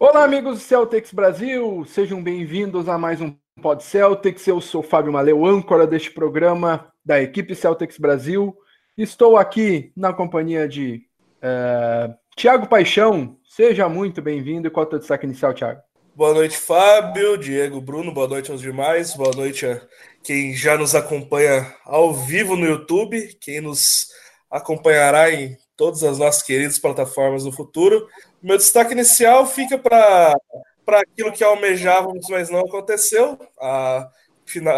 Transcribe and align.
Olá, 0.00 0.22
amigos 0.22 0.58
do 0.58 0.60
Celtics 0.60 1.12
Brasil, 1.12 1.84
sejam 1.88 2.22
bem-vindos 2.22 2.88
a 2.88 2.96
mais 2.96 3.20
um 3.20 3.34
Pod 3.60 3.82
Celtics. 3.82 4.46
Eu 4.46 4.60
sou 4.60 4.80
Fábio 4.80 5.12
Maleu, 5.12 5.44
âncora 5.44 5.88
deste 5.88 6.12
programa 6.12 6.86
da 7.04 7.20
equipe 7.20 7.52
Celtics 7.52 7.98
Brasil. 7.98 8.56
Estou 8.96 9.36
aqui 9.36 9.90
na 9.96 10.12
companhia 10.12 10.68
de 10.68 11.02
uh, 11.42 12.14
Tiago 12.36 12.68
Paixão. 12.68 13.38
Seja 13.42 13.88
muito 13.88 14.22
bem-vindo. 14.22 14.68
E 14.68 14.70
qual 14.70 14.84
é 14.84 14.86
o 14.86 14.90
teu 14.90 14.98
destaque 15.00 15.26
inicial, 15.26 15.52
Tiago? 15.52 15.80
Boa 16.14 16.32
noite, 16.32 16.56
Fábio, 16.56 17.36
Diego, 17.36 17.80
Bruno. 17.80 18.14
Boa 18.14 18.28
noite 18.28 18.52
aos 18.52 18.60
demais. 18.60 19.16
Boa 19.16 19.34
noite 19.34 19.66
a 19.66 19.82
quem 20.22 20.54
já 20.54 20.78
nos 20.78 20.94
acompanha 20.94 21.74
ao 21.84 22.14
vivo 22.14 22.54
no 22.54 22.66
YouTube, 22.66 23.36
quem 23.40 23.60
nos 23.60 24.06
acompanhará 24.48 25.28
em 25.32 25.56
todas 25.76 26.02
as 26.02 26.18
nossas 26.18 26.42
queridas 26.42 26.78
plataformas 26.78 27.44
no 27.44 27.52
futuro. 27.52 28.06
Meu 28.42 28.56
destaque 28.56 28.92
inicial 28.92 29.46
fica 29.46 29.76
para 29.76 30.36
aquilo 30.86 31.32
que 31.32 31.42
almejávamos, 31.42 32.26
mas 32.28 32.48
não 32.48 32.60
aconteceu, 32.60 33.38
a, 33.60 34.08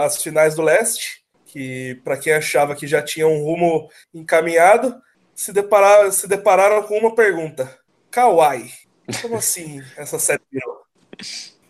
as 0.04 0.22
finais 0.22 0.54
do 0.54 0.62
leste, 0.62 1.24
que 1.44 2.00
para 2.04 2.16
quem 2.16 2.32
achava 2.32 2.74
que 2.74 2.86
já 2.86 3.02
tinha 3.02 3.26
um 3.26 3.42
rumo 3.42 3.90
encaminhado, 4.14 5.00
se, 5.34 5.52
deparar, 5.52 6.10
se 6.12 6.26
depararam 6.26 6.82
com 6.82 6.98
uma 6.98 7.14
pergunta: 7.14 7.78
Kawhi, 8.10 8.70
como 9.20 9.36
assim 9.36 9.82
essa 9.96 10.18
série 10.18 10.42
virou? 10.50 10.80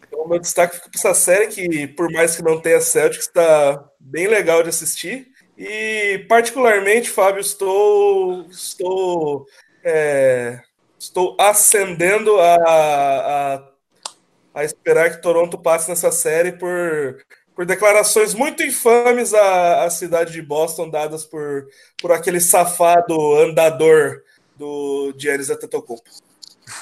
Então, 0.07 0.29
meu 0.29 0.39
destaque 0.39 0.77
fica 0.77 0.91
para 0.91 0.99
essa 0.99 1.15
série 1.15 1.49
que, 1.49 1.87
por 1.89 2.11
mais 2.11 2.37
que 2.37 2.43
não 2.43 2.61
tenha 2.61 2.81
Celtics, 2.81 3.27
está 3.27 3.85
bem 3.99 4.27
legal 4.27 4.63
de 4.63 4.69
assistir. 4.69 5.29
E, 5.57 6.25
particularmente, 6.29 7.11
Fábio, 7.11 7.41
estou, 7.41 8.47
estou 8.51 9.47
é, 9.85 10.61
estou 11.01 11.35
ascendendo 11.41 12.39
a, 12.39 12.55
a, 12.55 13.63
a, 14.55 14.65
esperar 14.65 15.11
que 15.11 15.23
Toronto 15.23 15.57
passe 15.57 15.89
nessa 15.89 16.13
série 16.13 16.53
por, 16.53 17.25
por 17.57 17.65
declarações 17.65 18.35
muito 18.35 18.63
infames 18.63 19.33
à, 19.33 19.85
à 19.85 19.91
cidade 19.91 20.33
de 20.33 20.43
Boston, 20.43 20.91
dadas 20.91 21.25
por, 21.25 21.67
por 22.01 22.13
aquele 22.13 22.39
safado 22.39 23.35
andador 23.37 24.23
do 24.57 25.15
Giannis 25.17 25.49
Antetokounmpo. 25.49 26.05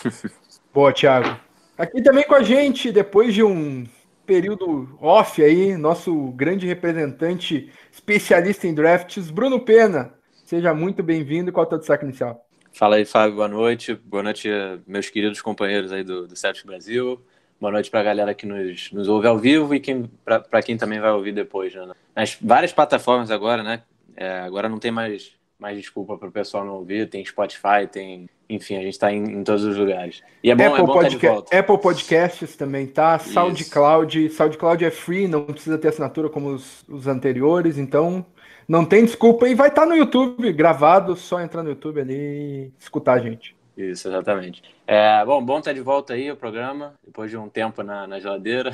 Boa, 0.74 0.92
Thiago. 0.92 1.38
Aqui 1.78 2.02
também 2.02 2.24
com 2.26 2.34
a 2.34 2.42
gente, 2.42 2.90
depois 2.90 3.32
de 3.32 3.44
um 3.44 3.86
período 4.26 4.98
off 5.00 5.42
aí, 5.42 5.76
nosso 5.76 6.32
grande 6.32 6.66
representante 6.66 7.72
especialista 7.92 8.66
em 8.66 8.74
drafts, 8.74 9.30
Bruno 9.30 9.64
Pena. 9.64 10.12
Seja 10.44 10.74
muito 10.74 11.04
bem-vindo. 11.04 11.52
Qual 11.52 11.64
é 11.64 11.66
o 11.66 11.70
teu 11.70 11.78
destaque 11.78 12.04
inicial? 12.04 12.47
Fala 12.78 12.94
aí, 12.94 13.04
Fábio, 13.04 13.34
boa 13.34 13.48
noite. 13.48 13.92
Boa 13.92 14.22
noite, 14.22 14.48
meus 14.86 15.10
queridos 15.10 15.42
companheiros 15.42 15.90
aí 15.90 16.04
do, 16.04 16.28
do 16.28 16.34
Brasil. 16.64 17.20
Boa 17.60 17.72
noite 17.72 17.90
para 17.90 17.98
a 17.98 18.04
galera 18.04 18.32
que 18.32 18.46
nos, 18.46 18.92
nos 18.92 19.08
ouve 19.08 19.26
ao 19.26 19.36
vivo 19.36 19.74
e 19.74 19.82
para 20.24 20.62
quem 20.62 20.76
também 20.76 21.00
vai 21.00 21.10
ouvir 21.10 21.32
depois. 21.32 21.74
Né? 21.74 21.92
Nas 22.14 22.38
várias 22.40 22.72
plataformas 22.72 23.32
agora, 23.32 23.64
né? 23.64 23.82
É, 24.16 24.42
agora 24.42 24.68
não 24.68 24.78
tem 24.78 24.92
mais, 24.92 25.32
mais 25.58 25.76
desculpa 25.76 26.16
para 26.16 26.28
o 26.28 26.30
pessoal 26.30 26.64
não 26.64 26.74
ouvir. 26.74 27.10
Tem 27.10 27.24
Spotify, 27.24 27.88
tem. 27.90 28.30
Enfim, 28.48 28.76
a 28.76 28.82
gente 28.82 28.92
está 28.92 29.12
em, 29.12 29.24
em, 29.24 29.42
todos 29.42 29.64
os 29.64 29.76
lugares. 29.76 30.22
E 30.40 30.48
é 30.48 30.54
bom, 30.54 30.66
Apple, 30.66 30.80
é 30.80 30.86
bom 30.86 30.92
Podca 30.92 31.58
Apple 31.58 31.78
Podcasts 31.78 32.54
também 32.54 32.86
tá. 32.86 33.18
SoundCloud. 33.18 34.30
SoundCloud 34.30 34.84
é 34.84 34.90
free, 34.92 35.26
não 35.26 35.46
precisa 35.46 35.78
ter 35.78 35.88
assinatura 35.88 36.28
como 36.28 36.50
os, 36.50 36.84
os 36.88 37.08
anteriores. 37.08 37.76
Então, 37.76 38.24
não 38.68 38.84
tem 38.84 39.04
desculpa 39.04 39.48
e 39.48 39.54
vai 39.54 39.68
estar 39.68 39.82
tá 39.82 39.88
no 39.88 39.96
YouTube 39.96 40.52
gravado, 40.52 41.16
só 41.16 41.40
entrar 41.40 41.62
no 41.62 41.70
YouTube 41.70 42.00
ali 42.00 42.14
e 42.14 42.72
escutar 42.78 43.14
a 43.14 43.18
gente. 43.18 43.56
Isso, 43.74 44.08
exatamente. 44.08 44.62
É, 44.86 45.24
bom, 45.24 45.42
bom 45.42 45.58
estar 45.60 45.72
de 45.72 45.80
volta 45.80 46.12
aí 46.12 46.30
o 46.30 46.36
programa, 46.36 46.94
depois 47.02 47.30
de 47.30 47.36
um 47.36 47.48
tempo 47.48 47.82
na, 47.82 48.06
na 48.06 48.20
geladeira. 48.20 48.72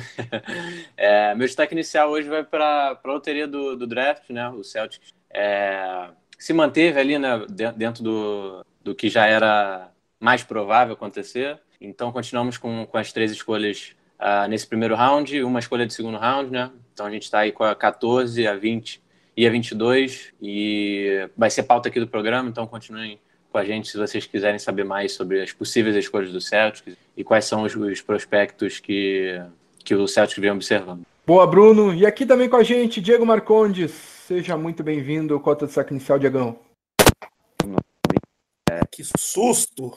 é, 0.97 1.33
meu 1.35 1.45
destaque 1.45 1.73
inicial 1.73 2.09
hoje 2.09 2.27
vai 2.27 2.43
para 2.43 2.99
a 3.01 3.07
loteria 3.07 3.47
do, 3.47 3.77
do, 3.77 3.87
draft, 3.87 4.29
né? 4.31 4.49
O 4.49 4.63
Celtics 4.63 5.13
é, 5.31 6.09
se 6.37 6.51
manteve 6.53 6.99
ali, 6.99 7.17
né, 7.19 7.45
dentro 7.77 8.03
do, 8.03 8.65
do 8.83 8.95
que 8.95 9.07
já 9.07 9.27
era 9.27 9.91
mais 10.19 10.43
provável 10.43 10.95
acontecer. 10.95 11.59
Então, 11.79 12.11
continuamos 12.11 12.57
com, 12.57 12.85
com 12.85 12.97
as 12.97 13.13
três 13.13 13.31
escolhas 13.31 13.95
uh, 14.19 14.47
nesse 14.49 14.65
primeiro 14.65 14.95
round, 14.95 15.43
uma 15.43 15.59
escolha 15.59 15.85
de 15.85 15.93
segundo 15.93 16.17
round, 16.17 16.51
né? 16.51 16.71
Então, 16.93 17.05
a 17.05 17.11
gente 17.11 17.23
está 17.23 17.39
aí 17.39 17.51
com 17.51 17.63
a 17.63 17.75
14, 17.75 18.47
a 18.47 18.55
20 18.55 19.04
e 19.35 19.45
a 19.45 19.49
22 19.49 20.33
e 20.41 21.29
vai 21.35 21.49
ser 21.49 21.63
pauta 21.63 21.89
aqui 21.89 21.99
do 21.99 22.07
programa, 22.07 22.49
então 22.49 22.65
continuem 22.65 23.19
com 23.51 23.57
a 23.57 23.65
gente 23.65 23.87
se 23.87 23.97
vocês 23.97 24.25
quiserem 24.25 24.59
saber 24.59 24.83
mais 24.83 25.13
sobre 25.13 25.41
as 25.41 25.51
possíveis 25.51 25.95
escolhas 25.95 26.31
do 26.31 26.41
Celtics 26.41 26.95
e 27.15 27.23
quais 27.23 27.45
são 27.45 27.63
os, 27.63 27.75
os 27.75 28.01
prospectos 28.01 28.79
que, 28.79 29.41
que 29.83 29.95
o 29.95 30.07
Celtics 30.07 30.41
vem 30.41 30.51
observando. 30.51 31.03
Boa, 31.25 31.47
Bruno. 31.47 31.93
E 31.93 32.05
aqui 32.05 32.25
também 32.25 32.47
com 32.47 32.57
a 32.57 32.63
gente, 32.63 33.01
Diego 33.01 33.25
Marcondes. 33.25 33.91
Seja 33.91 34.55
muito 34.57 34.83
bem-vindo. 34.83 35.39
Cota 35.39 35.65
de 35.65 35.71
saque 35.71 35.91
inicial, 35.91 36.19
Diegão. 36.19 36.59
Que 38.91 39.03
susto! 39.03 39.91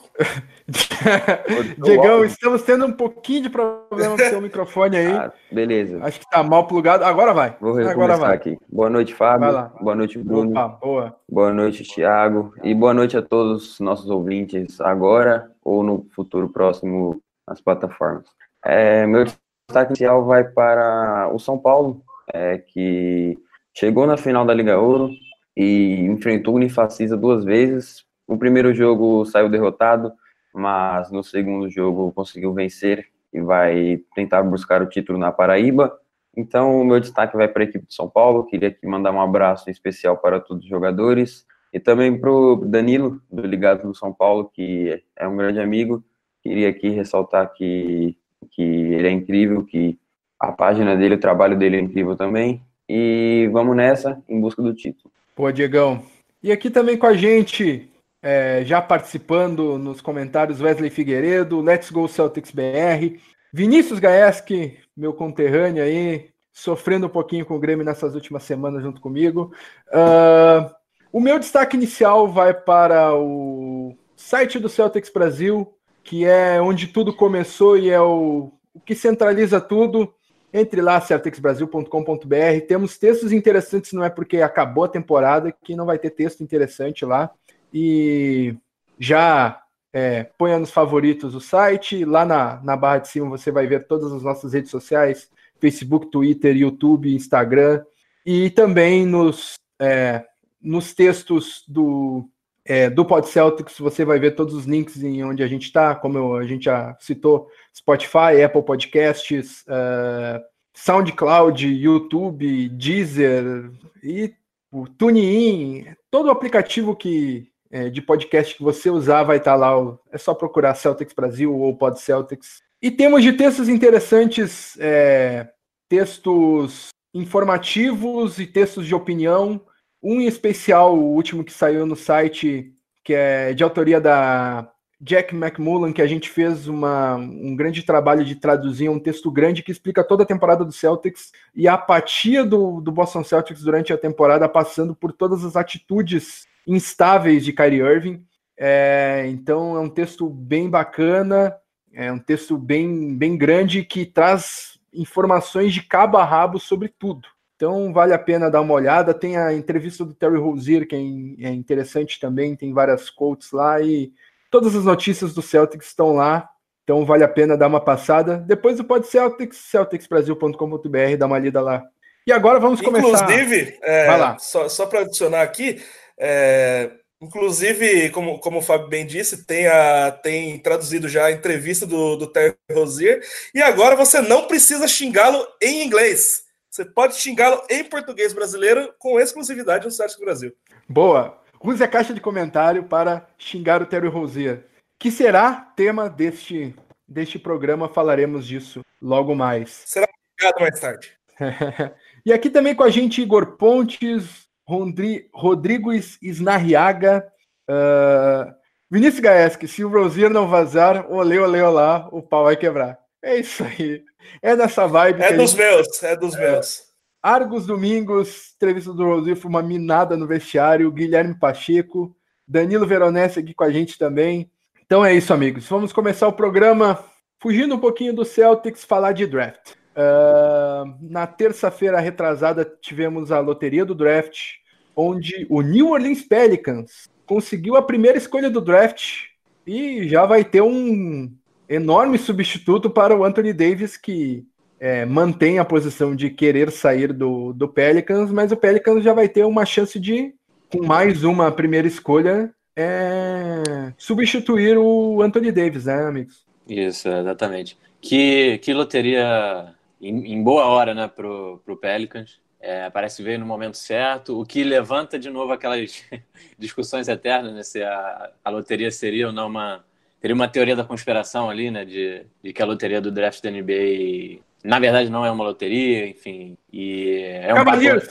Diegão, 1.83 2.23
estamos 2.23 2.63
tendo 2.63 2.85
um 2.85 2.91
pouquinho 2.91 3.43
de 3.43 3.49
problema 3.49 4.15
com 4.15 4.23
o 4.23 4.29
seu 4.29 4.41
microfone 4.41 4.97
aí. 4.97 5.07
Ah, 5.07 5.31
beleza. 5.51 5.99
Acho 6.03 6.19
que 6.19 6.25
está 6.25 6.43
mal 6.43 6.67
plugado. 6.67 7.03
Agora 7.03 7.33
vai. 7.33 7.55
Vou 7.59 7.77
agora 7.79 8.17
vai. 8.17 8.35
aqui. 8.35 8.57
Boa 8.69 8.89
noite, 8.89 9.13
Fábio. 9.13 9.71
Boa 9.81 9.95
noite, 9.95 10.17
Bruno. 10.17 10.51
Opa, 10.51 10.67
boa. 10.67 11.15
Boa 11.27 11.53
noite, 11.53 11.83
Thiago. 11.83 12.53
E 12.63 12.73
boa 12.73 12.93
noite 12.93 13.17
a 13.17 13.21
todos 13.21 13.73
os 13.73 13.79
nossos 13.79 14.09
ouvintes 14.09 14.79
agora 14.81 15.51
ou 15.63 15.83
no 15.83 16.07
futuro 16.15 16.49
próximo 16.49 17.21
nas 17.47 17.61
plataformas. 17.61 18.25
É, 18.65 19.05
meu 19.05 19.25
destaque 19.25 19.91
inicial 19.91 20.25
vai 20.25 20.43
para 20.43 21.29
o 21.33 21.39
São 21.39 21.57
Paulo, 21.57 22.01
é, 22.33 22.57
que 22.57 23.37
chegou 23.73 24.05
na 24.05 24.17
final 24.17 24.45
da 24.45 24.53
Liga 24.53 24.79
Ouro 24.79 25.09
e 25.55 26.05
enfrentou 26.05 26.53
o 26.53 26.57
Unifacisa 26.57 27.15
duas 27.17 27.43
vezes 27.43 28.07
no 28.29 28.37
primeiro 28.37 28.71
jogo 28.75 29.25
saiu 29.25 29.49
derrotado, 29.49 30.13
mas 30.53 31.11
no 31.11 31.23
segundo 31.23 31.67
jogo 31.67 32.11
conseguiu 32.11 32.53
vencer 32.53 33.07
e 33.33 33.41
vai 33.41 34.01
tentar 34.13 34.43
buscar 34.43 34.83
o 34.83 34.87
título 34.87 35.17
na 35.17 35.31
Paraíba. 35.31 35.99
Então, 36.37 36.79
o 36.79 36.85
meu 36.85 36.99
destaque 36.99 37.35
vai 37.35 37.47
para 37.47 37.63
a 37.63 37.65
equipe 37.65 37.87
de 37.87 37.93
São 37.93 38.07
Paulo. 38.07 38.45
Queria 38.45 38.69
aqui 38.69 38.85
mandar 38.85 39.11
um 39.11 39.19
abraço 39.19 39.69
especial 39.69 40.15
para 40.15 40.39
todos 40.39 40.63
os 40.63 40.69
jogadores 40.69 41.45
e 41.73 41.79
também 41.79 42.19
para 42.19 42.31
o 42.31 42.55
Danilo, 42.55 43.19
do 43.31 43.45
Ligado 43.45 43.87
no 43.87 43.95
São 43.95 44.13
Paulo, 44.13 44.49
que 44.53 45.03
é 45.15 45.27
um 45.27 45.35
grande 45.35 45.59
amigo. 45.59 46.03
Queria 46.43 46.69
aqui 46.69 46.89
ressaltar 46.89 47.51
que, 47.53 48.15
que 48.51 48.61
ele 48.61 49.07
é 49.07 49.11
incrível, 49.11 49.65
que 49.65 49.97
a 50.39 50.51
página 50.51 50.95
dele, 50.95 51.15
o 51.15 51.19
trabalho 51.19 51.57
dele 51.57 51.77
é 51.77 51.79
incrível 51.79 52.15
também. 52.15 52.61
E 52.87 53.49
vamos 53.51 53.75
nessa, 53.75 54.21
em 54.29 54.39
busca 54.39 54.61
do 54.61 54.73
título. 54.73 55.11
Pô, 55.35 55.51
Diegão. 55.51 56.03
E 56.41 56.51
aqui 56.51 56.69
também 56.69 56.97
com 56.97 57.05
a 57.05 57.13
gente, 57.13 57.88
é, 58.21 58.63
já 58.65 58.81
participando 58.81 59.77
nos 59.77 60.01
comentários 60.01 60.61
Wesley 60.61 60.89
Figueiredo, 60.89 61.61
Let's 61.61 61.89
Go 61.89 62.07
Celtics 62.07 62.51
BR, 62.51 63.17
Vinícius 63.51 63.99
Gaeski, 63.99 64.77
meu 64.95 65.13
conterrâneo 65.13 65.83
aí, 65.83 66.29
sofrendo 66.51 67.07
um 67.07 67.09
pouquinho 67.09 67.45
com 67.45 67.55
o 67.55 67.59
Grêmio 67.59 67.85
nessas 67.85 68.15
últimas 68.15 68.43
semanas 68.43 68.83
junto 68.83 68.99
comigo. 68.99 69.53
Uh, 69.87 70.69
o 71.11 71.19
meu 71.19 71.39
destaque 71.39 71.77
inicial 71.77 72.27
vai 72.27 72.53
para 72.53 73.15
o 73.15 73.95
site 74.15 74.59
do 74.59 74.69
Celtics 74.69 75.09
Brasil, 75.09 75.73
que 76.03 76.25
é 76.25 76.61
onde 76.61 76.87
tudo 76.87 77.15
começou 77.15 77.77
e 77.77 77.89
é 77.89 78.01
o, 78.01 78.51
o 78.73 78.79
que 78.79 78.93
centraliza 78.93 79.61
tudo. 79.61 80.13
Entre 80.51 80.81
lá, 80.81 80.99
celticsbrasil.com.br. 80.99 82.65
Temos 82.67 82.97
textos 82.97 83.31
interessantes, 83.31 83.93
não 83.93 84.03
é 84.03 84.09
porque 84.09 84.41
acabou 84.41 84.83
a 84.83 84.89
temporada 84.89 85.51
que 85.51 85.75
não 85.75 85.85
vai 85.85 85.99
ter 85.99 86.09
texto 86.09 86.41
interessante 86.41 87.05
lá 87.05 87.29
e 87.73 88.55
já 88.99 89.61
é, 89.93 90.23
ponha 90.37 90.59
nos 90.59 90.71
favoritos 90.71 91.35
o 91.35 91.41
site. 91.41 92.05
Lá 92.05 92.25
na, 92.25 92.61
na 92.63 92.75
barra 92.75 92.99
de 92.99 93.07
cima 93.09 93.29
você 93.29 93.51
vai 93.51 93.67
ver 93.67 93.87
todas 93.87 94.11
as 94.11 94.23
nossas 94.23 94.53
redes 94.53 94.71
sociais: 94.71 95.29
Facebook, 95.59 96.07
Twitter, 96.07 96.55
YouTube, 96.55 97.13
Instagram. 97.13 97.83
E 98.25 98.49
também 98.49 99.05
nos, 99.05 99.55
é, 99.79 100.23
nos 100.61 100.93
textos 100.93 101.63
do, 101.67 102.29
é, 102.65 102.89
do 102.89 103.05
Pod 103.05 103.27
Celtics 103.27 103.79
você 103.79 104.05
vai 104.05 104.19
ver 104.19 104.35
todos 104.35 104.53
os 104.53 104.65
links 104.65 105.01
em 105.01 105.23
onde 105.23 105.41
a 105.41 105.47
gente 105.47 105.63
está, 105.63 105.95
como 105.95 106.35
a 106.35 106.45
gente 106.45 106.65
já 106.65 106.95
citou: 106.99 107.49
Spotify, 107.75 108.43
Apple 108.43 108.63
Podcasts, 108.63 109.63
uh, 109.63 110.43
SoundCloud, 110.73 111.67
YouTube, 111.67 112.69
Deezer 112.69 113.71
e 114.03 114.33
o 114.71 114.87
TuneIn, 114.87 115.87
todo 116.11 116.27
o 116.27 116.31
aplicativo 116.31 116.95
que 116.95 117.49
de 117.91 118.01
podcast 118.01 118.55
que 118.55 118.63
você 118.63 118.89
usar 118.89 119.23
vai 119.23 119.37
estar 119.37 119.51
tá 119.51 119.57
lá. 119.57 119.97
É 120.11 120.17
só 120.17 120.33
procurar 120.33 120.75
Celtics 120.75 121.13
Brasil 121.13 121.55
ou 121.55 121.75
Pod 121.75 121.99
Celtics. 121.99 122.61
E 122.81 122.89
temos 122.89 123.23
de 123.23 123.33
textos 123.33 123.67
interessantes, 123.67 124.77
é, 124.79 125.49
textos 125.89 126.89
informativos 127.13 128.39
e 128.39 128.47
textos 128.47 128.87
de 128.87 128.95
opinião. 128.95 129.61
Um 130.01 130.21
em 130.21 130.27
especial, 130.27 130.97
o 130.97 131.13
último 131.13 131.43
que 131.43 131.51
saiu 131.51 131.85
no 131.85 131.95
site, 131.95 132.73
que 133.03 133.13
é 133.13 133.53
de 133.53 133.63
autoria 133.63 133.99
da 133.99 134.71
Jack 135.01 135.35
McMullen, 135.35 135.93
que 135.93 136.01
a 136.01 136.07
gente 136.07 136.29
fez 136.29 136.67
uma, 136.67 137.15
um 137.15 137.55
grande 137.55 137.83
trabalho 137.83 138.23
de 138.23 138.35
traduzir 138.35 138.89
um 138.89 138.99
texto 138.99 139.31
grande 139.31 139.63
que 139.63 139.71
explica 139.71 140.03
toda 140.03 140.23
a 140.23 140.25
temporada 140.25 140.63
do 140.63 140.71
Celtics 140.71 141.31
e 141.55 141.67
a 141.67 141.73
apatia 141.73 142.45
do, 142.45 142.81
do 142.81 142.91
Boston 142.91 143.23
Celtics 143.23 143.61
durante 143.61 143.91
a 143.91 143.97
temporada, 143.97 144.47
passando 144.47 144.95
por 144.95 145.11
todas 145.11 145.43
as 145.43 145.55
atitudes 145.55 146.47
instáveis 146.69 147.43
de 147.43 147.51
Kyrie 147.51 147.81
Irving. 147.81 148.23
É, 148.57 149.25
então 149.27 149.75
é 149.75 149.79
um 149.79 149.89
texto 149.89 150.29
bem 150.29 150.69
bacana, 150.69 151.55
é 151.93 152.11
um 152.11 152.19
texto 152.19 152.57
bem, 152.57 153.17
bem 153.17 153.37
grande 153.37 153.83
que 153.83 154.05
traz 154.05 154.77
informações 154.93 155.73
de 155.73 155.81
cabo 155.81 156.17
a 156.17 156.23
rabo 156.23 156.59
sobre 156.59 156.89
tudo. 156.89 157.27
Então 157.55 157.91
vale 157.91 158.13
a 158.13 158.19
pena 158.19 158.49
dar 158.49 158.61
uma 158.61 158.73
olhada. 158.73 159.13
Tem 159.13 159.37
a 159.37 159.53
entrevista 159.53 160.05
do 160.05 160.13
Terry 160.13 160.37
Rozier, 160.37 160.87
que 160.87 160.95
é, 160.95 161.47
é 161.47 161.51
interessante 161.51 162.19
também, 162.19 162.55
tem 162.55 162.73
várias 162.73 163.09
quotes 163.09 163.51
lá 163.51 163.81
e 163.81 164.13
todas 164.51 164.75
as 164.75 164.85
notícias 164.85 165.33
do 165.33 165.41
Celtics 165.41 165.87
estão 165.87 166.13
lá. 166.13 166.47
Então 166.83 167.05
vale 167.05 167.23
a 167.23 167.29
pena 167.29 167.57
dar 167.57 167.67
uma 167.67 167.81
passada. 167.81 168.37
Depois 168.37 168.77
do 168.77 168.83
Pod 168.83 169.05
Celtics, 169.07 169.57
celticsbrasil.com.br, 169.57 171.17
dá 171.17 171.25
uma 171.25 171.39
lida 171.39 171.61
lá. 171.61 171.83
E 172.25 172.31
agora 172.31 172.59
vamos 172.59 172.81
começar. 172.81 173.23
Inclusive, 173.23 173.79
é, 173.81 174.35
só, 174.37 174.69
só 174.69 174.85
para 174.85 174.99
adicionar 175.01 175.41
aqui, 175.41 175.81
é, 176.19 176.91
inclusive, 177.21 178.09
como, 178.09 178.39
como 178.39 178.59
o 178.59 178.61
Fábio 178.61 178.89
bem 178.89 179.05
disse, 179.05 179.45
tem, 179.45 179.67
a, 179.67 180.11
tem 180.11 180.59
traduzido 180.59 181.07
já 181.07 181.25
a 181.25 181.31
entrevista 181.31 181.85
do, 181.85 182.17
do 182.17 182.27
Terry 182.27 182.55
Rozier. 182.71 183.21
E 183.55 183.61
agora 183.61 183.95
você 183.95 184.21
não 184.21 184.47
precisa 184.47 184.87
xingá-lo 184.87 185.47
em 185.61 185.85
inglês. 185.85 186.43
Você 186.69 186.85
pode 186.85 187.15
xingá-lo 187.15 187.63
em 187.69 187.83
português 187.83 188.33
brasileiro 188.33 188.93
com 188.99 189.19
exclusividade 189.19 189.85
no 189.85 189.91
site 189.91 190.17
do 190.17 190.25
Brasil. 190.25 190.53
Boa. 190.87 191.41
Use 191.61 191.83
a 191.83 191.87
caixa 191.87 192.13
de 192.13 192.21
comentário 192.21 192.83
para 192.83 193.27
xingar 193.37 193.81
o 193.81 193.85
Terry 193.85 194.07
Rosier, 194.07 194.65
que 194.97 195.11
será 195.11 195.73
tema 195.75 196.09
deste, 196.09 196.73
deste 197.07 197.37
programa. 197.37 197.89
Falaremos 197.89 198.45
disso 198.47 198.81
logo 199.01 199.35
mais. 199.35 199.83
Será 199.85 200.07
xingado 200.39 200.61
mais 200.61 200.79
tarde. 200.79 201.17
e 202.25 202.31
aqui 202.31 202.49
também 202.49 202.75
com 202.75 202.83
a 202.83 202.89
gente 202.89 203.21
Igor 203.21 203.57
Pontes, 203.57 204.48
Rodri, 204.69 205.27
Rodrigo 205.33 205.91
Snarriaga, 205.91 207.25
uh, 207.67 208.53
Vinícius 208.91 209.19
Gaeschi. 209.19 209.67
Se 209.67 209.83
o 209.83 209.89
Rosier 209.89 210.29
não 210.29 210.47
vazar, 210.47 211.11
olê, 211.11 211.39
olê, 211.39 211.59
olá, 211.59 212.07
o 212.11 212.21
pau 212.21 212.43
vai 212.43 212.55
quebrar. 212.55 212.99
É 213.23 213.37
isso 213.37 213.63
aí. 213.63 214.03
É 214.43 214.55
nessa 214.55 214.85
vibe. 214.85 215.23
É 215.23 215.33
dos 215.33 215.51
gente... 215.51 215.59
meus, 215.59 216.03
é 216.03 216.15
dos 216.15 216.35
é. 216.35 216.51
meus. 216.51 216.83
Argos 217.21 217.65
Domingos, 217.65 218.53
entrevista 218.55 218.93
do 218.93 219.03
Rosif, 219.03 219.43
uma 219.45 219.63
minada 219.63 220.15
no 220.15 220.27
vestiário. 220.27 220.91
Guilherme 220.91 221.37
Pacheco, 221.37 222.15
Danilo 222.47 222.85
Veronese 222.85 223.39
aqui 223.39 223.55
com 223.55 223.63
a 223.63 223.71
gente 223.71 223.97
também. 223.97 224.51
Então 224.85 225.03
é 225.03 225.15
isso, 225.15 225.33
amigos. 225.33 225.67
Vamos 225.67 225.91
começar 225.91 226.27
o 226.27 226.33
programa 226.33 227.03
fugindo 227.41 227.73
um 227.73 227.79
pouquinho 227.79 228.13
do 228.13 228.23
Celtics, 228.23 228.83
falar 228.83 229.13
de 229.13 229.25
draft. 229.25 229.71
Uh, 229.99 230.95
na 231.01 231.27
terça-feira 231.27 231.99
retrasada 231.99 232.63
tivemos 232.63 233.33
a 233.33 233.39
loteria 233.39 233.83
do 233.83 233.95
draft, 233.95 234.58
onde 234.99 235.47
o 235.49 235.61
New 235.61 235.91
Orleans 235.91 236.21
Pelicans 236.21 237.09
conseguiu 237.25 237.77
a 237.77 237.81
primeira 237.81 238.17
escolha 238.17 238.49
do 238.49 238.59
draft 238.59 239.27
e 239.65 240.07
já 240.09 240.25
vai 240.25 240.43
ter 240.43 240.61
um 240.61 241.31
enorme 241.69 242.17
substituto 242.17 242.89
para 242.89 243.15
o 243.15 243.23
Anthony 243.23 243.53
Davis, 243.53 243.95
que 243.95 244.45
é, 244.77 245.05
mantém 245.05 245.57
a 245.57 245.63
posição 245.63 246.15
de 246.15 246.29
querer 246.29 246.69
sair 246.71 247.13
do, 247.13 247.53
do 247.53 247.67
Pelicans, 247.69 248.29
mas 248.31 248.51
o 248.51 248.57
Pelicans 248.57 249.03
já 249.03 249.13
vai 249.13 249.29
ter 249.29 249.45
uma 249.45 249.65
chance 249.65 249.97
de, 249.99 250.33
com 250.69 250.85
mais 250.85 251.23
uma 251.23 251.49
primeira 251.51 251.87
escolha, 251.87 252.53
é, 252.75 253.93
substituir 253.97 254.77
o 254.77 255.21
Anthony 255.21 255.51
Davis, 255.51 255.85
né, 255.85 256.07
amigos? 256.07 256.45
Isso, 256.67 257.07
exatamente. 257.07 257.77
Que, 258.01 258.57
que 258.59 258.73
loteria 258.73 259.73
em, 260.01 260.33
em 260.33 260.43
boa 260.43 260.65
hora, 260.65 260.93
né, 260.93 261.07
pro, 261.07 261.61
pro 261.63 261.77
Pelicans. 261.77 262.39
É, 262.61 262.89
parece 262.89 263.23
ver 263.23 263.39
no 263.39 263.45
momento 263.45 263.77
certo, 263.77 264.39
o 264.39 264.45
que 264.45 264.63
levanta 264.65 265.17
de 265.17 265.29
novo 265.29 265.53
aquelas 265.53 266.03
discussões 266.59 267.07
eternas, 267.07 267.53
né, 267.53 267.63
se 267.63 267.81
a, 267.81 268.31
a 268.43 268.49
loteria 268.49 268.91
seria 268.91 269.27
ou 269.27 269.33
não 269.33 269.47
uma, 269.47 269.85
teria 270.19 270.35
uma 270.35 270.47
teoria 270.47 270.75
da 270.75 270.83
conspiração 270.83 271.49
ali, 271.49 271.71
né? 271.71 271.85
De, 271.85 272.25
de 272.43 272.53
que 272.53 272.61
a 272.61 272.65
loteria 272.65 273.01
do 273.01 273.11
draft 273.11 273.41
da 273.41 273.49
NBA, 273.49 274.41
na 274.63 274.79
verdade, 274.79 275.09
não 275.09 275.25
é 275.25 275.31
uma 275.31 275.43
loteria, 275.43 276.07
enfim. 276.07 276.57
E 276.71 277.21
é 277.41 277.53
um. 277.53 277.57
Cavaliers! 277.57 278.09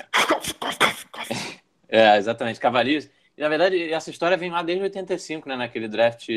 é, 1.89 2.17
exatamente, 2.17 2.61
Cavaliers. 2.61 3.11
E, 3.37 3.41
na 3.41 3.49
verdade, 3.49 3.93
essa 3.93 4.11
história 4.11 4.37
vem 4.37 4.50
lá 4.50 4.62
desde 4.62 4.83
85, 4.83 5.49
né? 5.49 5.56
Naquele 5.56 5.89
draft 5.89 6.29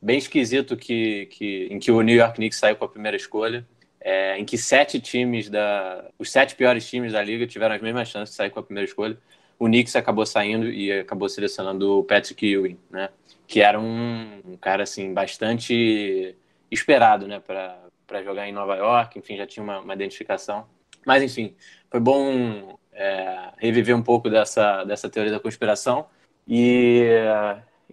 bem 0.00 0.18
esquisito 0.18 0.76
que, 0.76 1.26
que, 1.26 1.68
em 1.70 1.78
que 1.78 1.92
o 1.92 2.02
New 2.02 2.16
York 2.16 2.34
Knicks 2.34 2.58
saiu 2.58 2.76
com 2.76 2.84
a 2.84 2.88
primeira 2.88 3.16
escolha. 3.16 3.66
É, 4.04 4.36
em 4.36 4.44
que 4.44 4.58
sete 4.58 5.00
times 5.00 5.48
da. 5.48 6.04
Os 6.18 6.30
sete 6.30 6.56
piores 6.56 6.88
times 6.88 7.12
da 7.12 7.22
liga 7.22 7.46
tiveram 7.46 7.74
as 7.74 7.80
mesmas 7.80 8.08
chances 8.08 8.30
de 8.30 8.36
sair 8.36 8.50
com 8.50 8.58
a 8.58 8.62
primeira 8.62 8.88
escolha. 8.88 9.16
O 9.58 9.66
Knicks 9.66 9.94
acabou 9.94 10.26
saindo 10.26 10.68
e 10.68 10.92
acabou 10.92 11.28
selecionando 11.28 12.00
o 12.00 12.04
Patrick 12.04 12.44
Ewing, 12.44 12.78
né? 12.90 13.08
que 13.52 13.60
era 13.60 13.78
um, 13.78 14.40
um 14.46 14.56
cara 14.56 14.84
assim 14.84 15.12
bastante 15.12 16.34
esperado, 16.70 17.26
né, 17.28 17.38
para 17.38 18.22
jogar 18.24 18.48
em 18.48 18.52
Nova 18.52 18.76
York. 18.76 19.18
Enfim, 19.18 19.36
já 19.36 19.46
tinha 19.46 19.62
uma, 19.62 19.80
uma 19.80 19.92
identificação. 19.92 20.66
Mas 21.06 21.22
enfim, 21.22 21.54
foi 21.90 22.00
bom 22.00 22.78
é, 22.94 23.50
reviver 23.58 23.94
um 23.94 24.02
pouco 24.02 24.30
dessa 24.30 24.84
dessa 24.84 25.08
teoria 25.10 25.32
da 25.32 25.38
conspiração 25.38 26.06
e 26.48 27.04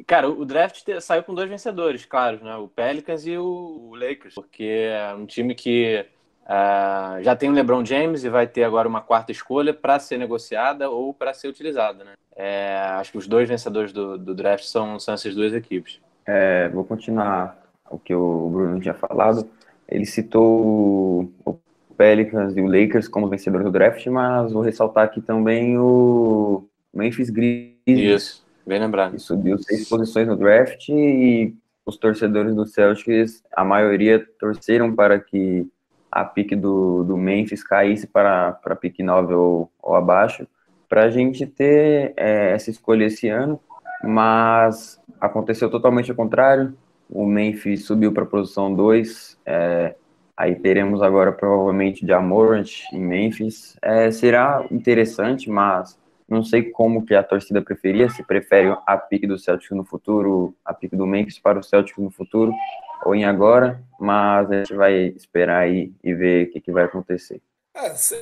Cara, 0.07 0.29
o 0.29 0.45
draft 0.45 0.87
saiu 1.01 1.23
com 1.23 1.33
dois 1.33 1.49
vencedores, 1.49 2.05
claro, 2.05 2.43
né? 2.43 2.55
O 2.55 2.67
Pelicans 2.67 3.25
e 3.25 3.37
o 3.37 3.93
Lakers, 3.95 4.35
porque 4.35 4.63
é 4.63 5.13
um 5.13 5.25
time 5.25 5.53
que 5.53 6.05
Uh, 6.49 7.21
já 7.21 7.35
tem 7.35 7.47
o 7.47 7.51
LeBron 7.51 7.85
James 7.85 8.23
e 8.23 8.29
vai 8.29 8.47
ter 8.47 8.63
agora 8.63 8.87
uma 8.87 9.01
quarta 9.01 9.31
escolha 9.31 9.71
para 9.71 9.99
ser 9.99 10.17
negociada 10.17 10.89
ou 10.89 11.13
para 11.13 11.31
ser 11.31 11.47
utilizada. 11.47 12.03
Né? 12.03 12.13
É, 12.35 12.75
acho 12.99 13.11
que 13.11 13.19
os 13.19 13.27
dois 13.27 13.47
vencedores 13.47 13.93
do, 13.93 14.17
do 14.17 14.33
draft 14.33 14.63
são, 14.63 14.99
são 14.99 15.13
essas 15.13 15.35
duas 15.35 15.53
equipes. 15.53 16.01
É, 16.25 16.67
vou 16.69 16.83
continuar 16.83 17.55
o 17.87 17.99
que 17.99 18.15
o 18.15 18.49
Bruno 18.49 18.79
tinha 18.81 18.95
falado. 18.95 19.47
Ele 19.87 20.07
citou 20.07 21.31
o 21.45 21.59
Pelicans 21.95 22.57
e 22.57 22.61
o 22.61 22.65
Lakers 22.65 23.07
como 23.07 23.29
vencedores 23.29 23.65
do 23.65 23.71
draft, 23.71 24.03
mas 24.07 24.51
vou 24.51 24.63
ressaltar 24.63 25.03
aqui 25.03 25.21
também 25.21 25.77
o 25.77 26.63
Memphis 26.91 27.29
Grizzlies. 27.29 27.75
Isso, 27.87 28.45
bem 28.69 28.79
lembrado. 28.79 29.13
Que 29.13 29.19
subiu 29.19 29.57
seis 29.57 29.89
posições 29.89 30.27
no 30.27 30.37
draft 30.37 30.87
e 30.89 31.55
os 31.85 31.97
torcedores 31.97 32.55
do 32.55 32.67
Celtics, 32.67 33.43
a 33.51 33.65
maioria 33.65 34.23
torceram 34.39 34.95
para 34.95 35.19
que 35.19 35.67
a 36.11 36.23
pique 36.23 36.55
do, 36.55 37.03
do 37.03 37.17
Memphis 37.17 37.63
caísse 37.63 38.05
para, 38.05 38.51
para 38.51 38.75
pique 38.75 39.01
9 39.01 39.33
ou, 39.33 39.71
ou 39.81 39.95
abaixo, 39.95 40.47
para 40.87 41.05
a 41.05 41.09
gente 41.09 41.47
ter 41.47 42.13
é, 42.15 42.51
essa 42.51 42.69
escolha 42.69 43.05
esse 43.05 43.27
ano, 43.27 43.59
mas 44.03 45.01
aconteceu 45.19 45.69
totalmente 45.69 46.11
ao 46.11 46.17
contrário. 46.17 46.75
O 47.09 47.25
Memphis 47.25 47.85
subiu 47.85 48.11
para 48.11 48.23
a 48.23 48.27
posição 48.27 48.73
2, 48.73 49.39
é, 49.47 49.95
aí 50.37 50.55
teremos 50.55 51.01
agora 51.01 51.31
provavelmente 51.31 52.05
Jamorant 52.05 52.69
em 52.93 52.99
Memphis. 52.99 53.75
É, 53.81 54.11
será 54.11 54.63
interessante, 54.69 55.49
mas 55.49 55.97
não 56.29 56.43
sei 56.43 56.63
como 56.63 57.05
que 57.05 57.15
a 57.15 57.23
torcida 57.23 57.61
preferia, 57.61 58.09
se 58.09 58.23
prefere 58.23 58.75
a 58.85 58.97
pique 58.97 59.27
do 59.27 59.37
Celtic 59.37 59.71
no 59.71 59.83
futuro, 59.83 60.55
a 60.63 60.73
pique 60.73 60.95
do 60.95 61.07
Memphis 61.07 61.39
para 61.39 61.59
o 61.59 61.63
Celtic 61.63 61.97
no 61.97 62.11
futuro, 62.11 62.53
ou 63.03 63.15
em 63.15 63.25
agora, 63.25 63.81
mas 63.99 64.51
a 64.51 64.57
gente 64.57 64.73
vai 64.73 65.07
esperar 65.15 65.61
aí 65.61 65.91
e 66.03 66.13
ver 66.13 66.47
o 66.47 66.51
que, 66.51 66.61
que 66.61 66.71
vai 66.71 66.83
acontecer. 66.83 67.41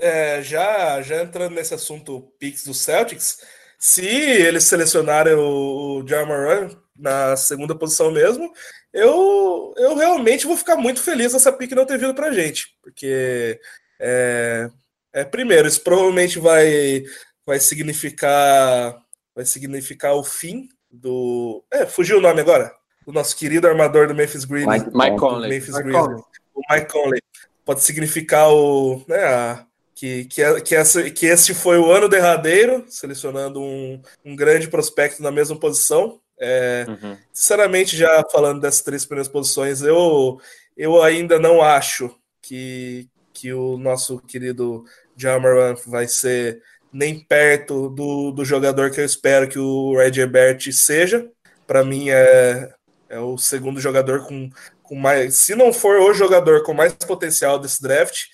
É, 0.02 0.42
já, 0.42 1.02
já 1.02 1.24
entrando 1.24 1.56
nesse 1.56 1.74
assunto 1.74 2.32
Pix 2.40 2.64
do 2.64 2.74
Celtics, 2.74 3.42
se 3.80 4.06
eles 4.06 4.64
selecionarem 4.64 5.34
o, 5.34 6.02
o 6.02 6.08
Jamaran 6.08 6.70
na 6.96 7.36
segunda 7.36 7.76
posição 7.76 8.12
mesmo, 8.12 8.52
eu, 8.94 9.74
eu 9.78 9.96
realmente 9.96 10.48
vou 10.48 10.58
ficar 10.58 10.76
muito 10.76 11.02
feliz 11.02 11.34
essa 11.34 11.52
pique 11.52 11.76
não 11.76 11.86
ter 11.86 11.98
vindo 11.98 12.14
pra 12.14 12.32
gente, 12.32 12.76
porque 12.82 13.60
é, 14.00 14.70
é, 15.14 15.24
primeiro, 15.24 15.68
isso 15.68 15.82
provavelmente 15.82 16.40
vai, 16.40 17.04
vai 17.48 17.60
significar 17.60 19.02
vai 19.34 19.46
significar 19.46 20.14
o 20.14 20.24
fim 20.24 20.70
do. 20.92 21.64
É, 21.72 21.88
fugiu 21.88 22.20
o 22.20 22.22
nome 22.22 22.42
agora? 22.42 22.72
o 23.08 23.12
nosso 23.14 23.38
querido 23.38 23.66
armador 23.68 24.10
do 24.10 24.14
Memphis 24.14 24.44
Grizzlies. 24.44 24.84
Mike, 24.84 24.96
Mike 24.96 25.18
Conley. 25.18 25.50
Memphis 25.50 25.76
Mike 25.76 25.92
Conley. 25.92 26.22
O 26.54 26.62
Mike 26.70 26.92
Conley. 26.92 27.22
Pode 27.64 27.82
significar 27.82 28.52
o, 28.52 29.02
né, 29.08 29.24
a, 29.24 29.66
que, 29.96 30.26
que, 30.26 30.62
que, 30.62 30.76
essa, 30.76 31.10
que 31.10 31.26
esse 31.26 31.54
foi 31.54 31.78
o 31.80 31.90
ano 31.90 32.10
derradeiro, 32.10 32.86
selecionando 32.90 33.62
um, 33.62 34.02
um 34.26 34.36
grande 34.36 34.68
prospecto 34.68 35.24
na 35.24 35.32
mesma 35.32 35.58
posição. 35.58 36.20
É, 36.38 36.86
uhum. 36.88 37.18
Sinceramente, 37.32 37.96
já 37.96 38.24
falando 38.30 38.60
dessas 38.60 38.82
três 38.82 39.06
primeiras 39.06 39.32
posições, 39.32 39.82
eu, 39.82 40.40
eu 40.76 41.02
ainda 41.02 41.40
não 41.40 41.62
acho 41.62 42.14
que, 42.42 43.08
que 43.34 43.54
o 43.54 43.78
nosso 43.78 44.20
querido 44.20 44.84
Jamaran 45.16 45.76
vai 45.86 46.10
ser 46.10 46.62
nem 46.92 47.20
perto 47.20 47.90
do, 47.90 48.32
do 48.32 48.46
jogador 48.46 48.92
que 48.92 49.00
eu 49.00 49.06
espero 49.06 49.48
que 49.48 49.60
o 49.60 49.96
Red 49.96 50.20
Ebert 50.22 50.72
seja. 50.72 51.30
Para 51.66 51.84
mim, 51.84 52.10
é, 52.10 52.72
É 53.10 53.20
o 53.20 53.38
segundo 53.38 53.80
jogador 53.80 54.26
com, 54.26 54.50
com 54.84 54.96
mais. 54.96 55.36
Se 55.38 55.56
não 55.56 55.72
for 55.72 56.00
o 56.00 56.14
jogador 56.14 56.64
com 56.64 56.74
mais 56.74 56.94
potencial 56.94 57.60
desse 57.60 57.82
draft, 57.82 58.26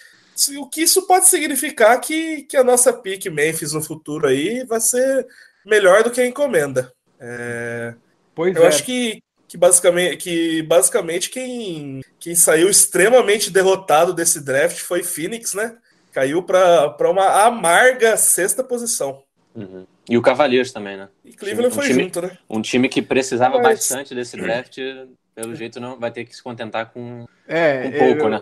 o 0.57 0.67
que 0.67 0.81
isso 0.81 1.05
pode 1.05 1.27
significar 1.27 2.00
que, 2.00 2.43
que 2.43 2.57
a 2.57 2.63
nossa 2.63 2.91
pick 2.91 3.25
Memphis 3.27 3.74
no 3.74 3.81
futuro 3.81 4.27
aí 4.27 4.65
vai 4.65 4.81
ser 4.81 5.27
melhor 5.65 6.03
do 6.03 6.12
que 6.12 6.22
a 6.22 6.25
encomenda. 6.25 6.91
É, 7.19 7.93
pois 8.33 8.55
eu 8.55 8.63
é. 8.63 8.67
acho 8.67 8.83
que, 8.83 9.22
que 9.48 9.57
basicamente, 9.57 10.17
que 10.17 10.63
basicamente 10.63 11.29
quem, 11.29 12.01
quem 12.19 12.36
saiu 12.36 12.69
extremamente 12.69 13.51
derrotado 13.51 14.13
desse 14.13 14.41
draft 14.43 14.79
foi 14.79 15.03
Phoenix, 15.03 15.53
né? 15.53 15.77
Caiu 16.13 16.43
para 16.43 17.10
uma 17.10 17.43
amarga 17.43 18.15
sexta 18.15 18.63
posição. 18.63 19.22
Uhum. 19.55 19.86
E 20.10 20.17
o 20.17 20.22
Cavaliers 20.22 20.72
também, 20.72 20.96
né? 20.96 21.10
E 21.25 21.34
Cleveland 21.34 21.74
um 21.74 21.75
foi 21.75 21.88
time, 21.88 22.03
junto, 22.03 22.22
né? 22.22 22.38
Um 22.50 22.62
time 22.62 22.88
que 22.88 23.01
precisava 23.01 23.58
Mas... 23.58 23.79
bastante 23.79 24.13
desse 24.13 24.38
draft, 24.38 24.77
pelo 25.34 25.55
jeito 25.55 25.79
não 25.79 26.00
vai 26.00 26.12
ter 26.12 26.25
que 26.25 26.36
se 26.36 26.43
contentar 26.43 26.91
com 26.91 27.25
é, 27.48 27.88
um 27.88 27.91
pouco, 27.91 28.22
eu, 28.24 28.29
né? 28.29 28.41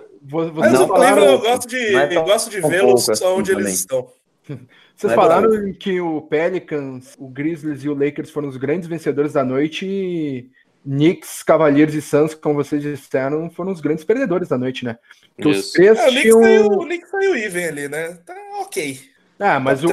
Mas 0.54 0.74
não, 0.74 0.86
o 0.86 0.90
Cleveland 0.90 1.32
eu 1.32 1.40
gosto 1.40 1.68
de, 1.68 1.96
é 1.96 2.16
gosto 2.16 2.50
de 2.50 2.62
vê-los 2.62 3.10
assim 3.10 3.26
onde 3.26 3.52
eles 3.52 3.74
estão. 3.74 4.10
Vocês 4.96 5.14
é 5.14 5.16
falaram 5.16 5.74
que 5.74 6.00
o 6.00 6.22
Pelicans, 6.22 7.16
o 7.18 7.28
Grizzlies 7.28 7.84
e 7.84 7.90
o 7.90 7.94
Lakers 7.94 8.30
foram 8.30 8.48
os 8.48 8.58
grandes 8.58 8.88
vencedores 8.88 9.34
da 9.34 9.44
noite 9.44 9.86
e 9.86 10.52
Knicks, 10.84 11.44
Cavaliers 11.44 11.94
e 11.94 12.02
Suns, 12.02 12.34
como 12.34 12.56
vocês 12.56 12.82
disseram, 12.82 13.50
foram 13.50 13.72
os 13.72 13.82
grandes 13.82 14.04
perdedores 14.04 14.50
da 14.50 14.58
noite, 14.58 14.84
né? 14.84 14.98
Os 15.38 15.72
três 15.72 15.98
é, 15.98 16.08
o 16.08 16.08
Knicks 16.08 16.22
tinham... 16.22 16.42
saiu, 16.42 16.66
o 16.66 16.86
Knicks 16.86 17.10
saiu 17.10 17.36
even 17.36 17.66
ali, 17.66 17.88
né? 17.88 18.18
Tá 18.26 18.36
ok. 18.62 19.00
Ah, 19.40 19.60
mas 19.60 19.84
o, 19.84 19.88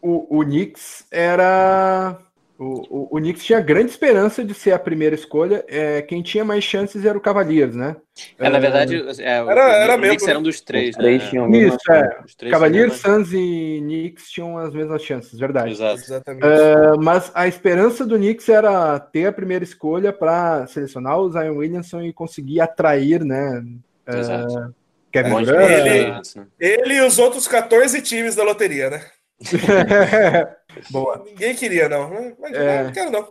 o, 0.00 0.38
o 0.38 0.44
Knicks 0.44 1.04
era 1.10 2.18
o, 2.62 2.86
o, 2.88 3.16
o, 3.16 3.20
Knicks 3.20 3.44
tinha 3.44 3.60
grande 3.60 3.90
esperança 3.90 4.44
de 4.44 4.54
ser 4.54 4.70
a 4.70 4.78
primeira 4.78 5.16
escolha. 5.16 5.64
É, 5.68 6.00
quem 6.02 6.22
tinha 6.22 6.44
mais 6.44 6.62
chances 6.62 7.04
era 7.04 7.18
o 7.18 7.20
Cavaliers, 7.20 7.74
né? 7.74 7.96
É, 8.38 8.48
na 8.48 8.60
verdade, 8.60 9.04
é, 9.20 9.24
era, 9.24 9.72
era 9.72 9.96
o 9.96 9.98
Knicks 9.98 10.28
era 10.28 10.38
um 10.38 10.42
dos 10.42 10.60
três. 10.60 10.90
Os 10.90 10.96
três 10.96 11.22
né? 11.22 11.28
tinham 11.28 11.50
Isso, 11.50 11.78
é. 11.90 12.50
Cavaliers, 12.50 12.94
Suns 12.94 13.32
e 13.32 13.80
Knicks 13.82 14.30
tinham 14.30 14.56
as 14.58 14.72
mesmas 14.72 15.02
chances, 15.02 15.38
verdade. 15.38 15.72
Exato. 15.72 16.00
Exatamente. 16.00 16.46
Uh, 16.46 17.02
mas 17.02 17.32
a 17.34 17.48
esperança 17.48 18.06
do 18.06 18.16
Knicks 18.16 18.48
era 18.48 19.00
ter 19.00 19.26
a 19.26 19.32
primeira 19.32 19.64
escolha 19.64 20.12
para 20.12 20.66
selecionar 20.68 21.18
o 21.18 21.30
Zion 21.30 21.56
Williamson 21.56 22.02
e 22.02 22.12
conseguir 22.12 22.60
atrair, 22.60 23.24
né? 23.24 23.62
Exato. 24.06 24.54
Uh, 24.54 24.74
Kevin 25.10 25.44
Durant. 25.44 25.70
Ele, 25.70 26.46
ele 26.58 26.94
e 26.94 27.00
os 27.00 27.18
outros 27.18 27.48
14 27.48 28.00
times 28.02 28.36
da 28.36 28.44
loteria, 28.44 28.88
né? 28.88 29.02
Boa. 30.90 31.22
Ninguém 31.24 31.54
queria, 31.54 31.88
não. 31.88 32.10
Mas 32.40 32.52
é... 32.52 32.84
não 32.84 32.92
quero, 32.92 33.10
não. 33.10 33.28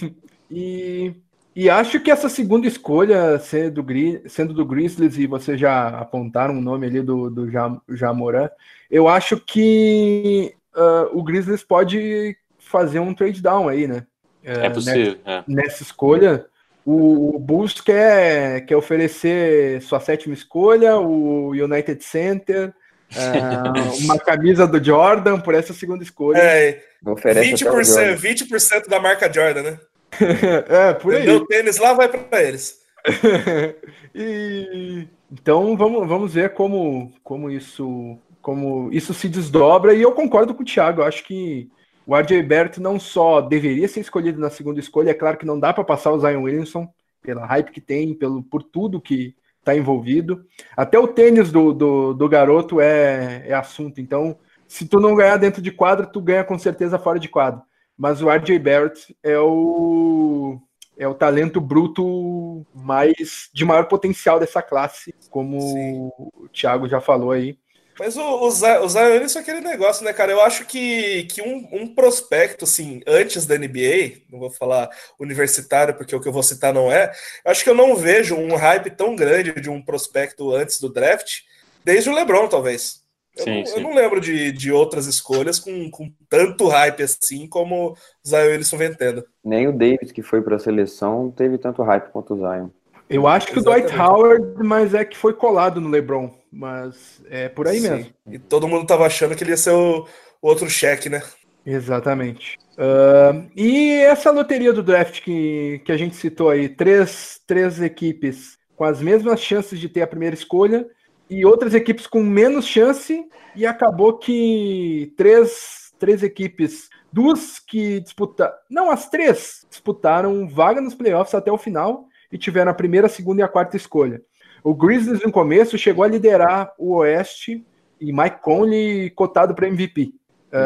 e, 0.50 1.12
e 1.54 1.70
acho 1.70 2.00
que 2.00 2.10
essa 2.10 2.28
segunda 2.28 2.66
escolha, 2.66 3.38
sendo 3.38 3.82
do, 3.82 4.28
sendo 4.28 4.54
do 4.54 4.64
Grizzlies, 4.64 5.16
e 5.18 5.26
vocês 5.26 5.58
já 5.58 5.88
apontaram 5.88 6.58
o 6.58 6.60
nome 6.60 6.86
ali 6.86 7.00
do, 7.00 7.30
do 7.30 7.48
Jamoran, 7.88 8.48
eu 8.90 9.08
acho 9.08 9.38
que 9.38 10.54
uh, 10.74 11.18
o 11.18 11.22
Grizzlies 11.22 11.64
pode 11.64 12.36
fazer 12.58 12.98
um 12.98 13.14
trade 13.14 13.40
down 13.40 13.68
aí, 13.68 13.86
né? 13.86 14.06
É, 14.44 14.66
é 14.66 14.70
possível. 14.70 15.16
Nessa, 15.24 15.38
é. 15.38 15.44
nessa 15.46 15.82
escolha. 15.82 16.46
O, 16.84 17.36
Bulls 17.40 17.80
quer, 17.80 18.64
quer 18.64 18.76
oferecer 18.76 19.82
sua 19.82 19.98
sétima 19.98 20.32
escolha, 20.32 20.96
o 20.96 21.50
United 21.50 22.04
Center, 22.04 22.72
Uh, 23.14 24.04
uma 24.04 24.18
camisa 24.18 24.66
do 24.66 24.82
Jordan 24.82 25.40
por 25.40 25.54
essa 25.54 25.72
segunda 25.72 26.02
escolha. 26.02 26.38
É, 26.38 26.82
20%, 27.04 28.16
20% 28.16 28.88
da 28.88 29.00
marca 29.00 29.32
Jordan, 29.32 29.62
né? 29.62 29.80
é, 30.68 30.92
por 30.94 31.14
aí. 31.14 31.28
O 31.30 31.46
tênis 31.46 31.78
lá 31.78 31.92
vai 31.92 32.08
para 32.08 32.42
eles. 32.42 32.80
e, 34.14 35.06
então 35.30 35.76
vamos, 35.76 36.08
vamos 36.08 36.34
ver 36.34 36.52
como, 36.52 37.12
como, 37.22 37.50
isso, 37.50 38.18
como 38.42 38.90
isso 38.92 39.14
se 39.14 39.28
desdobra. 39.28 39.94
E 39.94 40.02
eu 40.02 40.12
concordo 40.12 40.54
com 40.54 40.62
o 40.62 40.66
Thiago. 40.66 41.02
Acho 41.02 41.24
que 41.24 41.70
o 42.06 42.16
RJ 42.16 42.42
Barrett 42.42 42.80
não 42.80 42.98
só 42.98 43.40
deveria 43.40 43.88
ser 43.88 44.00
escolhido 44.00 44.40
na 44.40 44.50
segunda 44.50 44.80
escolha, 44.80 45.10
é 45.10 45.14
claro 45.14 45.36
que 45.36 45.46
não 45.46 45.58
dá 45.58 45.72
para 45.72 45.84
passar 45.84 46.12
o 46.12 46.20
Zion 46.20 46.42
Williamson 46.42 46.88
pela 47.20 47.44
hype 47.44 47.72
que 47.72 47.80
tem, 47.80 48.14
pelo, 48.14 48.42
por 48.44 48.62
tudo 48.62 49.00
que, 49.00 49.34
está 49.66 49.76
envolvido. 49.76 50.46
Até 50.76 50.96
o 50.96 51.08
tênis 51.08 51.50
do, 51.50 51.72
do, 51.72 52.14
do 52.14 52.28
garoto 52.28 52.80
é, 52.80 53.42
é, 53.48 53.52
assunto. 53.52 54.00
Então, 54.00 54.38
se 54.68 54.86
tu 54.86 55.00
não 55.00 55.16
ganhar 55.16 55.36
dentro 55.36 55.60
de 55.60 55.72
quadra, 55.72 56.06
tu 56.06 56.20
ganha 56.20 56.44
com 56.44 56.56
certeza 56.56 56.98
fora 56.98 57.18
de 57.18 57.28
quadra. 57.28 57.60
Mas 57.98 58.22
o 58.22 58.30
RJ 58.30 58.58
Barrett 58.60 59.16
é 59.22 59.38
o 59.38 60.60
é 60.98 61.06
o 61.06 61.14
talento 61.14 61.60
bruto 61.60 62.64
mais 62.74 63.50
de 63.52 63.66
maior 63.66 63.86
potencial 63.86 64.40
dessa 64.40 64.62
classe, 64.62 65.14
como 65.28 65.60
Sim. 65.60 66.10
o 66.16 66.48
Thiago 66.48 66.88
já 66.88 67.02
falou 67.02 67.32
aí. 67.32 67.58
Mas 67.98 68.16
o, 68.16 68.20
o, 68.20 68.46
o 68.46 68.50
Zion 68.50 69.00
é 69.00 69.38
aquele 69.38 69.60
negócio, 69.60 70.04
né, 70.04 70.12
cara? 70.12 70.30
Eu 70.30 70.40
acho 70.42 70.66
que, 70.66 71.24
que 71.24 71.40
um, 71.40 71.66
um, 71.72 71.94
prospecto, 71.94 72.64
assim, 72.64 73.00
antes 73.06 73.46
da 73.46 73.56
NBA, 73.56 74.22
não 74.30 74.38
vou 74.38 74.50
falar 74.50 74.90
universitário, 75.18 75.94
porque 75.94 76.14
o 76.14 76.20
que 76.20 76.28
eu 76.28 76.32
vou 76.32 76.42
citar 76.42 76.74
não 76.74 76.92
é, 76.92 77.10
acho 77.44 77.64
que 77.64 77.70
eu 77.70 77.74
não 77.74 77.96
vejo 77.96 78.36
um 78.36 78.54
hype 78.54 78.90
tão 78.90 79.16
grande 79.16 79.60
de 79.60 79.70
um 79.70 79.80
prospecto 79.80 80.54
antes 80.54 80.78
do 80.78 80.92
draft, 80.92 81.40
desde 81.84 82.10
o 82.10 82.14
LeBron, 82.14 82.48
talvez. 82.48 83.04
Eu, 83.36 83.44
sim, 83.44 83.58
não, 83.58 83.66
sim. 83.66 83.76
eu 83.76 83.82
não, 83.82 83.94
lembro 83.94 84.20
de, 84.20 84.52
de 84.52 84.72
outras 84.72 85.06
escolhas 85.06 85.58
com, 85.58 85.90
com 85.90 86.10
tanto 86.28 86.68
hype 86.68 87.02
assim 87.02 87.46
como 87.46 87.92
o 87.92 87.96
Zion 88.26 88.56
Wilson 88.56 88.76
vem 88.76 88.94
tendo. 88.94 89.24
Nem 89.44 89.68
o 89.68 89.72
Davis, 89.72 90.12
que 90.12 90.22
foi 90.22 90.42
para 90.42 90.56
a 90.56 90.58
seleção, 90.58 91.30
teve 91.30 91.58
tanto 91.58 91.82
hype 91.82 92.10
quanto 92.10 92.34
o 92.34 92.38
Zion. 92.38 92.68
Eu 93.08 93.26
acho 93.26 93.46
que 93.46 93.58
Exatamente. 93.58 93.84
o 93.84 93.88
Dwight 93.88 94.00
Howard, 94.00 94.64
mas 94.64 94.94
é 94.94 95.04
que 95.04 95.16
foi 95.16 95.32
colado 95.32 95.80
no 95.80 95.88
LeBron. 95.88 96.30
Mas 96.56 97.20
é 97.28 97.48
por 97.50 97.68
aí 97.68 97.80
Sim. 97.80 97.90
mesmo. 97.90 98.14
E 98.30 98.38
todo 98.38 98.66
mundo 98.66 98.86
tava 98.86 99.04
achando 99.04 99.36
que 99.36 99.44
ele 99.44 99.50
ia 99.50 99.56
ser 99.58 99.72
o, 99.72 100.06
o 100.40 100.48
outro 100.48 100.70
cheque, 100.70 101.10
né? 101.10 101.22
Exatamente. 101.66 102.56
Uh, 102.78 103.50
e 103.54 103.90
essa 103.92 104.30
loteria 104.30 104.72
do 104.72 104.82
draft 104.82 105.20
que, 105.20 105.82
que 105.84 105.92
a 105.92 105.96
gente 105.96 106.16
citou 106.16 106.48
aí, 106.48 106.68
três, 106.68 107.40
três 107.46 107.80
equipes 107.82 108.56
com 108.74 108.84
as 108.84 109.02
mesmas 109.02 109.40
chances 109.40 109.78
de 109.78 109.88
ter 109.88 110.02
a 110.02 110.06
primeira 110.06 110.34
escolha 110.34 110.86
e 111.28 111.44
outras 111.44 111.74
equipes 111.74 112.06
com 112.06 112.22
menos 112.22 112.66
chance, 112.66 113.26
e 113.54 113.66
acabou 113.66 114.16
que 114.16 115.12
três, 115.16 115.92
três 115.98 116.22
equipes, 116.22 116.88
duas 117.12 117.58
que 117.58 118.00
disputaram, 118.00 118.54
não, 118.70 118.90
as 118.90 119.10
três 119.10 119.66
disputaram 119.68 120.48
vaga 120.48 120.80
nos 120.80 120.94
playoffs 120.94 121.34
até 121.34 121.50
o 121.50 121.58
final 121.58 122.06
e 122.30 122.38
tiveram 122.38 122.70
a 122.70 122.74
primeira, 122.74 123.08
a 123.08 123.10
segunda 123.10 123.40
e 123.40 123.44
a 123.44 123.48
quarta 123.48 123.76
escolha. 123.76 124.22
O 124.66 124.74
Grizzlies, 124.74 125.22
no 125.22 125.30
começo, 125.30 125.78
chegou 125.78 126.02
a 126.02 126.08
liderar 126.08 126.74
o 126.76 126.96
Oeste 126.96 127.64
e 128.00 128.12
Mike 128.12 128.42
Conley 128.42 129.10
cotado 129.10 129.54
para 129.54 129.68
MVP. 129.68 130.12
Uh, 130.52 130.56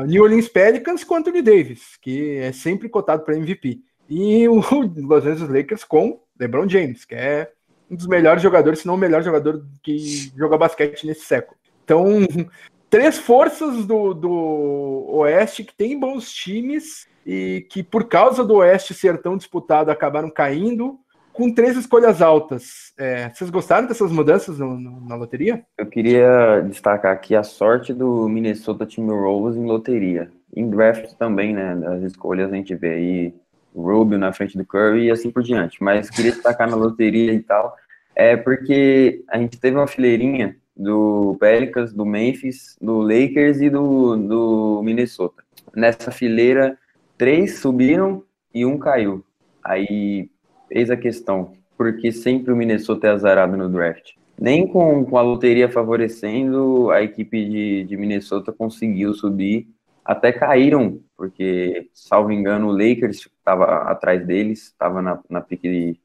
ah, 0.00 0.04
New 0.08 0.24
Orleans 0.24 0.48
Pelicans 0.48 1.04
com 1.04 1.14
Anthony 1.14 1.40
Davis, 1.40 1.96
que 2.02 2.38
é 2.38 2.50
sempre 2.50 2.88
cotado 2.88 3.22
para 3.22 3.36
MVP. 3.36 3.78
E 4.10 4.48
o 4.48 4.56
Los 5.06 5.24
Angeles 5.24 5.48
Lakers 5.48 5.84
com 5.84 6.20
LeBron 6.36 6.68
James, 6.68 7.04
que 7.04 7.14
é 7.14 7.52
um 7.88 7.94
dos 7.94 8.08
melhores 8.08 8.42
jogadores, 8.42 8.80
se 8.80 8.88
não 8.88 8.94
o 8.94 8.98
melhor 8.98 9.22
jogador 9.22 9.64
que 9.84 10.32
joga 10.36 10.58
basquete 10.58 11.06
nesse 11.06 11.24
século. 11.24 11.56
Então, 11.84 12.08
três 12.90 13.18
forças 13.18 13.86
do, 13.86 14.14
do 14.14 15.06
Oeste 15.10 15.62
que 15.62 15.76
tem 15.76 15.96
bons 15.96 16.32
times 16.32 17.06
e 17.24 17.64
que, 17.70 17.84
por 17.84 18.08
causa 18.08 18.42
do 18.42 18.54
Oeste 18.54 18.94
ser 18.94 19.22
tão 19.22 19.36
disputado, 19.36 19.92
acabaram 19.92 20.28
caindo 20.28 20.98
com 21.34 21.52
três 21.52 21.76
escolhas 21.76 22.22
altas. 22.22 22.94
É, 22.96 23.28
vocês 23.28 23.50
gostaram 23.50 23.86
dessas 23.86 24.10
mudanças 24.10 24.58
no, 24.58 24.78
no, 24.78 25.06
na 25.06 25.16
loteria? 25.16 25.62
Eu 25.76 25.86
queria 25.86 26.60
destacar 26.60 27.12
aqui 27.12 27.34
a 27.34 27.42
sorte 27.42 27.92
do 27.92 28.28
Minnesota 28.28 28.86
Timberwolves 28.86 29.56
em 29.56 29.66
loteria. 29.66 30.30
Em 30.56 30.70
draft 30.70 31.12
também, 31.14 31.52
né? 31.52 31.76
As 31.88 32.02
escolhas 32.02 32.52
a 32.52 32.56
gente 32.56 32.74
vê 32.74 32.94
aí 32.94 33.34
Rubio 33.74 34.16
na 34.16 34.32
frente 34.32 34.56
do 34.56 34.64
Curry 34.64 35.06
e 35.06 35.10
assim 35.10 35.30
por 35.30 35.42
diante. 35.42 35.82
Mas 35.82 36.08
queria 36.08 36.30
destacar 36.30 36.70
na 36.70 36.76
loteria 36.76 37.34
e 37.34 37.42
tal, 37.42 37.76
é 38.14 38.36
porque 38.36 39.24
a 39.28 39.36
gente 39.36 39.58
teve 39.58 39.76
uma 39.76 39.88
fileirinha 39.88 40.56
do 40.76 41.36
Pelicans, 41.40 41.92
do 41.92 42.06
Memphis, 42.06 42.76
do 42.80 43.00
Lakers 43.00 43.60
e 43.60 43.68
do, 43.68 44.16
do 44.16 44.82
Minnesota. 44.84 45.42
Nessa 45.74 46.12
fileira, 46.12 46.78
três 47.18 47.58
subiram 47.58 48.22
e 48.54 48.64
um 48.64 48.78
caiu. 48.78 49.24
Aí 49.64 50.30
Eis 50.70 50.90
a 50.90 50.96
questão, 50.96 51.52
porque 51.76 52.12
sempre 52.12 52.52
o 52.52 52.56
Minnesota 52.56 53.06
é 53.06 53.10
azarado 53.10 53.56
no 53.56 53.68
draft. 53.68 54.12
Nem 54.40 54.66
com, 54.66 55.04
com 55.04 55.16
a 55.16 55.22
loteria 55.22 55.70
favorecendo, 55.70 56.90
a 56.90 57.02
equipe 57.02 57.44
de, 57.48 57.84
de 57.84 57.96
Minnesota 57.96 58.52
conseguiu 58.52 59.14
subir. 59.14 59.68
Até 60.04 60.32
caíram, 60.32 61.00
porque, 61.16 61.88
salvo 61.94 62.30
engano, 62.30 62.68
o 62.68 62.72
Lakers 62.72 63.28
estava 63.38 63.90
atrás 63.90 64.26
deles, 64.26 64.64
estava 64.64 65.00
na, 65.00 65.20
na, 65.30 65.40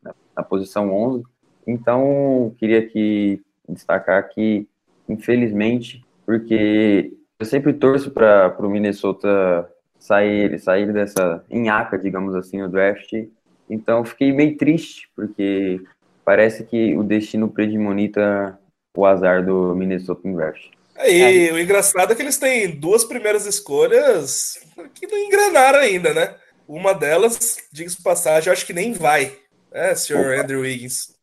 na, 0.03 0.15
na 0.37 0.43
posição 0.43 0.93
11. 0.93 1.23
Então, 1.67 2.53
queria 2.57 2.79
aqui 2.79 3.41
destacar 3.67 4.29
que, 4.29 4.67
infelizmente, 5.07 6.05
porque 6.25 7.13
eu 7.39 7.45
sempre 7.45 7.73
torço 7.73 8.11
para 8.11 8.55
o 8.59 8.69
Minnesota 8.69 9.69
sair, 9.97 10.57
sair 10.59 10.93
dessa 10.93 11.43
enhaca, 11.49 11.97
digamos 11.97 12.33
assim, 12.35 12.61
no 12.61 12.69
draft 12.69 13.11
Então 13.69 14.03
fiquei 14.03 14.31
meio 14.31 14.57
triste, 14.57 15.09
porque 15.15 15.81
parece 16.25 16.63
que 16.63 16.95
o 16.95 17.03
destino 17.03 17.49
predimonita 17.49 18.59
o 18.95 19.05
azar 19.05 19.45
do 19.45 19.73
Minnesota 19.75 20.27
Invest. 20.27 20.71
Aí, 20.97 21.47
é. 21.47 21.53
o 21.53 21.59
engraçado 21.59 22.11
é 22.11 22.15
que 22.15 22.21
eles 22.21 22.37
têm 22.37 22.69
duas 22.69 23.05
primeiras 23.05 23.45
escolhas 23.45 24.59
que 24.93 25.07
não 25.07 25.17
engrenaram 25.17 25.79
ainda, 25.79 26.13
né? 26.13 26.35
Uma 26.67 26.93
delas, 26.93 27.57
diga-se 27.71 28.03
passagem, 28.03 28.49
eu 28.49 28.53
acho 28.53 28.65
que 28.65 28.73
nem 28.73 28.91
vai, 28.91 29.37
né, 29.71 29.95
senhor 29.95 30.33
Opa. 30.33 30.41
Andrew 30.41 30.61
Wiggins? 30.61 31.15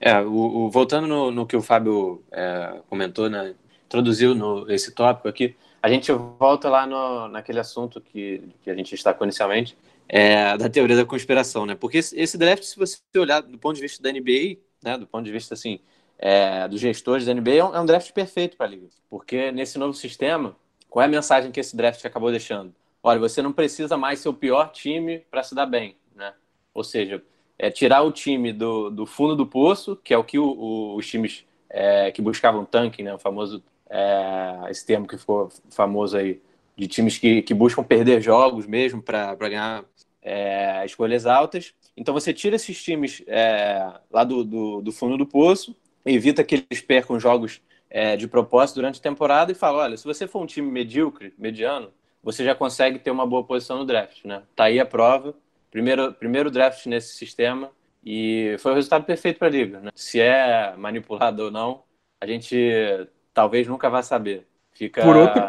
É, 0.00 0.18
o, 0.20 0.32
o 0.32 0.70
voltando 0.70 1.06
no, 1.06 1.30
no, 1.30 1.46
que 1.46 1.56
o 1.56 1.62
Fábio 1.62 2.24
é, 2.32 2.80
comentou, 2.88 3.28
né, 3.28 3.54
introduziu 3.86 4.34
no, 4.34 4.68
esse 4.72 4.90
tópico 4.92 5.28
aqui, 5.28 5.54
a 5.82 5.88
gente 5.88 6.10
volta 6.10 6.70
lá 6.70 6.86
no, 6.86 7.28
naquele 7.28 7.60
assunto 7.60 8.00
que, 8.00 8.42
que 8.62 8.70
a 8.70 8.74
gente 8.74 8.90
destacou 8.90 9.26
inicialmente, 9.26 9.76
é, 10.14 10.58
da 10.58 10.68
teoria 10.68 10.94
da 10.94 11.06
conspiração, 11.06 11.64
né? 11.64 11.74
Porque 11.74 11.96
esse, 11.96 12.36
draft, 12.36 12.64
se 12.64 12.78
você 12.78 12.98
olhar 13.16 13.40
do 13.40 13.56
ponto 13.56 13.76
de 13.76 13.80
vista 13.80 14.02
da 14.02 14.12
NBA, 14.12 14.58
né, 14.84 14.98
do 14.98 15.06
ponto 15.06 15.24
de 15.24 15.32
vista 15.32 15.54
assim, 15.54 15.80
é, 16.18 16.68
dos 16.68 16.78
gestores 16.78 17.24
da 17.24 17.32
NBA, 17.32 17.54
é 17.54 17.64
um, 17.64 17.74
é 17.74 17.80
um 17.80 17.86
draft 17.86 18.12
perfeito 18.12 18.54
para 18.58 18.66
a 18.66 18.68
liga. 18.68 18.88
Porque 19.08 19.50
nesse 19.50 19.78
novo 19.78 19.94
sistema, 19.94 20.54
qual 20.90 21.02
é 21.02 21.06
a 21.06 21.08
mensagem 21.08 21.50
que 21.50 21.58
esse 21.58 21.74
draft 21.74 22.04
acabou 22.04 22.30
deixando? 22.30 22.74
Olha, 23.02 23.18
você 23.18 23.40
não 23.40 23.54
precisa 23.54 23.96
mais 23.96 24.20
ser 24.20 24.28
o 24.28 24.34
pior 24.34 24.70
time 24.70 25.20
para 25.30 25.42
se 25.42 25.54
dar 25.54 25.64
bem, 25.64 25.96
né? 26.14 26.34
Ou 26.74 26.84
seja, 26.84 27.22
é 27.58 27.70
tirar 27.70 28.02
o 28.02 28.12
time 28.12 28.52
do, 28.52 28.90
do 28.90 29.06
fundo 29.06 29.34
do 29.34 29.46
poço, 29.46 29.96
que 29.96 30.12
é 30.12 30.18
o 30.18 30.22
que 30.22 30.38
o, 30.38 30.44
o, 30.44 30.96
os 30.96 31.06
times 31.06 31.46
é, 31.70 32.12
que 32.12 32.20
buscavam 32.20 32.66
tanque, 32.66 33.02
né? 33.02 33.14
O 33.14 33.18
famoso 33.18 33.64
é, 33.88 34.70
esse 34.70 34.84
termo 34.84 35.08
que 35.08 35.16
ficou 35.16 35.48
famoso 35.70 36.18
aí 36.18 36.38
de 36.76 36.86
times 36.86 37.18
que, 37.18 37.42
que 37.42 37.54
buscam 37.54 37.82
perder 37.82 38.20
jogos 38.20 38.66
mesmo 38.66 39.02
para 39.02 39.34
ganhar 39.34 39.84
é, 40.22 40.84
escolhas 40.84 41.26
altas. 41.26 41.74
Então 41.96 42.14
você 42.14 42.32
tira 42.32 42.56
esses 42.56 42.82
times 42.82 43.22
é, 43.26 43.92
lá 44.10 44.24
do, 44.24 44.44
do, 44.44 44.80
do, 44.80 44.92
fundo 44.92 45.16
do 45.16 45.26
poço 45.26 45.76
evita 46.04 46.42
que 46.42 46.64
eles 46.70 46.82
percam 46.82 47.18
jogos 47.20 47.60
é, 47.88 48.16
de 48.16 48.26
propósito 48.26 48.76
durante 48.76 48.98
a 48.98 49.02
temporada 49.02 49.52
e 49.52 49.54
fala: 49.54 49.84
olha, 49.84 49.96
se 49.96 50.04
você 50.04 50.26
for 50.26 50.42
um 50.42 50.46
time 50.46 50.70
medíocre, 50.70 51.34
mediano, 51.38 51.92
você 52.22 52.44
já 52.44 52.54
consegue 52.54 52.98
ter 52.98 53.10
uma 53.10 53.26
boa 53.26 53.44
posição 53.44 53.78
no 53.78 53.84
draft, 53.84 54.24
né? 54.24 54.42
Tá 54.56 54.64
aí 54.64 54.80
a 54.80 54.86
prova. 54.86 55.34
Primeiro, 55.70 56.12
primeiro 56.12 56.50
draft 56.50 56.84
nesse 56.86 57.14
sistema 57.14 57.70
e 58.04 58.56
foi 58.58 58.72
o 58.72 58.74
resultado 58.74 59.04
perfeito 59.04 59.38
para 59.38 59.48
a 59.48 59.50
liga. 59.50 59.80
Né? 59.80 59.90
Se 59.94 60.20
é 60.20 60.74
manipulado 60.76 61.44
ou 61.44 61.50
não, 61.50 61.82
a 62.20 62.26
gente 62.26 62.56
talvez 63.32 63.66
nunca 63.66 63.88
vá 63.88 64.02
saber. 64.02 64.46
Fica. 64.72 65.02
Por 65.02 65.16
outro, 65.16 65.42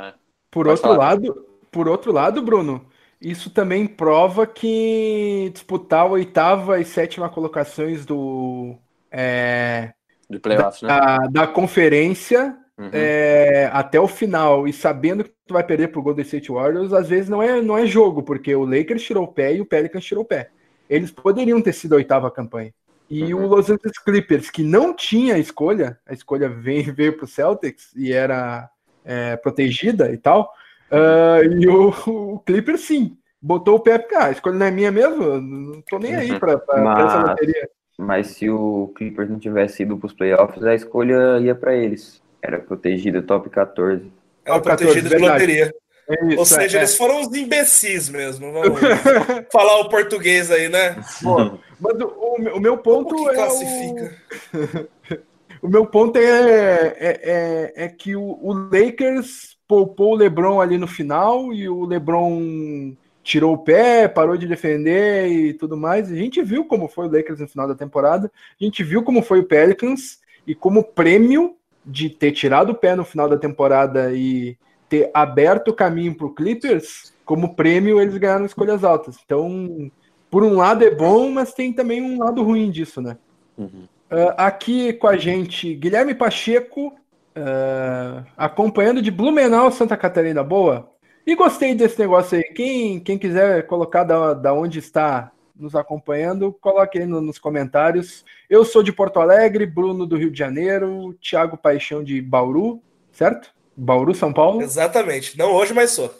por 0.53 0.67
outro 0.67 0.93
lado, 0.93 1.45
por 1.71 1.89
outro 1.89 2.11
lado, 2.11 2.41
Bruno, 2.41 2.85
isso 3.19 3.49
também 3.49 3.87
prova 3.87 4.45
que 4.45 5.49
disputar 5.51 6.01
a 6.01 6.11
oitava 6.11 6.79
e 6.79 6.85
sétima 6.85 7.27
colocações 7.27 8.05
do 8.05 8.75
é, 9.11 9.93
de 10.29 10.37
playoffs, 10.39 10.81
da, 10.81 11.19
né? 11.19 11.29
Da 11.31 11.47
conferência 11.47 12.55
uhum. 12.77 12.89
é, 12.93 13.69
até 13.73 13.99
o 13.99 14.07
final 14.07 14.67
e 14.67 14.73
sabendo 14.73 15.23
que 15.23 15.31
tu 15.47 15.53
vai 15.53 15.63
perder 15.63 15.87
pro 15.87 16.03
Golden 16.03 16.23
State 16.23 16.51
Warriors, 16.51 16.93
às 16.93 17.09
vezes 17.09 17.29
não 17.29 17.41
é, 17.41 17.61
não 17.61 17.77
é 17.77 17.87
jogo, 17.87 18.21
porque 18.21 18.53
o 18.55 18.65
Lakers 18.65 19.03
tirou 19.03 19.23
o 19.23 19.33
pé 19.33 19.55
e 19.55 19.61
o 19.61 19.65
Pelicans 19.65 20.05
tirou 20.05 20.23
o 20.23 20.27
pé. 20.27 20.51
Eles 20.87 21.09
poderiam 21.09 21.61
ter 21.61 21.73
sido 21.73 21.93
a 21.93 21.97
oitava 21.97 22.29
campanha. 22.29 22.71
E 23.09 23.33
uhum. 23.33 23.45
o 23.45 23.47
Los 23.47 23.69
Angeles 23.69 23.97
Clippers, 23.99 24.49
que 24.49 24.63
não 24.63 24.95
tinha 24.95 25.37
escolha, 25.37 25.97
a 26.05 26.13
escolha 26.13 26.47
veio, 26.49 26.93
veio 26.93 27.17
pro 27.17 27.25
Celtics 27.25 27.91
e 27.95 28.11
era 28.11 28.69
é, 29.05 29.35
protegida 29.37 30.11
e 30.11 30.17
tal, 30.17 30.51
uh, 30.91 31.43
e 31.43 31.67
o, 31.67 31.89
o 32.07 32.39
Clippers 32.39 32.81
sim, 32.81 33.17
botou 33.41 33.75
o 33.75 33.79
pé, 33.79 34.05
ah, 34.15 34.25
a 34.25 34.31
escolha 34.31 34.57
não 34.57 34.65
é 34.65 34.71
minha 34.71 34.91
mesmo, 34.91 35.39
não 35.39 35.81
tô 35.89 35.99
nem 35.99 36.15
aí 36.15 36.39
para 36.39 36.61
Mas... 36.67 37.05
essa 37.05 37.19
loteria. 37.29 37.69
Mas 37.97 38.27
se 38.27 38.49
o 38.49 38.91
Clippers 38.95 39.29
não 39.29 39.37
tivesse 39.37 39.83
ido 39.83 39.97
para 39.97 40.07
os 40.07 40.13
playoffs, 40.13 40.63
a 40.63 40.73
escolha 40.73 41.37
ia 41.39 41.53
para 41.53 41.75
eles. 41.75 42.21
Era 42.41 42.59
protegida 42.59 43.21
top 43.21 43.49
14. 43.49 44.11
Era 44.43 44.59
protegida 44.59 45.09
de 45.09 45.17
loteria. 45.17 45.73
É 46.09 46.25
isso, 46.25 46.39
Ou 46.39 46.45
seja, 46.45 46.77
é. 46.77 46.81
eles 46.81 46.97
foram 46.97 47.21
uns 47.21 47.33
imbecis 47.33 48.09
mesmo. 48.09 48.51
Vamos 48.51 48.79
falar 49.51 49.79
o 49.79 49.89
português 49.89 50.51
aí, 50.51 50.67
né? 50.67 51.01
Bom, 51.21 51.57
mas 51.79 51.95
o, 52.01 52.57
o, 52.57 52.59
meu 52.59 52.77
ponto 52.77 53.15
Como 53.15 53.29
que 53.29 53.31
é. 53.31 53.35
Classifica? 53.35 54.15
O... 54.53 55.17
o 55.63 55.69
meu 55.69 55.85
ponto 55.85 56.17
é, 56.17 56.21
é, 56.21 56.93
é, 57.23 57.73
é 57.85 57.87
que 57.87 58.17
o, 58.17 58.37
o 58.41 58.51
Lakers 58.51 59.57
poupou 59.65 60.11
o 60.11 60.15
LeBron 60.15 60.59
ali 60.59 60.77
no 60.77 60.87
final 60.87 61.53
e 61.53 61.69
o 61.69 61.85
LeBron 61.85 62.93
tirou 63.23 63.53
o 63.53 63.57
pé, 63.57 64.09
parou 64.09 64.35
de 64.35 64.45
defender 64.45 65.31
e 65.31 65.53
tudo 65.53 65.77
mais. 65.77 66.11
A 66.11 66.15
gente 66.15 66.43
viu 66.43 66.65
como 66.65 66.89
foi 66.89 67.07
o 67.07 67.11
Lakers 67.11 67.39
no 67.39 67.47
final 67.47 67.65
da 67.65 67.75
temporada, 67.75 68.29
a 68.59 68.63
gente 68.63 68.83
viu 68.83 69.03
como 69.03 69.21
foi 69.21 69.39
o 69.39 69.45
Pelicans 69.45 70.19
e 70.45 70.53
como 70.53 70.83
prêmio 70.83 71.55
de 71.85 72.09
ter 72.09 72.33
tirado 72.33 72.73
o 72.73 72.75
pé 72.75 72.93
no 72.93 73.05
final 73.05 73.29
da 73.29 73.37
temporada 73.37 74.11
e 74.13 74.57
ter 74.89 75.09
aberto 75.13 75.69
o 75.69 75.73
caminho 75.73 76.13
para 76.13 76.27
o 76.27 76.35
Clippers, 76.35 77.13
como 77.23 77.55
prêmio 77.55 78.01
eles 78.01 78.17
ganharam 78.17 78.45
escolhas 78.45 78.83
altas. 78.83 79.17
Então, 79.25 79.89
por 80.29 80.43
um 80.43 80.57
lado 80.57 80.83
é 80.83 80.93
bom, 80.93 81.31
mas 81.31 81.53
tem 81.53 81.71
também 81.71 82.01
um 82.01 82.19
lado 82.19 82.43
ruim 82.43 82.69
disso, 82.69 83.01
né? 83.01 83.17
Uhum. 83.57 83.87
Uh, 84.11 84.33
aqui 84.37 84.93
com 84.93 85.07
a 85.07 85.17
gente, 85.17 85.73
Guilherme 85.75 86.13
Pacheco, 86.13 86.93
uh, 87.35 88.25
acompanhando 88.37 89.01
de 89.01 89.09
Blumenau, 89.09 89.71
Santa 89.71 89.97
Catarina. 89.97 90.43
Boa. 90.43 90.89
E 91.25 91.35
gostei 91.35 91.73
desse 91.73 91.99
negócio 91.99 92.37
aí. 92.37 92.43
Quem, 92.43 92.99
quem 92.99 93.17
quiser 93.17 93.65
colocar 93.65 94.03
da, 94.03 94.33
da 94.33 94.53
onde 94.53 94.79
está 94.79 95.31
nos 95.55 95.75
acompanhando, 95.75 96.51
coloque 96.53 96.99
aí 96.99 97.05
no, 97.05 97.21
nos 97.21 97.37
comentários. 97.37 98.25
Eu 98.49 98.65
sou 98.65 98.83
de 98.83 98.91
Porto 98.91 99.19
Alegre, 99.19 99.65
Bruno 99.65 100.05
do 100.05 100.17
Rio 100.17 100.31
de 100.31 100.37
Janeiro, 100.37 101.13
Thiago 101.21 101.57
Paixão 101.57 102.03
de 102.03 102.21
Bauru, 102.21 102.81
certo? 103.11 103.53
Bauru, 103.75 104.13
São 104.13 104.33
Paulo? 104.33 104.61
Exatamente. 104.61 105.37
Não 105.37 105.53
hoje, 105.53 105.73
mas 105.73 105.91
sou. 105.91 106.13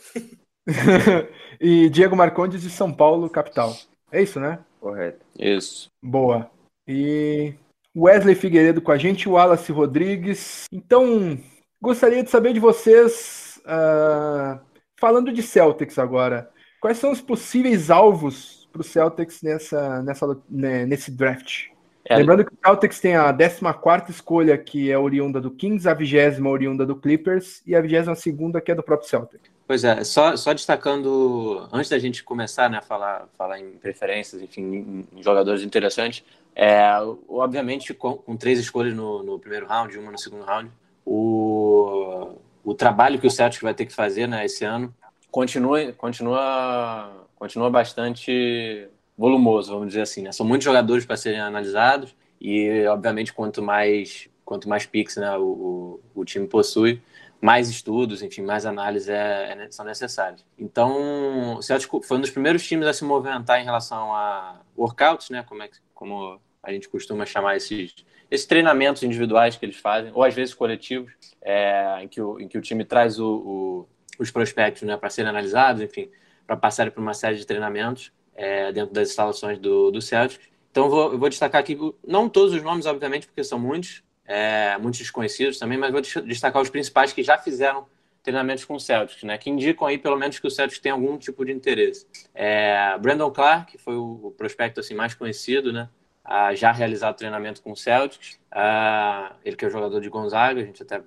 e 1.60 1.90
Diego 1.90 2.16
Marcondes 2.16 2.62
de 2.62 2.70
São 2.70 2.92
Paulo, 2.92 3.30
capital. 3.30 3.76
É 4.12 4.22
isso, 4.22 4.40
né? 4.40 4.60
Correto. 4.80 5.26
Isso. 5.38 5.90
Boa. 6.02 6.50
E 6.88 7.54
Wesley 7.96 8.36
Figueiredo 8.36 8.82
com 8.82 8.92
a 8.92 8.98
gente, 8.98 9.28
o 9.28 9.34
Wallace 9.34 9.72
Rodrigues. 9.72 10.66
Então, 10.72 11.38
gostaria 11.82 12.24
de 12.24 12.30
saber 12.30 12.54
de 12.54 12.60
vocês. 12.60 13.62
Uh 13.66 14.74
Falando 15.04 15.34
de 15.34 15.44
Celtics 15.44 16.00
agora, 16.00 16.50
quais 16.80 16.98
são 16.98 17.12
os 17.12 17.20
possíveis 17.20 17.92
alvos 17.92 18.70
para 18.72 18.80
o 18.80 18.84
Celtics 18.86 19.42
nessa, 19.42 20.02
nessa, 20.02 20.42
né, 20.50 20.86
nesse 20.86 21.12
draft? 21.12 21.66
É. 22.06 22.16
Lembrando 22.16 22.46
que 22.46 22.54
o 22.54 22.58
Celtics 22.66 23.02
tem 23.02 23.14
a 23.14 23.34
14 23.34 24.10
escolha, 24.10 24.58
que 24.58 24.90
é 24.90 24.98
oriunda 24.98 25.42
do 25.42 25.52
Kings, 25.52 25.90
a 25.90 25.94
20 25.94 26.42
oriunda 26.48 26.86
do 26.86 26.96
Clippers, 26.96 27.62
e 27.68 27.76
a 27.76 27.82
22 27.82 28.64
que 28.64 28.72
é 28.72 28.76
do 28.76 28.82
próprio 28.82 29.10
Celtics. 29.10 29.52
Pois 29.68 29.84
é, 29.84 30.06
só, 30.06 30.38
só 30.38 30.54
destacando, 30.54 31.68
antes 31.74 31.90
da 31.90 32.00
gente 32.00 32.24
começar 32.24 32.70
né, 32.70 32.78
a 32.78 32.82
falar, 32.82 33.28
falar 33.38 33.60
em 33.60 33.72
preferências, 33.72 34.42
enfim, 34.42 35.06
em 35.12 35.22
jogadores 35.22 35.64
interessantes, 35.64 36.24
é, 36.56 36.82
obviamente 37.28 37.94
com, 37.94 38.16
com 38.16 38.38
três 38.38 38.60
escolhas 38.60 38.94
no, 38.94 39.24
no, 39.24 39.40
primeiro 39.40 39.66
round, 39.66 39.98
uma 39.98 40.12
no 40.12 40.18
segundo 40.18 40.44
round, 40.44 40.70
o, 41.06 42.38
o 42.64 42.74
trabalho 42.74 43.20
que 43.20 43.28
o 43.28 43.32
Celtic 43.32 43.62
vai 43.62 43.74
ter 43.74 43.86
que 43.86 43.94
fazer 43.94 44.28
né, 44.28 44.46
esse 44.46 44.64
ano 44.64 44.94
continua, 45.34 45.92
continua, 45.94 47.28
continua 47.36 47.70
bastante 47.70 48.88
volumoso, 49.18 49.74
vamos 49.74 49.88
dizer 49.88 50.02
assim. 50.02 50.22
Né? 50.22 50.32
São 50.32 50.46
muitos 50.46 50.64
jogadores 50.64 51.06
para 51.06 51.18
serem 51.18 51.40
analisados 51.40 52.16
e, 52.40 52.86
obviamente, 52.86 53.34
quanto 53.34 53.62
mais 53.62 54.30
quanto 54.46 54.68
mais 54.68 54.86
picks 54.86 55.16
né, 55.16 55.38
o, 55.38 55.42
o, 55.42 56.22
o, 56.22 56.26
time 56.26 56.46
possui, 56.46 57.02
mais 57.44 57.70
estudos, 57.70 58.22
enfim, 58.22 58.42
mais 58.42 58.66
análises 58.66 59.10
é, 59.10 59.52
é, 59.52 59.68
são 59.70 59.84
necessárias. 59.84 60.46
Então, 60.58 61.58
o 61.58 61.62
Celtic 61.62 61.92
foi 62.06 62.18
um 62.18 62.22
dos 62.22 62.30
primeiros 62.30 62.66
times 62.66 62.88
a 62.88 62.94
se 62.94 63.04
movimentar 63.04 63.60
em 63.60 63.66
relação 63.66 64.16
a 64.16 64.62
workouts, 64.78 65.30
né, 65.30 65.44
como, 65.44 65.62
é, 65.62 65.70
como 65.94 66.40
a 66.64 66.72
gente 66.72 66.88
costuma 66.88 67.26
chamar 67.26 67.58
esses 67.58 67.94
esses 68.32 68.48
treinamentos 68.48 69.04
individuais 69.04 69.58
que 69.58 69.64
eles 69.64 69.76
fazem, 69.76 70.12
ou 70.16 70.24
às 70.24 70.34
vezes 70.34 70.56
coletivos, 70.56 71.12
é, 71.42 72.02
em, 72.02 72.08
que 72.08 72.20
o, 72.20 72.40
em 72.40 72.48
que 72.48 72.58
o 72.58 72.62
time 72.62 72.84
traz 72.84 73.20
o, 73.20 73.28
o, 73.28 73.90
os 74.18 74.32
prospectos 74.32 74.82
né, 74.82 74.98
para 74.98 75.10
serem 75.10 75.30
analisados, 75.30 75.84
enfim, 75.84 76.10
para 76.48 76.56
passarem 76.58 76.92
por 76.92 77.02
uma 77.02 77.14
série 77.14 77.36
de 77.36 77.46
treinamentos 77.46 78.12
é, 78.34 78.72
dentro 78.72 78.92
das 78.92 79.10
instalações 79.10 79.60
do, 79.60 79.92
do 79.92 80.02
Celtic. 80.02 80.42
Então, 80.72 80.90
vou, 80.90 81.12
eu 81.12 81.20
vou 81.20 81.30
destacar 81.30 81.62
aqui, 81.62 81.78
não 82.08 82.28
todos 82.28 82.54
os 82.54 82.64
nomes, 82.64 82.88
obviamente, 82.88 83.28
porque 83.28 83.44
são 83.44 83.60
muitos, 83.60 84.02
é, 84.26 84.78
muitos 84.78 85.00
desconhecidos 85.00 85.60
também, 85.60 85.78
mas 85.78 85.92
vou 85.92 86.02
destacar 86.02 86.62
os 86.62 86.70
principais 86.70 87.12
que 87.12 87.24
já 87.24 87.38
fizeram 87.38 87.86
treinamentos 88.24 88.64
com 88.64 88.76
o 88.76 88.80
Celtics, 88.80 89.24
né, 89.24 89.38
que 89.38 89.50
indicam 89.50 89.86
aí 89.86 89.98
pelo 89.98 90.18
menos 90.18 90.40
que 90.40 90.48
o 90.48 90.52
Celtics 90.52 90.80
tem 90.80 90.92
algum 90.92 91.18
tipo 91.18 91.44
de 91.44 91.52
interesse. 91.52 92.08
É, 92.34 92.98
Brandon 92.98 93.30
Clark, 93.30 93.78
foi 93.78 93.96
o, 93.96 94.34
prospecto 94.38 94.80
assim 94.80 94.94
mais 94.94 95.14
conhecido, 95.14 95.74
né, 95.74 95.90
uh, 96.26 96.56
já 96.56 96.72
realizado 96.72 97.18
treinamento 97.18 97.62
com 97.62 97.74
o 97.74 97.76
Celtics. 97.76 98.40
Uh, 98.52 99.34
ele 99.44 99.58
que 99.58 99.66
é 99.66 99.70
jogador 99.70 100.00
de 100.00 100.10
Gonzaga, 100.10 100.62
a 100.62 100.66
gente 100.66 100.82
até 100.82 101.00
uh, 101.00 101.04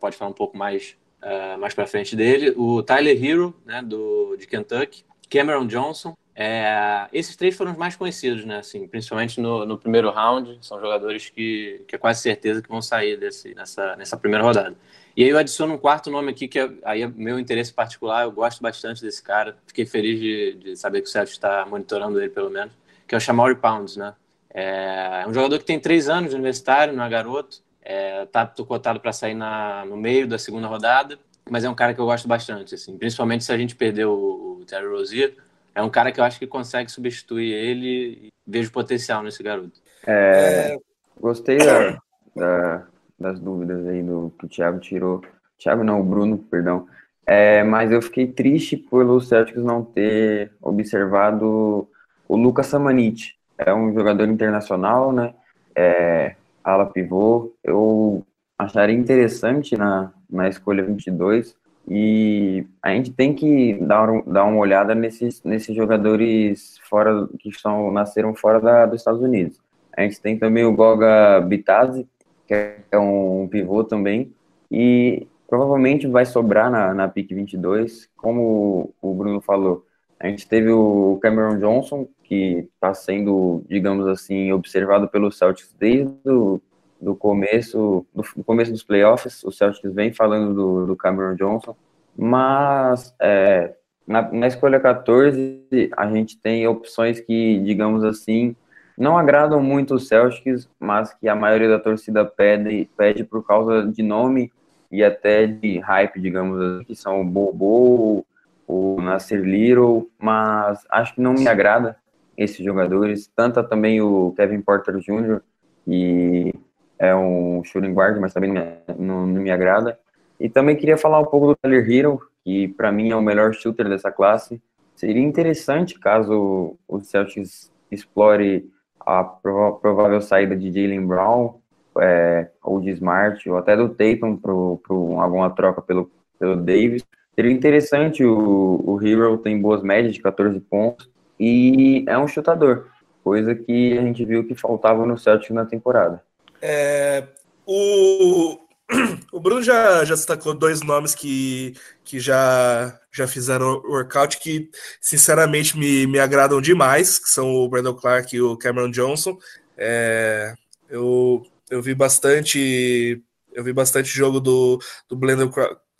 pode 0.00 0.16
falar 0.16 0.32
um 0.32 0.34
pouco 0.34 0.56
mais, 0.56 0.96
uh, 1.22 1.56
mais 1.58 1.72
para 1.72 1.86
frente 1.86 2.16
dele. 2.16 2.52
O 2.56 2.82
Tyler 2.82 3.24
Hero, 3.24 3.54
né, 3.64 3.80
do, 3.80 4.36
de 4.36 4.46
Kentucky. 4.46 5.04
Cameron 5.28 5.66
Johnson, 5.66 6.16
É, 6.38 7.08
esses 7.14 7.34
três 7.34 7.56
foram 7.56 7.72
os 7.72 7.78
mais 7.78 7.96
conhecidos, 7.96 8.44
né? 8.44 8.58
Assim, 8.58 8.86
principalmente 8.86 9.40
no, 9.40 9.64
no, 9.64 9.78
primeiro 9.78 10.10
round, 10.10 10.58
são 10.60 10.78
jogadores 10.78 11.30
que, 11.30 11.82
que 11.88 11.96
é 11.96 11.98
quase 11.98 12.20
certeza 12.20 12.60
que 12.60 12.68
vão 12.68 12.82
sair 12.82 13.16
desse, 13.16 13.54
nessa, 13.54 13.96
nessa 13.96 14.18
primeira 14.18 14.44
rodada. 14.44 14.76
E 15.16 15.24
aí 15.24 15.30
eu 15.30 15.38
adiciono 15.38 15.72
um 15.72 15.78
quarto 15.78 16.10
nome 16.10 16.30
aqui, 16.30 16.46
que 16.46 16.58
é, 16.58 16.70
aí 16.84 17.00
é 17.00 17.08
meu 17.08 17.38
interesse 17.38 17.72
particular, 17.72 18.24
eu 18.24 18.32
gosto 18.32 18.60
bastante 18.60 19.00
desse 19.00 19.22
cara, 19.22 19.56
fiquei 19.66 19.86
feliz 19.86 20.20
de, 20.20 20.54
de 20.56 20.76
saber 20.76 21.00
que 21.00 21.08
o 21.08 21.10
Celtics 21.10 21.36
está 21.36 21.64
monitorando 21.64 22.20
ele 22.20 22.28
pelo 22.28 22.50
menos, 22.50 22.74
que 23.08 23.14
é 23.14 23.18
o 23.18 23.20
Shamari 23.20 23.54
Pounds, 23.54 23.96
né? 23.96 24.12
É, 24.52 25.22
é 25.24 25.26
um 25.26 25.32
jogador 25.32 25.58
que 25.58 25.64
tem 25.64 25.80
três 25.80 26.06
anos 26.06 26.30
de 26.30 26.36
universitário, 26.36 26.92
não 26.92 27.04
é 27.04 27.08
garoto, 27.08 27.62
é, 27.80 28.26
tá 28.26 28.46
cotado 28.46 29.00
para 29.00 29.12
sair 29.12 29.34
na, 29.34 29.86
no 29.86 29.96
meio 29.96 30.28
da 30.28 30.38
segunda 30.38 30.66
rodada, 30.66 31.18
mas 31.48 31.64
é 31.64 31.70
um 31.70 31.74
cara 31.74 31.94
que 31.94 32.00
eu 32.00 32.04
gosto 32.04 32.28
bastante, 32.28 32.74
assim, 32.74 32.98
principalmente 32.98 33.42
se 33.42 33.52
a 33.52 33.56
gente 33.56 33.74
perder 33.74 34.04
o, 34.04 34.58
o 34.60 34.64
Terry 34.66 34.86
Rozier, 34.86 35.34
é 35.76 35.82
um 35.82 35.90
cara 35.90 36.10
que 36.10 36.18
eu 36.18 36.24
acho 36.24 36.38
que 36.38 36.46
consegue 36.46 36.90
substituir 36.90 37.52
ele 37.52 37.86
e 37.86 38.32
vejo 38.46 38.72
potencial 38.72 39.22
nesse 39.22 39.42
garoto. 39.42 39.78
É, 40.06 40.72
é... 40.72 40.78
Gostei 41.20 41.58
da, 41.58 41.98
da, 42.34 42.86
das 43.20 43.38
dúvidas 43.38 43.86
aí 43.86 44.02
do 44.02 44.32
que 44.38 44.46
o 44.46 44.48
Thiago 44.48 44.80
tirou. 44.80 45.22
Thiago 45.58 45.84
não, 45.84 46.00
o 46.00 46.02
Bruno, 46.02 46.38
perdão. 46.38 46.88
É, 47.26 47.62
mas 47.62 47.92
eu 47.92 48.00
fiquei 48.00 48.26
triste 48.26 48.78
pelo 48.78 49.20
Celtics 49.20 49.62
não 49.62 49.84
ter 49.84 50.50
observado 50.62 51.86
o 52.26 52.36
Lucas 52.36 52.68
Samanit. 52.68 53.36
É 53.58 53.74
um 53.74 53.92
jogador 53.92 54.26
internacional, 54.28 55.12
né? 55.12 55.34
É, 55.74 56.36
ala 56.64 56.86
pivô. 56.86 57.54
Eu 57.62 58.24
acharia 58.58 58.96
interessante 58.96 59.76
na, 59.76 60.10
na 60.30 60.48
escolha 60.48 60.82
22 60.82 61.54
e 61.88 62.66
a 62.82 62.90
gente 62.90 63.12
tem 63.12 63.32
que 63.32 63.74
dar, 63.74 64.08
dar 64.26 64.44
uma 64.44 64.58
olhada 64.58 64.94
nesses, 64.94 65.42
nesses 65.44 65.74
jogadores 65.74 66.78
fora 66.82 67.28
que 67.38 67.48
estão, 67.48 67.92
nasceram 67.92 68.34
fora 68.34 68.60
da, 68.60 68.86
dos 68.86 69.00
Estados 69.00 69.22
Unidos. 69.22 69.60
A 69.96 70.02
gente 70.02 70.20
tem 70.20 70.38
também 70.38 70.64
o 70.64 70.74
Goga 70.74 71.40
Bitazzi, 71.40 72.06
que 72.46 72.54
é 72.90 72.98
um 72.98 73.48
pivô 73.48 73.84
também, 73.84 74.32
e 74.70 75.26
provavelmente 75.48 76.06
vai 76.06 76.26
sobrar 76.26 76.70
na, 76.70 76.92
na 76.92 77.08
PIC 77.08 77.34
22, 77.34 78.08
como 78.16 78.92
o 79.00 79.14
Bruno 79.14 79.40
falou. 79.40 79.84
A 80.18 80.26
gente 80.28 80.48
teve 80.48 80.70
o 80.70 81.18
Cameron 81.22 81.58
Johnson, 81.58 82.08
que 82.24 82.68
está 82.74 82.92
sendo, 82.94 83.62
digamos 83.68 84.06
assim, 84.08 84.50
observado 84.50 85.08
pelo 85.08 85.30
Celtics 85.30 85.74
desde 85.78 86.12
o 86.24 86.60
do 87.00 87.14
começo, 87.14 88.06
do 88.14 88.44
começo 88.44 88.72
dos 88.72 88.82
playoffs, 88.82 89.44
o 89.44 89.50
Celtics 89.50 89.92
vem 89.92 90.12
falando 90.12 90.54
do, 90.54 90.86
do 90.86 90.96
Cameron 90.96 91.34
Johnson, 91.34 91.76
mas 92.16 93.14
é, 93.20 93.74
na, 94.06 94.30
na, 94.32 94.46
escolha 94.46 94.80
14 94.80 95.90
a 95.96 96.10
gente 96.10 96.38
tem 96.38 96.66
opções 96.66 97.20
que, 97.20 97.58
digamos 97.60 98.02
assim, 98.04 98.56
não 98.96 99.18
agradam 99.18 99.62
muito 99.62 99.94
os 99.94 100.08
Celtics, 100.08 100.68
mas 100.80 101.12
que 101.12 101.28
a 101.28 101.34
maioria 101.34 101.68
da 101.68 101.78
torcida 101.78 102.24
pede, 102.24 102.88
pede 102.96 103.24
por 103.24 103.46
causa 103.46 103.86
de 103.86 104.02
nome 104.02 104.50
e 104.90 105.04
até 105.04 105.46
de 105.46 105.78
hype, 105.78 106.20
digamos 106.20 106.60
assim, 106.60 106.84
que 106.84 106.96
são 106.96 107.20
o 107.20 107.24
Bobo, 107.24 108.24
o 108.66 109.00
Nasser 109.00 109.42
Little, 109.42 110.08
mas 110.18 110.84
acho 110.90 111.14
que 111.14 111.20
não 111.20 111.34
me 111.34 111.46
agrada 111.46 111.96
esses 112.36 112.64
jogadores, 112.64 113.30
tanto 113.34 113.62
também 113.64 114.00
o 114.00 114.32
Kevin 114.36 114.60
Porter 114.60 114.96
Jr., 114.98 115.40
e 115.86 116.52
é 116.98 117.14
um 117.14 117.62
shooting 117.64 117.92
guard, 117.92 118.18
mas 118.20 118.32
também 118.32 118.52
não 118.52 118.62
me, 118.62 118.96
não, 118.98 119.26
não 119.26 119.42
me 119.42 119.50
agrada. 119.50 119.98
E 120.38 120.48
também 120.48 120.76
queria 120.76 120.96
falar 120.96 121.20
um 121.20 121.24
pouco 121.24 121.48
do 121.48 121.56
Tyler 121.56 121.90
Hero, 121.90 122.20
que 122.44 122.68
para 122.68 122.92
mim 122.92 123.10
é 123.10 123.16
o 123.16 123.22
melhor 123.22 123.54
shooter 123.54 123.88
dessa 123.88 124.10
classe. 124.10 124.60
Seria 124.94 125.22
interessante 125.22 125.98
caso 125.98 126.76
o 126.88 127.00
Celtics 127.00 127.70
explore 127.90 128.70
a 129.00 129.22
provável 129.22 130.20
saída 130.20 130.56
de 130.56 130.72
Jalen 130.72 131.06
Brown, 131.06 131.54
é, 132.00 132.48
ou 132.62 132.80
de 132.80 132.90
Smart, 132.90 133.48
ou 133.48 133.56
até 133.56 133.76
do 133.76 133.88
Tatum 133.88 134.36
para 134.36 134.52
alguma 134.52 135.50
troca 135.50 135.80
pelo, 135.80 136.10
pelo 136.38 136.56
Davis. 136.56 137.04
Seria 137.34 137.52
interessante, 137.52 138.24
o, 138.24 138.82
o 138.84 139.06
Hero 139.06 139.38
tem 139.38 139.60
boas 139.60 139.82
médias 139.82 140.14
de 140.14 140.22
14 140.22 140.58
pontos 140.60 141.08
e 141.38 142.04
é 142.08 142.18
um 142.18 142.26
chutador, 142.26 142.88
coisa 143.22 143.54
que 143.54 143.96
a 143.98 144.02
gente 144.02 144.24
viu 144.24 144.46
que 144.46 144.54
faltava 144.54 145.04
no 145.04 145.18
Celtics 145.18 145.54
na 145.54 145.66
temporada. 145.66 146.22
É, 146.60 147.26
o, 147.66 148.58
o 149.32 149.40
Bruno 149.40 149.62
já, 149.62 150.04
já 150.04 150.14
destacou 150.14 150.54
dois 150.54 150.82
nomes 150.82 151.14
que, 151.14 151.74
que 152.04 152.20
já, 152.20 152.98
já 153.12 153.26
fizeram 153.26 153.82
workout 153.84 154.38
que, 154.38 154.70
sinceramente, 155.00 155.76
me, 155.76 156.06
me 156.06 156.18
agradam 156.18 156.60
demais, 156.60 157.18
que 157.18 157.28
são 157.28 157.54
o 157.54 157.68
Brandon 157.68 157.94
Clark 157.94 158.34
e 158.34 158.40
o 158.40 158.56
Cameron 158.56 158.90
Johnson. 158.90 159.38
É, 159.76 160.54
eu, 160.88 161.44
eu 161.70 161.82
vi 161.82 161.94
bastante 161.94 163.22
eu 163.52 163.64
vi 163.64 163.72
bastante 163.72 164.08
jogo 164.08 164.38
do, 164.38 164.78
do, 165.08 165.16
Brandon, 165.16 165.50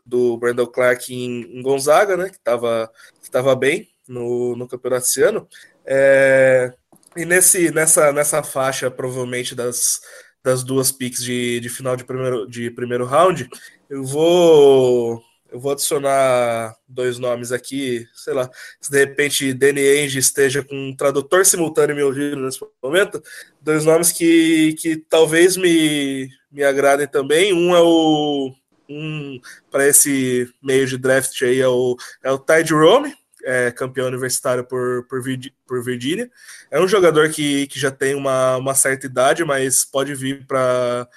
do 0.05 0.37
Brandon 0.37 0.67
Clark 0.67 1.13
em, 1.13 1.59
em 1.59 1.63
Gonzaga, 1.63 2.15
né, 2.17 2.29
que 2.29 2.37
estava 2.37 2.91
que 3.23 3.31
tava 3.31 3.57
bem 3.57 3.89
no, 4.07 4.55
no 4.55 4.69
campeonato 4.69 5.07
esse 5.07 5.23
ano. 5.23 5.49
É, 5.85 6.73
e 7.17 7.25
nesse, 7.25 7.71
nessa, 7.73 8.13
nessa 8.13 8.43
faixa, 8.43 8.91
provavelmente, 8.91 9.55
das, 9.55 10.03
das 10.47 10.63
duas 10.63 10.93
picks 10.93 11.25
de, 11.25 11.59
de 11.59 11.69
final 11.69 11.97
de 11.97 12.05
primeiro, 12.05 12.47
de 12.47 12.71
primeiro 12.71 13.05
round, 13.05 13.49
eu 13.91 14.05
vou 14.05 15.21
eu 15.51 15.59
vou 15.59 15.73
adicionar 15.73 16.77
dois 16.87 17.19
nomes 17.19 17.51
aqui, 17.51 18.07
sei 18.15 18.33
lá, 18.33 18.49
se 18.81 18.91
de 18.91 18.99
repente 18.99 19.53
Danny 19.53 19.81
Ainge 19.81 20.19
esteja 20.19 20.63
com 20.63 20.75
um 20.75 20.95
tradutor 20.95 21.45
simultâneo 21.45 21.97
me 21.97 22.03
ouvindo 22.03 22.37
nesse 22.37 22.61
momento, 22.83 23.21
dois 23.61 23.85
nomes 23.85 24.13
que, 24.13 24.75
que 24.75 24.97
talvez 24.97 25.57
me, 25.57 26.29
me 26.51 26.63
agradem 26.63 27.09
também. 27.09 27.53
Um 27.53 27.75
é 27.75 27.81
o 27.81 28.53
um 28.89 29.41
para 29.69 29.89
esse 29.89 30.49
meio 30.63 30.87
de 30.87 30.97
draft 30.97 31.43
aí 31.43 31.61
é 31.61 31.67
o, 31.67 31.97
é 32.23 32.31
o 32.31 32.39
Ty 32.39 32.65
Jerome, 32.65 33.13
é, 33.47 33.71
campeão 33.71 34.09
universitário 34.09 34.65
por, 34.65 35.05
por, 35.05 35.23
por 35.65 35.83
Virgínia. 35.83 36.29
É 36.69 36.81
um 36.81 36.89
jogador 36.89 37.31
que, 37.31 37.69
que 37.69 37.79
já 37.79 37.93
tem 37.93 38.15
uma, 38.15 38.57
uma 38.57 38.75
certa 38.75 39.07
idade, 39.07 39.45
mas 39.45 39.85
pode 39.85 40.15
vir 40.17 40.45
para 40.45 41.09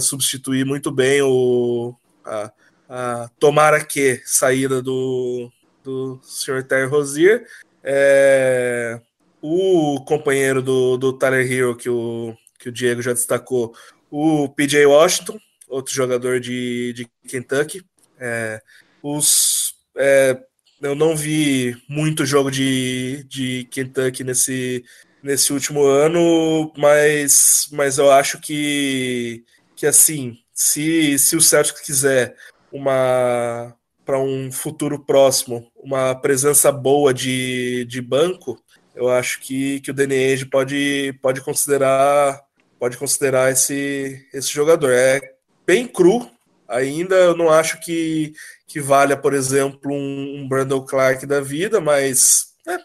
substituir 0.00 0.66
muito 0.66 0.90
bem 0.90 1.22
o 1.22 1.94
a, 2.24 2.52
a 2.88 3.30
tomara 3.38 3.84
que 3.84 4.20
saída 4.24 4.82
do, 4.82 5.48
do 5.84 6.18
Sr. 6.24 6.64
Terry 6.64 6.88
Rozier. 6.88 7.46
É, 7.84 9.00
o 9.40 10.04
companheiro 10.04 10.60
do, 10.60 10.96
do 10.96 11.12
Tyler 11.12 11.50
Hero, 11.50 11.76
que 11.76 11.88
o, 11.88 12.36
que 12.58 12.68
o 12.68 12.72
Diego 12.72 13.00
já 13.00 13.12
destacou, 13.12 13.72
o 14.10 14.48
PJ 14.48 14.84
Washington, 14.86 15.38
outro 15.68 15.94
jogador 15.94 16.40
de, 16.40 16.92
de 16.94 17.08
Kentucky. 17.28 17.84
É, 18.18 18.60
os, 19.00 19.76
é, 19.94 20.36
eu 20.80 20.94
não 20.94 21.16
vi 21.16 21.76
muito 21.88 22.26
jogo 22.26 22.50
de, 22.50 23.24
de 23.28 23.64
Kentucky 23.70 24.22
nesse, 24.24 24.84
nesse 25.22 25.52
último 25.52 25.84
ano, 25.84 26.72
mas, 26.76 27.68
mas 27.72 27.98
eu 27.98 28.10
acho 28.10 28.40
que, 28.40 29.44
que 29.74 29.86
assim, 29.86 30.38
se, 30.52 31.18
se 31.18 31.36
o 31.36 31.40
Celtic 31.40 31.84
quiser 31.84 32.36
uma 32.72 33.74
para 34.04 34.20
um 34.20 34.52
futuro 34.52 35.04
próximo, 35.04 35.68
uma 35.74 36.14
presença 36.14 36.70
boa 36.70 37.12
de, 37.12 37.84
de 37.86 38.00
banco, 38.00 38.56
eu 38.94 39.08
acho 39.08 39.40
que, 39.40 39.80
que 39.80 39.90
o 39.90 39.94
Danny 39.94 40.44
pode, 40.46 41.18
pode 41.20 41.40
considerar 41.40 42.40
pode 42.78 42.96
considerar 42.96 43.50
esse, 43.50 44.26
esse 44.32 44.52
jogador. 44.52 44.92
É 44.92 45.20
bem 45.66 45.86
cru 45.86 46.30
ainda, 46.68 47.14
eu 47.14 47.36
não 47.36 47.50
acho 47.50 47.80
que, 47.80 48.32
que 48.66 48.80
valha, 48.80 49.16
por 49.16 49.32
exemplo, 49.32 49.92
um, 49.92 50.40
um 50.40 50.48
Brandon 50.48 50.84
Clark 50.84 51.24
da 51.26 51.40
vida, 51.40 51.80
mas 51.80 52.52
é, 52.66 52.78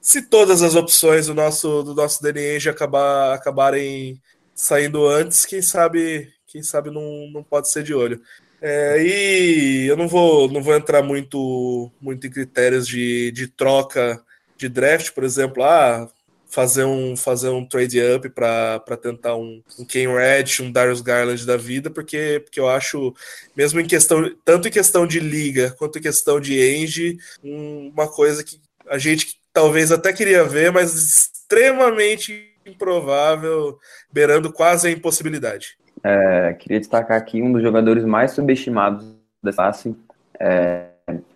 se 0.00 0.22
todas 0.22 0.62
as 0.62 0.74
opções 0.74 1.26
do 1.26 1.34
nosso, 1.34 1.82
do 1.82 1.94
nosso 1.94 2.22
DNA 2.22 2.70
acabar, 2.70 3.34
acabarem 3.34 4.20
saindo 4.54 5.06
antes, 5.06 5.44
quem 5.44 5.60
sabe, 5.60 6.32
quem 6.46 6.62
sabe 6.62 6.90
não, 6.90 7.28
não 7.32 7.42
pode 7.42 7.68
ser 7.68 7.82
de 7.82 7.94
olho. 7.94 8.20
É, 8.60 8.96
e 9.00 9.86
eu 9.86 9.96
não 9.96 10.08
vou, 10.08 10.50
não 10.50 10.62
vou 10.62 10.74
entrar 10.74 11.02
muito, 11.02 11.92
muito 12.00 12.26
em 12.26 12.30
critérios 12.30 12.88
de, 12.88 13.30
de 13.30 13.46
troca 13.46 14.20
de 14.56 14.68
draft, 14.68 15.12
por 15.12 15.22
exemplo, 15.22 15.62
ah, 15.62 16.10
fazer 16.48 16.84
um, 16.84 17.16
fazer 17.16 17.50
um 17.50 17.64
trade 17.64 18.00
up 18.00 18.28
para 18.30 18.96
tentar 19.00 19.36
um, 19.36 19.62
um 19.78 19.84
Ken 19.84 20.08
Red, 20.08 20.62
um 20.62 20.72
Darius 20.72 21.00
Garland 21.00 21.44
da 21.46 21.56
vida, 21.56 21.90
porque, 21.90 22.40
porque 22.44 22.58
eu 22.58 22.68
acho, 22.68 23.14
mesmo 23.56 23.78
em 23.80 23.86
questão, 23.86 24.30
tanto 24.44 24.66
em 24.66 24.70
questão 24.70 25.06
de 25.06 25.20
liga 25.20 25.74
quanto 25.78 25.98
em 25.98 26.02
questão 26.02 26.40
de 26.40 26.58
Enge, 26.58 27.18
uma 27.42 28.08
coisa 28.08 28.42
que 28.42 28.58
a 28.88 28.96
gente 28.96 29.38
talvez 29.52 29.92
até 29.92 30.12
queria 30.12 30.44
ver, 30.44 30.72
mas 30.72 30.94
extremamente 30.94 32.48
improvável, 32.64 33.78
beirando 34.12 34.52
quase 34.52 34.88
a 34.88 34.90
impossibilidade. 34.90 35.76
É, 36.02 36.54
queria 36.54 36.78
destacar 36.78 37.18
aqui 37.18 37.42
um 37.42 37.52
dos 37.52 37.62
jogadores 37.62 38.04
mais 38.04 38.30
subestimados 38.32 39.04
da 39.42 39.52
classe. 39.52 39.94
É, 40.38 40.86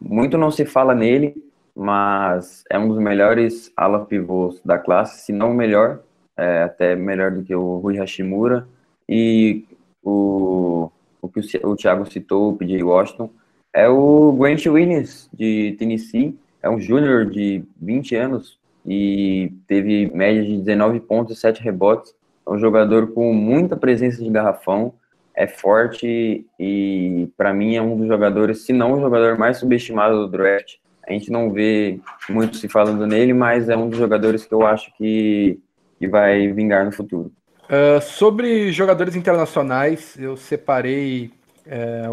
muito 0.00 0.38
não 0.38 0.50
se 0.50 0.64
fala 0.64 0.94
nele, 0.94 1.34
mas 1.74 2.64
é 2.70 2.78
um 2.78 2.88
dos 2.88 2.98
melhores 2.98 3.72
ala 3.76 4.04
pivôs 4.04 4.60
da 4.64 4.78
classe, 4.78 5.24
se 5.24 5.32
não 5.32 5.52
o 5.52 5.54
melhor, 5.54 6.00
é, 6.36 6.62
até 6.62 6.94
melhor 6.94 7.30
do 7.30 7.42
que 7.42 7.54
o 7.54 7.78
Rui 7.78 7.98
Hashimura. 7.98 8.66
E 9.08 9.64
o, 10.02 10.90
o 11.20 11.28
que 11.28 11.40
o, 11.40 11.70
o 11.70 11.76
Thiago 11.76 12.10
citou, 12.10 12.50
o 12.50 12.56
PJ 12.56 12.82
Washington, 12.82 13.30
é 13.72 13.88
o 13.88 14.32
Grant 14.32 14.66
Williams, 14.66 15.30
de 15.32 15.74
Tennessee, 15.78 16.38
é 16.62 16.68
um 16.68 16.78
júnior 16.78 17.26
de 17.26 17.64
20 17.80 18.14
anos 18.16 18.58
e 18.86 19.52
teve 19.66 20.10
média 20.14 20.44
de 20.44 20.58
19 20.58 21.00
pontos 21.00 21.36
e 21.36 21.40
7 21.40 21.62
rebotes. 21.62 22.14
É 22.46 22.50
um 22.50 22.58
jogador 22.58 23.12
com 23.12 23.32
muita 23.32 23.76
presença 23.76 24.22
de 24.22 24.28
garrafão, 24.28 24.92
é 25.34 25.46
forte 25.46 26.46
e, 26.58 27.28
para 27.36 27.54
mim, 27.54 27.76
é 27.76 27.82
um 27.82 27.96
dos 27.96 28.06
jogadores, 28.06 28.66
se 28.66 28.72
não 28.72 28.92
o 28.92 29.00
jogador 29.00 29.38
mais 29.38 29.56
subestimado 29.56 30.18
do 30.18 30.28
draft. 30.28 30.74
A 31.06 31.12
gente 31.12 31.30
não 31.30 31.50
vê 31.50 32.00
muito 32.28 32.56
se 32.56 32.68
falando 32.68 33.06
nele, 33.06 33.32
mas 33.32 33.68
é 33.68 33.76
um 33.76 33.88
dos 33.88 33.98
jogadores 33.98 34.44
que 34.44 34.54
eu 34.54 34.66
acho 34.66 34.92
que, 34.96 35.58
que 35.98 36.06
vai 36.06 36.52
vingar 36.52 36.84
no 36.84 36.92
futuro. 36.92 37.32
Uh, 37.64 38.00
sobre 38.00 38.70
jogadores 38.72 39.16
internacionais, 39.16 40.16
eu 40.18 40.36
separei 40.36 41.30
é, 41.66 42.04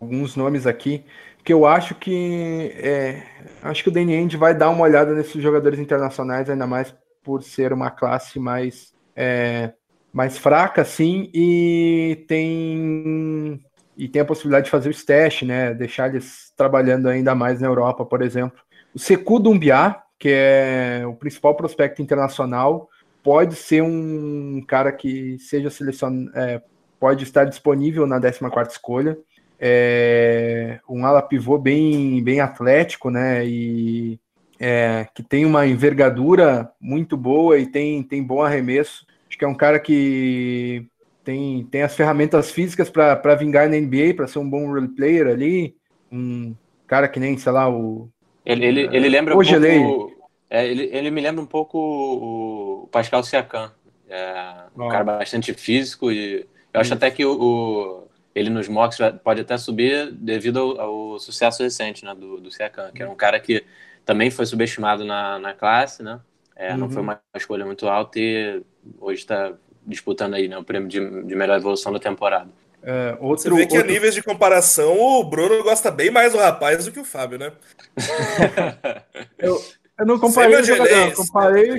alguns 0.00 0.36
nomes 0.36 0.66
aqui 0.66 1.04
que 1.44 1.52
eu 1.52 1.66
acho 1.66 1.94
que 1.94 2.72
é, 2.76 3.22
acho 3.62 3.82
que 3.82 3.88
o 3.88 3.92
Danny 3.92 4.14
Ainge 4.14 4.36
vai 4.36 4.54
dar 4.54 4.68
uma 4.68 4.84
olhada 4.84 5.14
nesses 5.14 5.42
jogadores 5.42 5.78
internacionais, 5.78 6.50
ainda 6.50 6.66
mais 6.66 6.94
por 7.22 7.42
ser 7.42 7.72
uma 7.72 7.90
classe 7.90 8.38
mais 8.38 8.92
é, 9.16 9.72
mais 10.12 10.38
fraca, 10.38 10.82
assim, 10.82 11.30
e 11.32 12.24
tem 12.28 13.60
e 13.98 14.08
tem 14.08 14.22
a 14.22 14.24
possibilidade 14.24 14.66
de 14.66 14.70
fazer 14.70 14.88
o 14.88 14.92
stash, 14.92 15.42
né? 15.42 15.74
Deixar 15.74 16.08
eles 16.08 16.52
trabalhando 16.56 17.08
ainda 17.08 17.34
mais 17.34 17.60
na 17.60 17.66
Europa, 17.66 18.04
por 18.04 18.22
exemplo. 18.22 18.58
O 18.94 18.98
Seku 18.98 19.38
Dumbiá, 19.38 20.02
que 20.18 20.30
é 20.32 21.02
o 21.06 21.14
principal 21.14 21.54
prospecto 21.54 22.00
internacional, 22.00 22.88
pode 23.22 23.56
ser 23.56 23.82
um 23.82 24.62
cara 24.66 24.92
que 24.92 25.38
seja 25.38 25.68
selecionado, 25.68 26.30
é, 26.34 26.62
pode 26.98 27.24
estar 27.24 27.44
disponível 27.44 28.06
na 28.06 28.20
14 28.20 28.70
escolha 28.70 29.18
é, 29.58 30.78
um 30.88 31.04
ala 31.04 31.20
pivô 31.20 31.58
bem, 31.58 32.22
bem 32.22 32.40
atlético, 32.40 33.10
né? 33.10 33.44
E 33.46 34.20
é, 34.58 35.06
que 35.14 35.22
tem 35.22 35.44
uma 35.44 35.66
envergadura 35.66 36.70
muito 36.80 37.16
boa 37.16 37.58
e 37.58 37.66
tem, 37.66 38.02
tem 38.02 38.22
bom 38.22 38.42
arremesso. 38.42 39.04
Acho 39.28 39.36
que 39.36 39.44
é 39.44 39.48
um 39.48 39.54
cara 39.54 39.80
que 39.80 40.86
tem, 41.28 41.62
tem 41.64 41.82
as 41.82 41.94
ferramentas 41.94 42.50
físicas 42.50 42.88
para 42.88 43.34
vingar 43.34 43.68
na 43.68 43.76
NBA, 43.76 44.14
para 44.16 44.26
ser 44.26 44.38
um 44.38 44.48
bom 44.48 44.66
role 44.66 44.88
player 44.88 45.26
ali. 45.26 45.76
Um 46.10 46.56
cara 46.86 47.06
que 47.06 47.20
nem, 47.20 47.36
sei 47.36 47.52
lá, 47.52 47.68
o. 47.68 48.08
Ele, 48.46 48.64
ele, 48.64 48.80
ele 48.90 49.08
lembra 49.10 49.36
um 49.36 49.42
pouco. 49.42 50.16
É, 50.48 50.66
ele, 50.66 50.88
ele 50.90 51.10
me 51.10 51.20
lembra 51.20 51.42
um 51.42 51.46
pouco 51.46 51.78
o 51.78 52.88
Pascal 52.90 53.22
Siakam. 53.22 53.70
É, 54.08 54.54
um 54.74 54.86
oh. 54.86 54.88
cara 54.88 55.04
bastante 55.04 55.52
físico 55.52 56.10
e 56.10 56.46
eu 56.72 56.80
acho 56.80 56.88
Isso. 56.88 56.94
até 56.94 57.10
que 57.10 57.26
o, 57.26 57.38
o 57.38 58.08
ele 58.34 58.48
nos 58.48 58.66
mocks 58.66 58.96
pode 59.22 59.42
até 59.42 59.58
subir 59.58 60.10
devido 60.10 60.58
ao, 60.58 60.80
ao 60.80 61.18
sucesso 61.18 61.62
recente 61.62 62.06
né, 62.06 62.14
do, 62.14 62.40
do 62.40 62.50
Siakam, 62.50 62.90
que 62.90 63.02
é 63.02 63.06
um 63.06 63.14
cara 63.14 63.38
que 63.38 63.66
também 64.02 64.30
foi 64.30 64.46
subestimado 64.46 65.04
na, 65.04 65.38
na 65.38 65.52
classe, 65.52 66.02
né? 66.02 66.20
É, 66.56 66.72
uhum. 66.72 66.78
Não 66.78 66.88
foi 66.88 67.02
uhum. 67.02 67.08
uma 67.08 67.20
escolha 67.36 67.66
muito 67.66 67.86
alta 67.86 68.18
e 68.18 68.62
hoje 68.98 69.20
está 69.20 69.52
disputando 69.88 70.34
aí 70.34 70.46
né, 70.46 70.58
o 70.58 70.64
prêmio 70.64 70.88
de, 70.88 70.98
de 71.24 71.34
melhor 71.34 71.56
evolução 71.56 71.92
da 71.92 71.98
temporada. 71.98 72.48
É, 72.82 73.16
outro, 73.20 73.50
Você 73.50 73.50
vê 73.50 73.66
que 73.66 73.76
outro... 73.76 73.90
a 73.90 73.92
níveis 73.92 74.14
de 74.14 74.22
comparação 74.22 74.96
o 75.00 75.24
Bruno 75.24 75.62
gosta 75.64 75.90
bem 75.90 76.10
mais 76.10 76.32
do 76.32 76.38
rapaz 76.38 76.84
do 76.84 76.92
que 76.92 77.00
o 77.00 77.04
Fábio, 77.04 77.38
né? 77.38 77.52
eu, 79.36 79.60
eu 79.98 80.06
não 80.06 80.18
comparei 80.18 80.60
o 80.60 80.64
jogador, 80.64 81.12
comparei, 81.14 81.70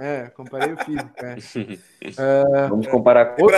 é, 0.00 0.30
comparei 0.34 0.74
o 0.74 0.84
físico. 0.84 1.10
É. 1.16 1.36
é. 2.62 2.68
Vamos 2.68 2.86
comparar 2.86 3.34
com 3.34 3.50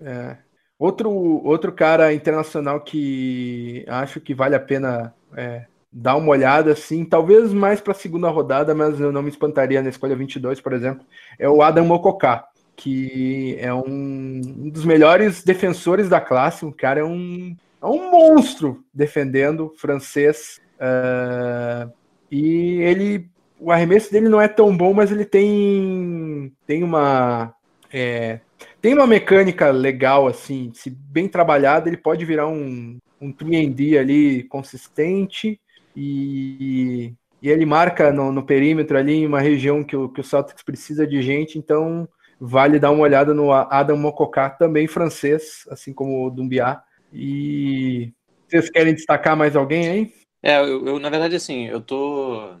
é. 0.00 0.36
Outro, 0.78 1.10
outro 1.10 1.72
cara 1.72 2.12
internacional 2.12 2.80
que 2.80 3.84
acho 3.88 4.20
que 4.20 4.34
vale 4.34 4.54
a 4.54 4.60
pena 4.60 5.14
é, 5.34 5.64
dar 5.92 6.16
uma 6.16 6.28
olhada, 6.28 6.72
assim, 6.72 7.04
talvez 7.04 7.52
mais 7.52 7.80
para 7.80 7.92
a 7.92 7.96
segunda 7.96 8.28
rodada, 8.28 8.74
mas 8.74 9.00
eu 9.00 9.10
não 9.10 9.22
me 9.22 9.30
espantaria 9.30 9.82
na 9.82 9.88
escolha 9.88 10.14
22, 10.14 10.60
por 10.60 10.74
exemplo, 10.74 11.04
é 11.38 11.48
o 11.48 11.62
Adam 11.62 11.86
Mokoká, 11.86 12.46
que 12.76 13.56
é 13.58 13.72
um, 13.72 14.40
um 14.44 14.68
dos 14.68 14.84
melhores 14.84 15.42
defensores 15.42 16.08
da 16.08 16.20
classe. 16.20 16.64
O 16.64 16.72
cara 16.72 17.00
é 17.00 17.04
um, 17.04 17.56
é 17.82 17.86
um 17.86 18.10
monstro 18.10 18.84
defendendo 18.92 19.72
francês. 19.78 20.60
Uh, 20.76 21.90
e 22.30 22.80
ele, 22.82 23.28
o 23.58 23.72
arremesso 23.72 24.12
dele 24.12 24.28
não 24.28 24.40
é 24.40 24.46
tão 24.46 24.76
bom, 24.76 24.92
mas 24.92 25.10
ele 25.10 25.24
tem, 25.24 26.52
tem 26.66 26.84
uma. 26.84 27.54
É, 27.92 28.40
tem 28.80 28.94
uma 28.94 29.06
mecânica 29.06 29.70
legal, 29.70 30.26
assim, 30.26 30.70
se 30.74 30.90
bem 30.90 31.28
trabalhada, 31.28 31.88
ele 31.88 31.96
pode 31.96 32.24
virar 32.24 32.46
um, 32.46 32.98
um 33.20 33.32
3D 33.32 33.98
ali 33.98 34.42
consistente 34.44 35.58
e, 35.96 37.12
e 37.40 37.48
ele 37.48 37.64
marca 37.64 38.12
no, 38.12 38.30
no, 38.30 38.44
perímetro 38.44 38.98
ali 38.98 39.14
em 39.14 39.26
uma 39.26 39.40
região 39.40 39.82
que 39.82 39.96
o, 39.96 40.08
que 40.08 40.20
o 40.20 40.24
Celtics 40.24 40.62
precisa 40.62 41.06
de 41.06 41.22
gente, 41.22 41.58
então 41.58 42.08
vale 42.40 42.78
dar 42.78 42.90
uma 42.90 43.02
olhada 43.02 43.32
no 43.32 43.52
Adam 43.52 43.96
Mokoká, 43.96 44.50
também 44.50 44.86
francês, 44.86 45.66
assim 45.70 45.92
como 45.92 46.26
o 46.26 46.30
Dumbiá. 46.30 46.82
E 47.12 48.12
vocês 48.48 48.70
querem 48.70 48.94
destacar 48.94 49.36
mais 49.36 49.56
alguém 49.56 49.88
aí? 49.88 50.14
É, 50.42 50.60
eu, 50.60 50.86
eu, 50.86 50.98
na 50.98 51.10
verdade, 51.10 51.34
assim, 51.34 51.66
eu 51.66 51.80
tô 51.80 52.56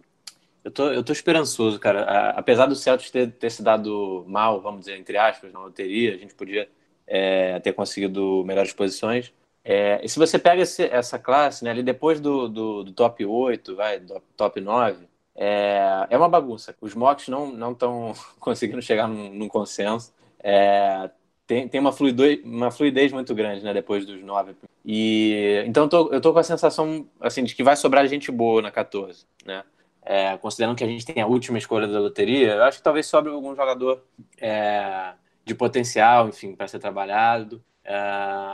eu 0.66 0.70
tô, 0.72 0.90
eu 0.90 1.04
tô 1.04 1.12
esperançoso, 1.12 1.78
cara. 1.78 2.02
A, 2.02 2.30
apesar 2.30 2.66
do 2.66 2.74
Celtics 2.74 3.12
ter, 3.12 3.30
ter 3.30 3.50
se 3.50 3.62
dado 3.62 4.24
mal, 4.26 4.60
vamos 4.60 4.80
dizer, 4.80 4.98
entre 4.98 5.16
aspas, 5.16 5.52
na 5.52 5.60
loteria, 5.60 6.12
a 6.12 6.18
gente 6.18 6.34
podia 6.34 6.68
é, 7.06 7.60
ter 7.60 7.72
conseguido 7.72 8.42
melhores 8.44 8.72
posições. 8.72 9.32
É, 9.64 10.00
e 10.04 10.08
se 10.08 10.18
você 10.18 10.40
pega 10.40 10.62
esse, 10.62 10.82
essa 10.82 11.20
classe, 11.20 11.64
né, 11.64 11.70
ali 11.70 11.84
depois 11.84 12.20
do, 12.20 12.48
do, 12.48 12.82
do, 12.82 12.92
top 12.92 13.24
8, 13.24 13.76
vai, 13.76 14.00
do 14.00 14.20
top 14.36 14.60
9, 14.60 15.06
é, 15.36 16.06
é 16.10 16.16
uma 16.16 16.28
bagunça. 16.28 16.74
Os 16.80 16.94
mocks 16.94 17.28
não 17.28 17.72
estão 17.72 18.12
conseguindo 18.40 18.82
chegar 18.82 19.06
num, 19.06 19.32
num 19.32 19.48
consenso. 19.48 20.12
É, 20.42 21.10
tem, 21.46 21.68
tem 21.68 21.80
uma, 21.80 21.92
fluidez, 21.92 22.40
uma 22.44 22.70
fluidez 22.70 23.12
muito 23.12 23.34
grande, 23.34 23.62
né, 23.62 23.72
depois 23.72 24.04
dos 24.04 24.20
9. 24.22 24.56
E, 24.84 25.62
então 25.66 25.84
eu 25.84 25.88
tô, 25.88 26.12
eu 26.12 26.20
tô 26.20 26.32
com 26.32 26.38
a 26.38 26.42
sensação, 26.42 27.06
assim, 27.20 27.44
de 27.44 27.54
que 27.54 27.62
vai 27.62 27.76
sobrar 27.76 28.06
gente 28.08 28.32
boa 28.32 28.62
na 28.62 28.70
14, 28.70 29.26
né? 29.44 29.62
é, 30.06 30.36
considerando 30.38 30.76
que 30.76 30.84
a 30.84 30.86
gente 30.86 31.04
tem 31.04 31.20
a 31.20 31.26
última 31.26 31.58
escolha 31.58 31.88
da 31.88 31.98
loteria, 31.98 32.54
eu 32.54 32.62
acho 32.62 32.78
que 32.78 32.84
talvez 32.84 33.06
sobre 33.06 33.32
algum 33.32 33.56
jogador 33.56 34.04
é, 34.40 35.12
de 35.44 35.52
potencial, 35.52 36.28
enfim, 36.28 36.54
para 36.54 36.68
ser 36.68 36.78
trabalhado. 36.78 37.62
É, 37.84 37.92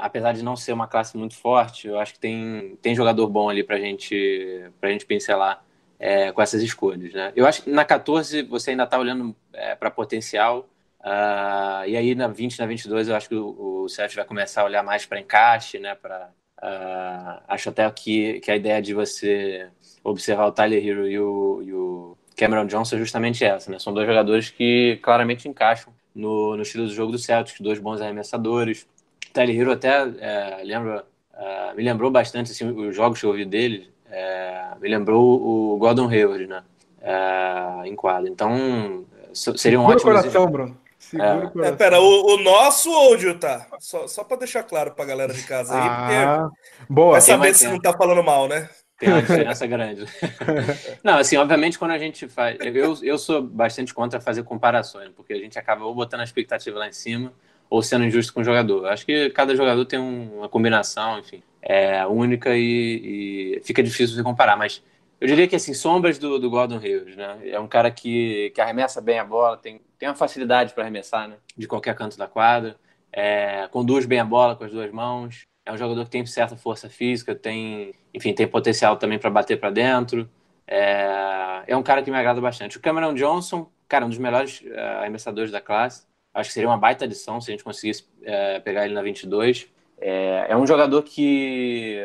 apesar 0.01 0.33
de 0.33 0.43
não 0.43 0.57
ser 0.57 0.73
uma 0.73 0.89
classe 0.89 1.17
muito 1.17 1.37
forte, 1.37 1.89
eu 1.89 1.99
acho 1.99 2.15
que 2.15 2.19
tem, 2.19 2.77
tem 2.81 2.95
jogador 2.95 3.29
bom 3.29 3.51
ali 3.51 3.63
para 3.63 3.79
gente, 3.79 4.65
a 4.81 4.89
gente 4.89 5.05
pincelar 5.05 5.63
é, 6.03 6.33
com 6.33 6.43
essas 6.43 6.61
escolhas. 6.61 7.13
Né? 7.15 7.33
Eu 7.37 7.47
acho 7.47 7.63
que 7.63 7.71
na 7.71 7.85
14 7.85 8.43
você 8.43 8.73
ainda 8.73 8.83
está 8.83 8.99
olhando 8.99 9.35
é, 9.53 9.77
para 9.77 9.89
potencial, 9.89 10.69
uh, 10.99 11.87
e 11.87 11.97
aí 11.97 12.13
na 12.17 12.27
20, 12.27 12.59
na 12.59 12.67
22 12.67 13.07
eu 13.07 13.15
acho 13.15 13.29
que 13.29 13.37
o, 13.37 13.85
o 13.85 13.87
vai 14.17 14.25
começar 14.25 14.63
a 14.63 14.65
olhar 14.65 14.83
mais 14.83 15.07
para 15.07 15.21
encaixe, 15.21 15.79
né? 15.79 15.95
Pra, 15.95 16.29
uh, 16.61 17.43
acho 17.47 17.69
até 17.69 17.89
que, 17.93 18.41
que 18.41 18.51
a 18.51 18.57
ideia 18.57 18.83
de 18.83 18.93
você 18.93 19.69
observar 20.03 20.47
o 20.47 20.53
Tyler 20.53 20.85
Hero 20.85 21.09
e 21.09 21.21
o, 21.21 21.63
e 21.63 21.73
o 21.73 22.19
Cameron 22.37 22.67
Johnson 22.67 22.97
é 22.97 22.99
justamente 22.99 23.45
essa, 23.45 23.71
né? 23.71 23.79
São 23.79 23.95
dois 23.95 24.07
jogadores 24.07 24.51
que 24.51 24.99
claramente 25.05 25.49
encaixam 25.49 25.95
no, 26.13 26.57
no 26.57 26.63
estilo 26.63 26.87
do 26.87 26.93
jogo 26.93 27.13
do 27.13 27.19
Celtics, 27.19 27.61
dois 27.61 27.79
bons 27.79 28.01
arremessadores. 28.01 28.89
Tyler 29.33 29.57
Hero 29.57 29.71
até 29.71 30.03
é, 30.19 30.63
lembra, 30.65 31.07
é, 31.33 31.75
me 31.75 31.85
lembrou 31.85 32.11
bastante 32.11 32.51
assim, 32.51 32.69
os 32.69 32.97
jogos 32.97 33.21
que 33.21 33.27
eu 33.27 33.33
vi 33.33 33.45
dele, 33.45 33.92
é, 34.13 34.63
me 34.79 34.89
lembrou 34.89 35.23
o 35.25 35.79
Gordon 35.79 36.07
Hayward, 36.09 36.47
né? 36.47 36.63
É, 37.01 37.89
em 37.89 37.97
quadra. 37.97 38.29
Então, 38.29 39.05
seria 39.33 39.81
um 39.81 39.85
ótimo. 39.85 40.13
coração, 40.13 40.47
Bruno. 40.47 40.77
É. 41.15 41.69
é. 41.69 41.73
pera, 41.73 42.01
o, 42.01 42.35
o, 42.35 42.43
nosso 42.43 42.91
ou 42.91 43.15
o 43.15 43.17
Utah? 43.17 43.67
Só, 43.81 44.07
só 44.07 44.23
para 44.23 44.39
deixar 44.39 44.63
claro 44.63 44.93
para 44.93 45.05
a 45.05 45.09
galera 45.09 45.33
de 45.33 45.43
casa 45.43 45.75
aí, 45.75 45.89
ah, 45.89 46.49
porque 46.49 46.93
boa. 46.93 47.13
Vai 47.13 47.21
saber 47.21 47.55
se 47.55 47.67
não 47.67 47.81
tá 47.81 47.93
falando 47.93 48.23
mal, 48.23 48.47
né? 48.47 48.69
Tem 48.99 49.11
uma 49.11 49.21
diferença 49.21 49.67
grande. 49.67 50.07
Não, 51.03 51.19
assim, 51.19 51.37
obviamente, 51.37 51.77
quando 51.77 51.91
a 51.91 51.99
gente 51.99 52.29
faz. 52.29 52.57
Eu, 52.61 52.97
eu 53.03 53.19
sou 53.19 53.43
bastante 53.43 53.93
contra 53.93 54.21
fazer 54.21 54.45
comparações, 54.45 55.11
porque 55.17 55.33
a 55.33 55.39
gente 55.39 55.59
acaba 55.59 55.85
ou 55.85 55.93
botando 55.93 56.21
a 56.21 56.25
expectativa 56.25 56.79
lá 56.79 56.87
em 56.87 56.93
cima 56.93 57.33
ou 57.69 57.83
sendo 57.83 58.05
injusto 58.05 58.33
com 58.33 58.43
o 58.43 58.45
jogador. 58.45 58.87
Acho 58.87 59.05
que 59.05 59.29
cada 59.31 59.57
jogador 59.57 59.85
tem 59.87 59.99
uma 59.99 60.49
combinação, 60.49 61.19
enfim, 61.19 61.43
é 61.63 62.05
única 62.07 62.57
e, 62.57 63.57
e 63.57 63.63
fica 63.65 63.83
difícil 63.83 64.17
de 64.17 64.23
comparar. 64.23 64.57
Mas 64.57 64.83
eu 65.21 65.27
diria 65.29 65.47
que, 65.47 65.57
assim, 65.57 65.73
sombras 65.73 66.19
do, 66.19 66.39
do 66.39 66.51
Gordon 66.51 66.79
Hayward, 66.79 67.17
né? 67.17 67.39
É 67.45 67.61
um 67.61 67.69
cara 67.69 67.91
que, 67.91 68.51
que 68.55 68.61
arremessa 68.61 69.01
bem 69.01 69.19
a 69.19 69.25
bola, 69.25 69.57
tem, 69.57 69.81
tem 69.99 70.09
uma 70.09 70.15
facilidade 70.15 70.75
para 70.75 70.83
arremessar, 70.83 71.29
né? 71.29 71.37
De 71.57 71.69
qualquer 71.69 71.95
canto 71.95 72.19
da 72.19 72.27
quadra. 72.27 72.77
É, 73.13 73.69
conduz 73.71 74.07
bem 74.07 74.19
a 74.19 74.25
bola 74.25 74.57
com 74.57 74.65
as 74.65 74.73
duas 74.73 74.91
mãos 74.91 75.47
é 75.65 75.73
um 75.73 75.77
jogador 75.77 76.05
que 76.05 76.11
tem 76.11 76.27
certa 76.27 76.57
força 76.57 76.89
física, 76.89 77.35
tem, 77.35 77.95
enfim, 78.13 78.33
tem 78.35 78.47
potencial 78.47 78.97
também 78.97 79.19
para 79.19 79.31
bater 79.31 79.59
para 79.59 79.71
dentro. 79.71 80.29
É, 80.67 81.63
é 81.69 81.77
um 81.77 81.83
cara 81.83 82.03
que 82.03 82.11
me 82.11 82.17
agrada 82.17 82.41
bastante. 82.41 82.77
O 82.77 82.81
Cameron 82.81 83.15
Johnson, 83.15 83.71
cara, 83.89 84.05
um 84.05 84.09
dos 84.09 84.19
melhores 84.19 84.61
uh, 84.63 85.01
arremessadores 85.01 85.51
da 85.51 85.61
classe. 85.61 86.05
Acho 86.35 86.49
que 86.49 86.55
seria 86.55 86.69
uma 86.69 86.79
baita 86.79 87.05
adição 87.05 87.41
se 87.41 87.51
a 87.51 87.53
gente 87.53 87.63
conseguisse 87.63 88.03
uh, 88.23 88.61
pegar 88.65 88.85
ele 88.85 88.95
na 88.95 89.03
22. 89.03 89.69
É, 90.03 90.47
é 90.51 90.57
um 90.57 90.67
jogador 90.67 91.03
que 91.03 92.01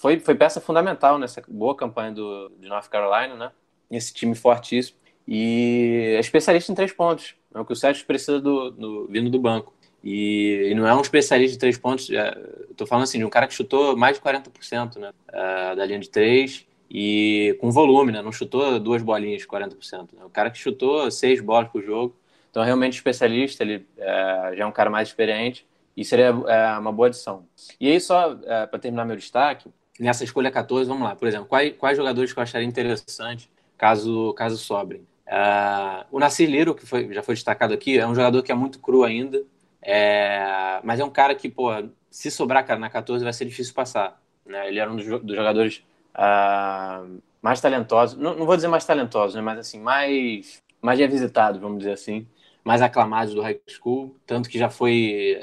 foi, 0.00 0.18
foi 0.20 0.34
peça 0.34 0.60
fundamental 0.60 1.18
nessa 1.18 1.42
boa 1.48 1.74
campanha 1.74 2.12
do, 2.12 2.50
de 2.58 2.68
North 2.68 2.88
Carolina, 2.88 3.34
né? 3.34 3.52
Esse 3.90 4.14
time 4.14 4.34
fortíssimo. 4.34 4.96
E 5.26 6.14
é 6.16 6.20
especialista 6.20 6.70
em 6.72 6.74
três 6.74 6.92
pontos. 6.92 7.34
É 7.54 7.58
o 7.58 7.64
que 7.64 7.72
o 7.72 7.76
Sérgio 7.76 8.06
precisa 8.06 8.40
do, 8.40 8.70
do, 8.70 9.08
vindo 9.08 9.28
do 9.28 9.38
banco. 9.38 9.74
E, 10.02 10.68
e, 10.70 10.74
não 10.74 10.86
é 10.86 10.94
um 10.94 11.00
especialista 11.00 11.52
de 11.52 11.58
três 11.58 11.76
pontos. 11.76 12.10
É, 12.10 12.36
Estou 12.70 12.86
falando 12.86 13.04
assim 13.04 13.18
de 13.18 13.24
um 13.24 13.30
cara 13.30 13.46
que 13.46 13.54
chutou 13.54 13.96
mais 13.96 14.16
de 14.16 14.22
40% 14.22 14.96
né, 14.96 15.10
uh, 15.28 15.76
da 15.76 15.84
linha 15.84 15.98
de 15.98 16.08
três 16.08 16.66
e 16.90 17.56
com 17.60 17.70
volume, 17.70 18.12
né? 18.12 18.22
Não 18.22 18.32
chutou 18.32 18.80
duas 18.80 19.02
bolinhas 19.02 19.42
de 19.42 19.48
40%. 19.48 20.14
Né? 20.14 20.24
O 20.24 20.30
cara 20.30 20.50
que 20.50 20.58
chutou 20.58 21.10
seis 21.10 21.40
bolas 21.40 21.68
por 21.70 21.82
jogo. 21.82 22.16
Então, 22.50 22.62
realmente 22.62 22.94
especialista, 22.94 23.62
ele 23.62 23.86
é, 23.96 24.52
já 24.56 24.64
é 24.64 24.66
um 24.66 24.72
cara 24.72 24.90
mais 24.90 25.08
experiente 25.08 25.66
e 25.96 26.04
seria 26.04 26.26
é, 26.26 26.78
uma 26.78 26.92
boa 26.92 27.08
adição. 27.08 27.46
E 27.80 27.90
aí, 27.90 28.00
só 28.00 28.36
é, 28.44 28.66
para 28.66 28.78
terminar 28.78 29.04
meu 29.04 29.16
destaque, 29.16 29.70
nessa 29.98 30.24
escolha 30.24 30.50
14, 30.50 30.88
vamos 30.88 31.04
lá. 31.04 31.14
Por 31.14 31.28
exemplo, 31.28 31.46
quais, 31.46 31.76
quais 31.76 31.96
jogadores 31.96 32.32
que 32.32 32.38
eu 32.38 32.42
acharia 32.42 32.66
interessante 32.66 33.50
caso, 33.76 34.32
caso 34.34 34.56
sobrem? 34.56 35.06
Uh, 35.26 36.04
o 36.10 36.18
Nasir 36.18 36.48
Liro, 36.48 36.74
que 36.74 36.84
foi, 36.84 37.12
já 37.12 37.22
foi 37.22 37.34
destacado 37.34 37.72
aqui, 37.72 37.98
é 37.98 38.06
um 38.06 38.14
jogador 38.14 38.42
que 38.42 38.52
é 38.52 38.54
muito 38.54 38.78
cru 38.78 39.04
ainda, 39.04 39.42
é, 39.80 40.80
mas 40.84 41.00
é 41.00 41.04
um 41.04 41.10
cara 41.10 41.34
que, 41.34 41.48
pô, 41.48 41.70
se 42.10 42.30
sobrar 42.30 42.66
cara 42.66 42.78
na 42.78 42.90
14 42.90 43.24
vai 43.24 43.32
ser 43.32 43.46
difícil 43.46 43.72
passar. 43.74 44.20
Né? 44.44 44.68
Ele 44.68 44.78
era 44.78 44.90
um 44.90 44.96
dos, 44.96 45.06
dos 45.06 45.34
jogadores 45.34 45.82
uh, 46.14 47.20
mais 47.40 47.60
talentosos, 47.60 48.18
não, 48.18 48.36
não, 48.36 48.46
vou 48.46 48.56
dizer 48.56 48.68
mais 48.68 48.84
talentosos, 48.84 49.34
né? 49.34 49.40
mas 49.40 49.58
assim, 49.58 49.80
mais, 49.80 50.62
mais 50.80 50.98
revisitados, 50.98 51.60
vamos 51.60 51.78
dizer 51.78 51.92
assim, 51.92 52.26
mais 52.64 52.80
aclamados 52.80 53.34
do 53.34 53.42
high 53.42 53.58
school, 53.68 54.16
tanto 54.26 54.48
que 54.48 54.58
já 54.58 54.70
foi 54.70 55.38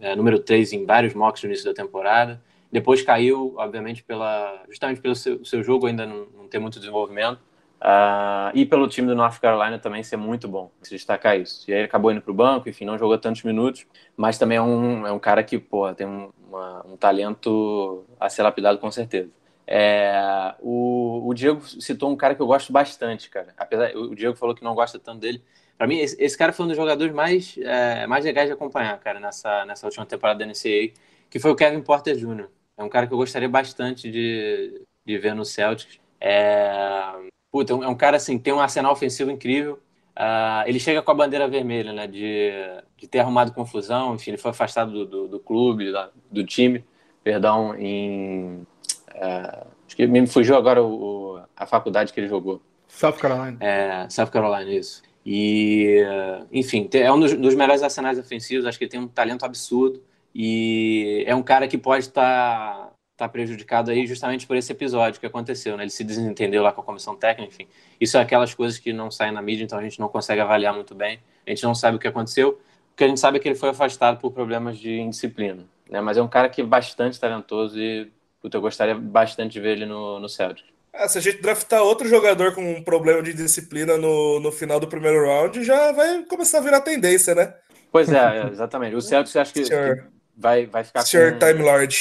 é, 0.00 0.16
número 0.16 0.38
3 0.38 0.72
em 0.72 0.84
vários 0.84 1.14
mocks 1.14 1.42
no 1.42 1.48
início 1.48 1.64
da 1.64 1.74
temporada. 1.74 2.42
Depois 2.70 3.02
caiu, 3.02 3.54
obviamente, 3.56 4.02
pela, 4.02 4.62
justamente 4.68 5.00
pelo 5.00 5.14
seu, 5.14 5.44
seu 5.44 5.62
jogo 5.62 5.86
ainda 5.86 6.04
não, 6.04 6.26
não 6.36 6.48
ter 6.48 6.58
muito 6.58 6.78
desenvolvimento. 6.78 7.40
Uh, 7.80 8.50
e 8.54 8.66
pelo 8.66 8.88
time 8.88 9.06
do 9.06 9.14
North 9.14 9.38
Carolina 9.38 9.78
também 9.78 10.02
ser 10.02 10.16
muito 10.16 10.48
bom, 10.48 10.70
se 10.82 10.90
destacar 10.90 11.38
isso. 11.38 11.64
E 11.70 11.72
aí 11.72 11.80
ele 11.80 11.86
acabou 11.86 12.10
indo 12.10 12.20
para 12.20 12.32
o 12.32 12.34
banco, 12.34 12.68
enfim, 12.68 12.84
não 12.84 12.98
jogou 12.98 13.16
tantos 13.16 13.44
minutos, 13.44 13.86
mas 14.16 14.36
também 14.36 14.58
é 14.58 14.62
um, 14.62 15.06
é 15.06 15.12
um 15.12 15.18
cara 15.18 15.44
que, 15.44 15.58
pô, 15.58 15.92
tem 15.94 16.06
um, 16.06 16.30
uma, 16.48 16.84
um 16.86 16.96
talento 16.96 18.04
a 18.18 18.28
ser 18.28 18.42
lapidado 18.42 18.78
com 18.78 18.90
certeza. 18.90 19.30
É, 19.64 20.54
o, 20.60 21.28
o, 21.28 21.34
Diego 21.34 21.60
citou 21.62 22.10
um 22.10 22.16
cara 22.16 22.34
que 22.34 22.42
eu 22.42 22.46
gosto 22.46 22.72
bastante, 22.72 23.30
cara. 23.30 23.54
Apesar, 23.56 23.94
o 23.94 24.14
Diego 24.14 24.34
falou 24.34 24.54
que 24.54 24.64
não 24.64 24.74
gosta 24.74 24.98
tanto 24.98 25.20
dele. 25.20 25.42
Para 25.78 25.86
mim, 25.86 25.98
esse, 25.98 26.20
esse, 26.20 26.36
cara 26.36 26.52
foi 26.52 26.64
um 26.64 26.68
dos 26.68 26.76
jogadores 26.76 27.14
mais, 27.14 27.56
é, 27.58 28.04
mais 28.08 28.24
legais 28.24 28.48
de 28.48 28.52
acompanhar, 28.52 28.98
cara, 28.98 29.20
nessa, 29.20 29.64
nessa 29.64 29.86
última 29.86 30.04
temporada 30.04 30.40
da 30.40 30.46
NCAA, 30.46 30.92
que 31.30 31.38
foi 31.38 31.52
o 31.52 31.54
Kevin 31.54 31.80
Porter 31.80 32.16
Jr. 32.16 32.48
É 32.76 32.82
um 32.82 32.88
cara 32.88 33.06
que 33.06 33.14
eu 33.14 33.18
gostaria 33.18 33.48
bastante 33.48 34.10
de, 34.10 34.82
de 35.06 35.18
ver 35.18 35.36
no 35.36 35.44
Celtics. 35.44 36.00
É, 36.20 37.12
puta, 37.50 37.72
é 37.72 37.88
um 37.88 37.94
cara 37.94 38.16
assim, 38.16 38.38
tem 38.38 38.52
um 38.52 38.60
arsenal 38.60 38.92
ofensivo 38.92 39.30
incrível. 39.30 39.80
Uh, 40.18 40.66
ele 40.66 40.80
chega 40.80 41.00
com 41.00 41.12
a 41.12 41.14
bandeira 41.14 41.46
vermelha, 41.46 41.92
né? 41.92 42.08
De, 42.08 42.50
de 42.96 43.06
ter 43.06 43.20
arrumado 43.20 43.52
confusão. 43.52 44.16
Enfim, 44.16 44.32
ele 44.32 44.38
foi 44.38 44.50
afastado 44.50 44.90
do, 44.90 45.06
do, 45.06 45.28
do 45.28 45.38
clube, 45.38 45.92
do 46.28 46.44
time, 46.44 46.84
perdão, 47.22 47.72
em. 47.76 48.66
Uh, 49.14 49.66
acho 49.86 49.94
que 49.94 50.06
me 50.08 50.26
fugiu 50.26 50.56
agora 50.56 50.82
o, 50.82 51.36
o, 51.36 51.40
a 51.56 51.66
faculdade 51.66 52.12
que 52.12 52.18
ele 52.18 52.28
jogou. 52.28 52.60
South 52.88 53.12
Carolina. 53.12 53.58
É, 53.60 54.08
South 54.10 54.26
Carolina, 54.26 54.70
isso. 54.72 55.02
E, 55.30 56.02
enfim, 56.50 56.88
é 56.94 57.12
um 57.12 57.20
dos, 57.20 57.34
dos 57.34 57.54
melhores 57.54 57.82
arsenais 57.82 58.18
ofensivos. 58.18 58.64
Acho 58.64 58.78
que 58.78 58.84
ele 58.84 58.90
tem 58.90 59.00
um 59.00 59.06
talento 59.06 59.44
absurdo. 59.44 60.02
E 60.34 61.22
é 61.26 61.34
um 61.34 61.42
cara 61.42 61.68
que 61.68 61.76
pode 61.76 62.06
estar. 62.06 62.86
Tá 62.86 62.92
está 63.18 63.28
prejudicado 63.28 63.90
aí 63.90 64.06
justamente 64.06 64.46
por 64.46 64.56
esse 64.56 64.70
episódio 64.70 65.18
que 65.18 65.26
aconteceu, 65.26 65.76
né? 65.76 65.82
Ele 65.82 65.90
se 65.90 66.04
desentendeu 66.04 66.62
lá 66.62 66.70
com 66.70 66.80
a 66.82 66.84
comissão 66.84 67.16
técnica, 67.16 67.52
enfim. 67.52 67.66
Isso 68.00 68.16
é 68.16 68.20
aquelas 68.20 68.54
coisas 68.54 68.78
que 68.78 68.92
não 68.92 69.10
saem 69.10 69.32
na 69.32 69.42
mídia, 69.42 69.64
então 69.64 69.76
a 69.76 69.82
gente 69.82 69.98
não 69.98 70.08
consegue 70.08 70.40
avaliar 70.40 70.72
muito 70.72 70.94
bem. 70.94 71.18
A 71.44 71.50
gente 71.50 71.64
não 71.64 71.74
sabe 71.74 71.96
o 71.96 71.98
que 71.98 72.06
aconteceu. 72.06 72.60
O 72.92 72.96
que 72.96 73.02
a 73.02 73.08
gente 73.08 73.18
sabe 73.18 73.38
é 73.38 73.40
que 73.40 73.48
ele 73.48 73.56
foi 73.56 73.70
afastado 73.70 74.20
por 74.20 74.30
problemas 74.30 74.78
de 74.78 75.00
indisciplina, 75.00 75.64
né? 75.90 76.00
Mas 76.00 76.16
é 76.16 76.22
um 76.22 76.28
cara 76.28 76.48
que 76.48 76.60
é 76.60 76.64
bastante 76.64 77.18
talentoso 77.18 77.76
e 77.76 78.08
puta, 78.40 78.56
eu 78.56 78.60
gostaria 78.60 78.94
bastante 78.94 79.54
de 79.54 79.60
ver 79.60 79.72
ele 79.72 79.86
no, 79.86 80.20
no 80.20 80.28
Celtics. 80.28 80.77
Ah, 80.98 81.08
se 81.08 81.16
a 81.16 81.20
gente 81.20 81.40
draftar 81.40 81.80
outro 81.82 82.08
jogador 82.08 82.52
com 82.54 82.72
um 82.72 82.82
problema 82.82 83.22
de 83.22 83.32
disciplina 83.32 83.96
no, 83.96 84.40
no 84.40 84.50
final 84.50 84.80
do 84.80 84.88
primeiro 84.88 85.24
round, 85.24 85.62
já 85.62 85.92
vai 85.92 86.24
começar 86.24 86.58
a 86.58 86.60
virar 86.60 86.80
tendência, 86.80 87.36
né? 87.36 87.54
Pois 87.92 88.10
é, 88.12 88.48
exatamente. 88.50 88.96
O 88.96 89.00
Celtics 89.00 89.36
acho 89.36 89.52
que, 89.52 89.62
que 89.62 90.02
vai, 90.36 90.66
vai 90.66 90.82
ficar 90.82 91.02
Sr. 91.02 91.32
com... 91.32 91.38
Time 91.38 91.62
Lord 91.62 91.96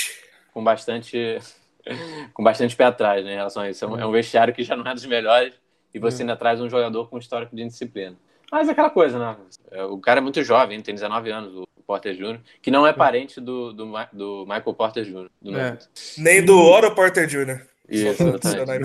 com 0.51 0.63
bastante 0.63 1.39
com 2.33 2.43
bastante 2.43 2.75
pé 2.75 2.85
atrás 2.85 3.23
né, 3.23 3.33
em 3.33 3.35
relação 3.35 3.61
a 3.61 3.69
isso. 3.69 3.85
É 3.85 3.87
um, 3.87 3.99
é 3.99 4.05
um 4.05 4.11
vestiário 4.11 4.53
que 4.53 4.63
já 4.63 4.75
não 4.75 4.89
é 4.89 4.93
dos 4.95 5.05
melhores 5.05 5.53
e 5.93 5.99
você 5.99 6.23
ainda 6.23 6.35
traz 6.35 6.59
um 6.59 6.69
jogador 6.69 7.07
com 7.09 7.17
histórico 7.17 7.55
de 7.55 7.63
disciplina. 7.65 8.15
Mas 8.51 8.67
é 8.67 8.71
aquela 8.71 8.89
coisa, 8.89 9.19
né? 9.19 9.35
É, 9.71 9.83
o 9.83 9.99
cara 9.99 10.19
é 10.19 10.21
muito 10.21 10.41
jovem, 10.43 10.81
tem 10.81 10.95
19 10.95 11.29
anos, 11.29 11.55
o 11.55 11.67
Porter 11.85 12.15
Jr., 12.15 12.39
que 12.61 12.71
não 12.71 12.87
é 12.87 12.93
parente 12.93 13.41
do, 13.41 13.73
do, 13.73 13.85
do 14.13 14.45
Michael 14.45 14.73
Porter 14.73 15.03
Jr. 15.03 15.29
Do 15.41 15.57
é. 15.57 15.77
Nem 16.17 16.43
do 16.43 16.57
Oro 16.59 16.93
Porter 16.95 17.27
Jr. 17.27 17.61
Isso, 17.89 18.23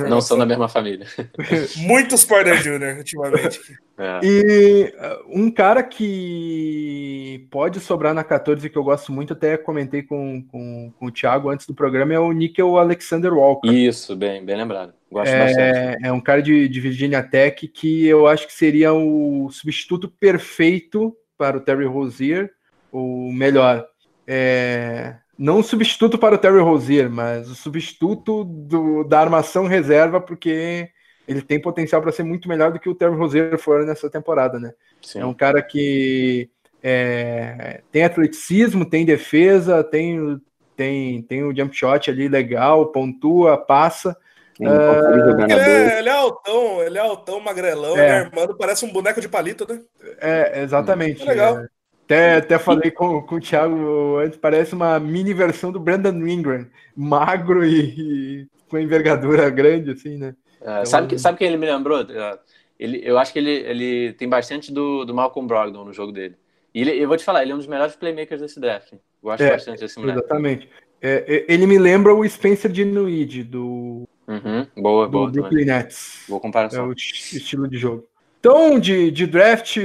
não 0.09 0.21
são 0.21 0.39
da 0.39 0.47
mesma 0.47 0.69
família. 0.69 1.07
Muitos 1.79 2.25
Porter 2.25 2.63
Jr. 2.63 2.99
ultimamente. 2.99 3.61
É. 3.99 4.21
E 4.23 4.95
uh, 4.97 5.41
um 5.41 5.51
cara 5.51 5.83
que 5.83 7.47
pode 7.51 7.81
sobrar 7.81 8.15
na 8.15 8.23
14 8.23 8.71
que 8.71 8.79
eu 8.79 8.85
gosto 8.85 9.11
muito, 9.11 9.33
até 9.33 9.57
comentei 9.57 10.03
com, 10.03 10.43
com, 10.45 10.93
com 10.97 11.07
o 11.07 11.11
Thiago 11.11 11.51
antes 11.51 11.67
do 11.67 11.75
programa, 11.75 12.15
é 12.15 12.19
o 12.19 12.33
Nickel 12.33 12.79
Alexander 12.79 13.35
Walker. 13.35 13.69
Isso, 13.69 14.15
bem, 14.15 14.45
bem 14.45 14.57
lembrado. 14.57 14.95
Gosto 15.11 15.33
é, 15.33 15.45
bastante. 15.47 16.07
É 16.07 16.13
um 16.13 16.21
cara 16.21 16.41
de, 16.41 16.69
de 16.69 16.81
Virginia 16.81 17.23
Tech 17.23 17.67
que 17.69 18.07
eu 18.07 18.27
acho 18.29 18.47
que 18.47 18.55
seria 18.55 18.93
o 18.93 19.51
substituto 19.51 20.09
perfeito 20.09 21.15
para 21.37 21.57
o 21.57 21.61
Terry 21.61 21.87
Rozier, 21.87 22.51
o 22.93 23.33
melhor. 23.33 23.85
É, 24.27 25.17
não 25.43 25.59
o 25.59 25.63
substituto 25.65 26.17
para 26.17 26.37
o 26.37 26.39
Terry 26.39 26.61
Rozier, 26.61 27.11
mas 27.11 27.51
o 27.51 27.55
substituto 27.57 28.45
do, 28.45 29.03
da 29.03 29.19
armação 29.19 29.67
reserva, 29.67 30.21
porque 30.21 30.89
ele 31.27 31.43
tem 31.43 31.61
potencial 31.61 32.01
para 32.01 32.13
ser 32.13 32.23
muito 32.23 32.49
melhor 32.49 32.71
do 32.71 32.79
que 32.79 32.89
o 32.89 32.95
Terry 32.95 33.17
Rozier 33.17 33.59
foi 33.59 33.85
nessa 33.85 34.09
temporada, 34.09 34.61
né? 34.61 34.73
Sim. 35.03 35.19
É 35.19 35.27
um 35.27 35.35
cara 35.35 35.61
que 35.61 36.49
é, 36.81 37.81
tem 37.91 38.05
atleticismo, 38.05 38.85
tem 38.85 39.05
defesa, 39.05 39.83
tem, 39.83 40.41
tem, 40.77 41.23
tem 41.23 41.43
o 41.43 41.55
jump 41.55 41.77
shot 41.77 42.09
ali 42.09 42.29
legal, 42.29 42.93
pontua, 42.93 43.59
passa. 43.59 44.17
Uh, 44.61 45.43
ele, 45.43 45.53
é, 45.55 45.99
ele, 45.99 46.09
é, 46.09 46.13
altão, 46.13 46.83
ele 46.85 46.99
é 46.99 47.01
altão, 47.01 47.41
magrelão, 47.41 47.97
é. 47.97 48.01
ele 48.01 48.13
é 48.13 48.19
armado, 48.21 48.57
parece 48.57 48.85
um 48.85 48.93
boneco 48.93 49.21
de 49.21 49.29
palito, 49.29 49.67
né? 49.69 49.81
É, 50.21 50.63
exatamente. 50.63 51.21
É 51.23 51.25
legal. 51.25 51.65
É. 52.09 52.15
Até, 52.15 52.37
até 52.37 52.59
falei 52.59 52.91
com, 52.91 53.23
com 53.23 53.37
o 53.37 53.41
Thiago 53.41 54.19
antes, 54.19 54.39
parece 54.39 54.75
uma 54.75 54.99
mini 55.01 55.33
versão 55.33 55.73
do 55.73 55.81
Brandon 55.81 56.27
Ingram, 56.27 56.67
magro 56.95 57.65
e, 57.65 57.81
e 57.81 58.47
com 58.69 58.79
envergadura 58.79 59.49
grande, 59.49 59.93
assim, 59.93 60.19
né? 60.19 60.35
É, 60.61 60.73
então, 60.73 60.87
sabe, 60.87 61.09
que, 61.09 61.19
sabe 61.19 61.39
quem 61.39 61.49
ele 61.49 61.57
me 61.57 61.67
lembrou? 61.67 62.01
É, 62.01 62.39
ele, 62.79 63.01
eu 63.05 63.19
acho 63.19 63.33
que 63.33 63.39
ele, 63.39 63.51
ele 63.51 64.13
tem 64.15 64.29
bastante 64.29 64.73
do, 64.73 65.05
do 65.05 65.15
Malcolm 65.15 65.47
Brogdon 65.47 65.85
no 65.85 65.93
jogo 65.93 66.13
dele. 66.13 66.37
E 66.75 66.81
ele, 66.81 67.03
eu 67.03 67.09
vou 67.09 67.17
te 67.17 67.25
falar, 67.25 67.43
ele 67.43 67.53
é 67.53 67.55
um 67.55 67.59
dos 67.59 67.67
melhores 67.67 67.95
playmakers 67.95 68.41
desse 68.41 68.59
draft. 68.59 68.93
Eu 68.93 68.99
gosto 69.23 69.43
é, 69.43 69.51
bastante 69.51 69.81
desse 69.81 69.99
moleque. 69.99 70.19
Exatamente. 70.19 70.69
É, 71.01 71.25
é 71.27 71.53
ele 71.53 71.67
me 71.67 71.79
lembra 71.79 72.15
o 72.15 72.29
Spencer 72.29 72.71
Dinwiddie 72.71 73.45
do, 73.45 74.09
uhum, 74.27 74.67
boa, 74.77 75.07
do 75.07 75.13
boa, 75.13 75.31
Brooklyn 75.31 75.51
também. 75.51 75.65
Nets. 75.67 76.25
Boa 76.29 76.41
comparação. 76.41 76.85
É 76.85 76.89
o 76.89 76.93
estilo 76.93 77.69
de 77.69 77.77
jogo. 77.77 78.07
Então, 78.41 78.79
de, 78.79 79.11
de 79.11 79.27
draft, 79.27 79.77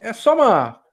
é 0.00 0.12
só 0.12 0.34
uma 0.34 0.83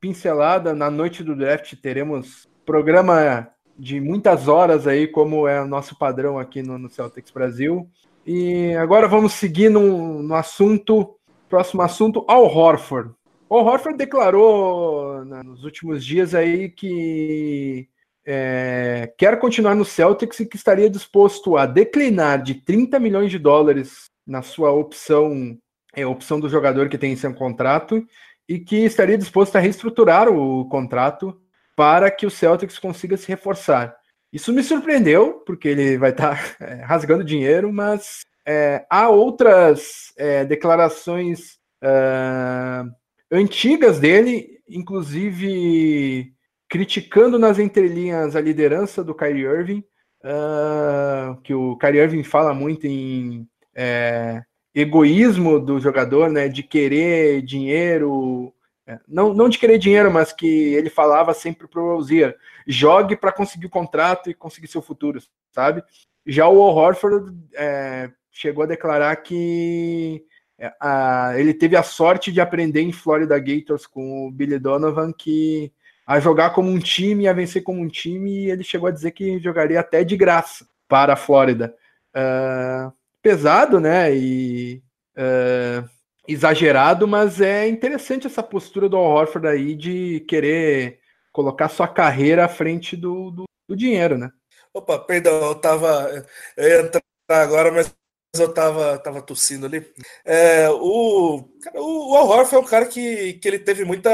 pincelada. 0.00 0.74
Na 0.74 0.90
noite 0.90 1.22
do 1.22 1.36
draft 1.36 1.74
teremos 1.76 2.48
programa 2.64 3.48
de 3.78 4.00
muitas 4.00 4.46
horas 4.46 4.86
aí, 4.86 5.06
como 5.06 5.48
é 5.48 5.60
o 5.60 5.66
nosso 5.66 5.96
padrão 5.98 6.38
aqui 6.38 6.62
no, 6.62 6.78
no 6.78 6.88
Celtics 6.88 7.30
Brasil. 7.30 7.88
E 8.26 8.74
agora 8.74 9.08
vamos 9.08 9.32
seguir 9.32 9.70
no, 9.70 10.22
no 10.22 10.34
assunto, 10.34 11.16
próximo 11.48 11.82
assunto, 11.82 12.24
Al 12.28 12.44
Horford. 12.44 13.12
O 13.48 13.56
Horford 13.56 13.98
declarou 13.98 15.24
né, 15.24 15.42
nos 15.42 15.64
últimos 15.64 16.04
dias 16.04 16.34
aí 16.34 16.68
que 16.68 17.88
é, 18.24 19.12
quer 19.18 19.38
continuar 19.38 19.74
no 19.74 19.84
Celtics 19.84 20.38
e 20.40 20.46
que 20.46 20.56
estaria 20.56 20.88
disposto 20.88 21.56
a 21.56 21.66
declinar 21.66 22.42
de 22.42 22.54
30 22.54 23.00
milhões 23.00 23.30
de 23.30 23.38
dólares 23.38 24.04
na 24.26 24.42
sua 24.42 24.70
opção, 24.70 25.58
é, 25.96 26.06
opção 26.06 26.38
do 26.38 26.48
jogador 26.48 26.88
que 26.88 26.98
tem 26.98 27.12
em 27.12 27.16
seu 27.16 27.34
contrato 27.34 28.06
e 28.50 28.58
que 28.58 28.78
estaria 28.78 29.16
disposto 29.16 29.54
a 29.54 29.60
reestruturar 29.60 30.28
o 30.28 30.64
contrato 30.68 31.40
para 31.76 32.10
que 32.10 32.26
o 32.26 32.30
Celtics 32.30 32.80
consiga 32.80 33.16
se 33.16 33.28
reforçar. 33.28 33.96
Isso 34.32 34.52
me 34.52 34.60
surpreendeu, 34.64 35.34
porque 35.46 35.68
ele 35.68 35.96
vai 35.96 36.10
estar 36.10 36.36
tá, 36.36 36.56
é, 36.66 36.74
rasgando 36.82 37.22
dinheiro, 37.22 37.72
mas 37.72 38.24
é, 38.44 38.84
há 38.90 39.08
outras 39.08 40.12
é, 40.18 40.44
declarações 40.44 41.60
uh, 41.80 42.90
antigas 43.30 44.00
dele, 44.00 44.58
inclusive 44.68 46.34
criticando 46.68 47.38
nas 47.38 47.60
entrelinhas 47.60 48.34
a 48.34 48.40
liderança 48.40 49.04
do 49.04 49.14
Kyrie 49.14 49.44
Irving, 49.44 49.84
uh, 50.24 51.40
que 51.42 51.54
o 51.54 51.76
Kyrie 51.76 52.00
Irving 52.00 52.24
fala 52.24 52.52
muito 52.52 52.84
em 52.84 53.46
é, 53.76 54.42
egoísmo 54.74 55.58
do 55.58 55.80
jogador, 55.80 56.30
né, 56.30 56.48
de 56.48 56.62
querer 56.62 57.42
dinheiro, 57.42 58.52
é, 58.86 58.98
não, 59.06 59.34
não 59.34 59.48
de 59.48 59.58
querer 59.58 59.78
dinheiro, 59.78 60.10
mas 60.10 60.32
que 60.32 60.46
ele 60.46 60.90
falava 60.90 61.34
sempre 61.34 61.68
para 61.68 61.80
o 61.80 61.96
Rozier, 61.96 62.36
jogue 62.66 63.16
para 63.16 63.32
conseguir 63.32 63.66
o 63.66 63.70
contrato 63.70 64.30
e 64.30 64.34
conseguir 64.34 64.68
seu 64.68 64.82
futuro, 64.82 65.20
sabe? 65.52 65.82
Já 66.26 66.48
o 66.48 66.58
Horford 66.58 67.36
é, 67.54 68.10
chegou 68.30 68.64
a 68.64 68.66
declarar 68.66 69.16
que 69.16 70.24
é, 70.58 70.72
a, 70.80 71.32
ele 71.36 71.54
teve 71.54 71.76
a 71.76 71.82
sorte 71.82 72.30
de 72.30 72.40
aprender 72.40 72.82
em 72.82 72.92
Florida 72.92 73.38
Gators 73.38 73.86
com 73.86 74.26
o 74.26 74.30
Billy 74.30 74.58
Donovan 74.58 75.12
que 75.12 75.72
a 76.06 76.18
jogar 76.18 76.50
como 76.50 76.68
um 76.68 76.78
time, 76.78 77.28
a 77.28 77.32
vencer 77.32 77.62
como 77.62 77.80
um 77.80 77.88
time, 77.88 78.30
e 78.30 78.50
ele 78.50 78.64
chegou 78.64 78.88
a 78.88 78.92
dizer 78.92 79.12
que 79.12 79.38
jogaria 79.38 79.78
até 79.78 80.02
de 80.02 80.16
graça 80.16 80.66
para 80.88 81.12
a 81.12 81.16
Flórida. 81.16 81.72
Uh, 82.12 82.92
pesado, 83.22 83.80
né? 83.80 84.14
E 84.14 84.82
uh, 85.16 85.88
exagerado, 86.26 87.06
mas 87.06 87.40
é 87.40 87.68
interessante 87.68 88.26
essa 88.26 88.42
postura 88.42 88.88
do 88.88 88.96
Al 88.96 89.04
Horford 89.04 89.46
aí 89.46 89.74
de 89.74 90.20
querer 90.28 91.00
colocar 91.32 91.68
sua 91.68 91.88
carreira 91.88 92.44
à 92.44 92.48
frente 92.48 92.96
do, 92.96 93.30
do, 93.30 93.44
do 93.68 93.76
dinheiro, 93.76 94.18
né? 94.18 94.30
Opa, 94.72 94.98
perdão, 94.98 95.46
eu 95.46 95.54
tava. 95.54 96.24
Eu 96.56 96.68
ia 96.68 96.80
entrar 96.82 97.02
agora, 97.28 97.72
mas 97.72 97.92
eu 98.36 98.52
tava, 98.54 98.98
tava 98.98 99.20
tossindo 99.20 99.66
ali. 99.66 99.84
É, 100.24 100.68
o, 100.70 101.48
o 101.74 102.16
Al 102.16 102.28
Horford 102.28 102.54
é 102.54 102.58
um 102.58 102.70
cara 102.70 102.86
que, 102.86 103.34
que 103.34 103.48
ele 103.48 103.58
teve 103.58 103.84
muita 103.84 104.10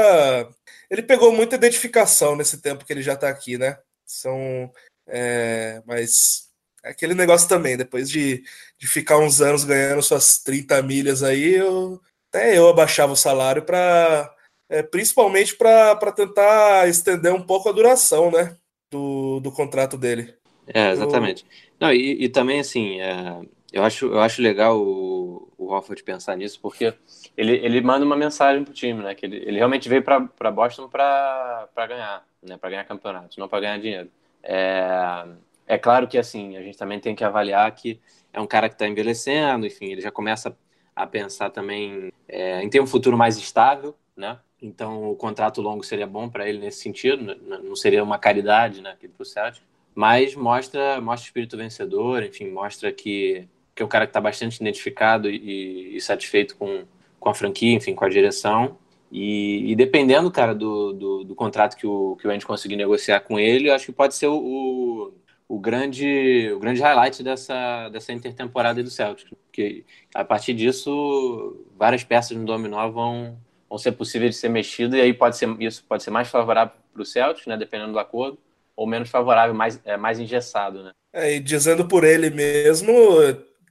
ele 0.89 1.03
pegou 1.03 1.31
muita 1.31 1.55
identificação 1.55 2.35
nesse 2.35 2.61
tempo 2.61 2.85
que 2.85 2.93
ele 2.93 3.01
já 3.01 3.13
está 3.13 3.29
aqui, 3.29 3.57
né? 3.57 3.77
São. 4.05 4.71
É, 5.07 5.81
mas 5.85 6.46
é 6.46 6.46
aquele 6.83 7.13
negócio 7.13 7.47
também, 7.47 7.77
depois 7.77 8.09
de, 8.09 8.43
de 8.77 8.87
ficar 8.87 9.17
uns 9.17 9.41
anos 9.41 9.63
ganhando 9.63 10.01
suas 10.01 10.39
30 10.39 10.81
milhas 10.81 11.23
aí, 11.23 11.55
eu, 11.55 12.01
até 12.29 12.57
eu 12.57 12.67
abaixava 12.69 13.13
o 13.13 13.17
salário 13.17 13.63
para. 13.63 14.33
É, 14.69 14.83
principalmente 14.83 15.55
para 15.55 16.11
tentar 16.11 16.89
estender 16.89 17.33
um 17.33 17.41
pouco 17.41 17.69
a 17.69 17.71
duração, 17.71 18.29
né? 18.29 18.57
Do, 18.91 19.39
do 19.39 19.49
contrato 19.49 19.97
dele. 19.97 20.33
É, 20.67 20.91
exatamente. 20.91 21.43
Eu... 21.43 21.87
Não, 21.87 21.93
e, 21.93 22.25
e 22.25 22.29
também, 22.29 22.59
assim, 22.59 22.99
é, 22.99 23.39
eu, 23.71 23.83
acho, 23.83 24.07
eu 24.07 24.19
acho 24.19 24.41
legal 24.41 24.77
o, 24.77 25.47
o 25.57 25.71
Hofford 25.73 26.03
pensar 26.03 26.35
nisso, 26.35 26.59
porque 26.61 26.93
ele, 27.37 27.53
ele 27.53 27.79
manda 27.79 28.05
uma 28.05 28.17
mensagem 28.17 28.63
pro 28.65 28.73
time, 28.73 29.01
né? 29.01 29.15
Que 29.15 29.25
ele, 29.25 29.37
ele 29.37 29.57
realmente 29.57 29.87
veio 29.87 30.03
para 30.03 30.51
Boston 30.51 30.89
para 30.89 31.69
ganhar, 31.87 32.25
né? 32.41 32.57
Para 32.57 32.69
ganhar 32.69 32.83
campeonatos, 32.83 33.37
não 33.37 33.47
para 33.47 33.61
ganhar 33.61 33.79
dinheiro. 33.79 34.09
É, 34.43 35.25
é 35.67 35.77
claro 35.77 36.07
que 36.07 36.17
assim 36.17 36.55
a 36.57 36.61
gente 36.61 36.77
também 36.77 36.99
tem 36.99 37.15
que 37.15 37.23
avaliar 37.23 37.69
que 37.75 37.99
é 38.33 38.39
um 38.39 38.47
cara 38.47 38.69
que 38.69 38.75
está 38.75 38.87
envelhecendo, 38.87 39.65
enfim, 39.65 39.87
ele 39.87 40.01
já 40.01 40.11
começa 40.11 40.55
a 40.95 41.05
pensar 41.05 41.49
também 41.49 42.11
é, 42.27 42.61
em 42.63 42.69
ter 42.69 42.81
um 42.81 42.87
futuro 42.87 43.17
mais 43.17 43.37
estável, 43.37 43.95
né? 44.15 44.39
Então 44.61 45.11
o 45.11 45.15
contrato 45.15 45.61
longo 45.61 45.83
seria 45.83 46.07
bom 46.07 46.29
para 46.29 46.47
ele 46.47 46.59
nesse 46.59 46.81
sentido, 46.81 47.35
não 47.63 47.75
seria 47.75 48.03
uma 48.03 48.17
caridade, 48.17 48.81
né? 48.81 48.91
Aqui 48.91 49.07
pro 49.07 49.25
Celtic, 49.25 49.63
mas 49.93 50.35
mostra 50.35 51.01
mostra 51.01 51.27
espírito 51.27 51.57
vencedor, 51.57 52.23
enfim, 52.23 52.49
mostra 52.49 52.91
que 52.91 53.47
que 53.75 53.83
é 53.83 53.85
um 53.85 53.89
cara 53.89 54.07
que 54.07 54.09
está 54.09 54.19
bastante 54.19 54.55
identificado 54.59 55.29
e, 55.29 55.95
e 55.95 56.01
satisfeito 56.01 56.55
com 56.57 56.85
com 57.19 57.29
a 57.29 57.33
franquia, 57.33 57.73
enfim, 57.73 57.93
com 57.93 58.05
a 58.05 58.09
direção. 58.09 58.77
E, 59.11 59.71
e 59.71 59.75
dependendo, 59.75 60.29
cara, 60.31 60.53
do, 60.53 60.93
do, 60.93 61.23
do, 61.23 61.35
contrato 61.35 61.75
que 61.77 61.87
o, 61.87 62.17
que 62.17 62.27
o 62.27 62.31
Andy 62.31 62.45
conseguir 62.45 62.75
negociar 62.75 63.21
com 63.21 63.39
ele, 63.39 63.69
eu 63.69 63.73
acho 63.73 63.85
que 63.85 63.91
pode 63.91 64.15
ser 64.15 64.27
o, 64.27 64.35
o, 64.35 65.13
o, 65.47 65.59
grande, 65.59 66.51
o 66.53 66.59
grande 66.59 66.81
highlight 66.81 67.23
dessa, 67.23 67.89
dessa 67.89 68.11
intertemporada 68.11 68.83
do 68.83 68.89
Celtic. 68.89 69.29
Porque 69.29 69.85
a 70.13 70.23
partir 70.23 70.53
disso, 70.53 71.65
várias 71.77 72.03
peças 72.03 72.35
no 72.35 72.45
dominó 72.45 72.89
vão, 72.89 73.39
vão 73.69 73.77
ser 73.77 73.93
possíveis 73.93 74.35
de 74.35 74.41
ser 74.41 74.49
mexidas, 74.49 74.99
e 74.99 75.01
aí 75.01 75.13
pode 75.13 75.37
ser, 75.37 75.49
isso 75.61 75.83
pode 75.87 76.03
ser 76.03 76.11
mais 76.11 76.27
favorável 76.27 76.75
para 76.91 77.01
o 77.01 77.05
Celtic, 77.05 77.47
né, 77.47 77.55
dependendo 77.55 77.93
do 77.93 77.99
acordo, 77.99 78.37
ou 78.75 78.85
menos 78.85 79.09
favorável, 79.09 79.55
mais, 79.55 79.79
é, 79.85 79.95
mais 79.95 80.19
engessado. 80.19 80.83
Né? 80.83 80.91
É, 81.13 81.35
e 81.35 81.39
dizendo 81.39 81.87
por 81.87 82.03
ele 82.03 82.29
mesmo, 82.29 82.93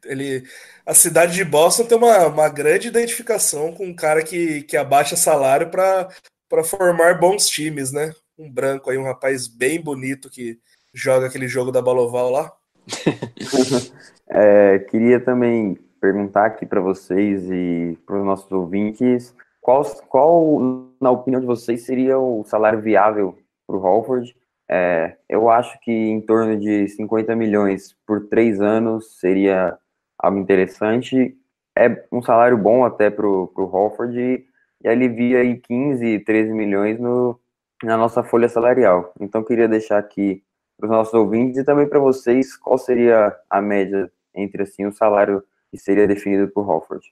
ele, 0.05 0.45
a 0.85 0.95
cidade 0.95 1.35
de 1.35 1.45
Boston 1.45 1.85
tem 1.85 1.99
uma, 1.99 2.27
uma 2.27 2.49
grande 2.49 2.89
identificação 2.89 3.73
com 3.73 3.87
um 3.87 3.95
cara 3.95 4.23
que, 4.23 4.63
que 4.63 4.77
abaixa 4.77 5.17
salário 5.17 5.71
para 5.71 6.65
formar 6.65 7.19
bons 7.19 7.49
times, 7.49 7.93
né? 7.93 8.15
Um 8.39 8.51
branco 8.51 8.91
aí, 8.91 8.99
um 8.99 9.05
rapaz 9.05 9.47
bem 9.47 9.81
bonito 9.81 10.29
que 10.29 10.59
joga 10.97 11.27
aquele 11.27 11.47
jogo 11.47 11.71
da 11.71 11.83
Baloval 11.83 12.31
lá. 12.31 12.53
é, 14.29 14.79
queria 14.91 15.21
também 15.21 15.79
perguntar 16.01 16.47
aqui 16.47 16.65
para 16.65 16.81
vocês 16.81 17.51
e 17.51 17.99
para 18.07 18.19
os 18.19 18.25
nossos 18.25 18.51
ouvintes 18.51 19.35
qual, 19.67 19.85
qual, 20.09 20.61
na 21.01 21.11
opinião 21.11 21.41
de 21.41 21.47
vocês, 21.47 21.85
seria 21.85 22.17
o 22.21 22.45
salário 22.45 22.81
viável 22.81 23.37
para 23.67 23.75
o 23.75 23.81
Holford? 23.81 24.37
É, 24.71 25.17
eu 25.29 25.51
acho 25.51 25.77
que 25.81 25.91
em 25.91 26.21
torno 26.21 26.57
de 26.57 26.87
50 26.87 27.35
milhões 27.35 27.93
por 28.07 28.29
três 28.29 28.61
anos 28.61 29.19
seria 29.19 29.77
algo 30.17 30.39
interessante. 30.39 31.37
É 31.77 32.07
um 32.13 32.23
salário 32.23 32.57
bom 32.57 32.85
até 32.85 33.11
para 33.11 33.27
o 33.27 33.51
Holford 33.57 34.17
e, 34.17 34.47
e 34.85 34.89
alivia 34.89 35.41
aí 35.41 35.57
15, 35.57 36.21
13 36.21 36.53
milhões 36.53 37.01
no, 37.01 37.37
na 37.83 37.97
nossa 37.97 38.23
folha 38.23 38.49
salarial. 38.49 39.13
Então, 39.21 39.43
queria 39.43 39.67
deixar 39.67 39.99
aqui 39.99 40.45
para 40.77 40.87
os 40.87 40.91
nossos 40.91 41.15
ouvintes 41.15 41.59
e 41.59 41.65
também 41.65 41.89
para 41.89 41.99
vocês 41.99 42.57
qual 42.57 42.79
seria 42.79 43.35
a 43.49 43.61
média 43.61 44.11
entre 44.35 44.63
assim 44.63 44.87
o 44.87 44.93
salário 44.93 45.43
que 45.71 45.79
seria 45.79 46.07
definido 46.07 46.49
por 46.49 46.63
Holford. 46.63 47.05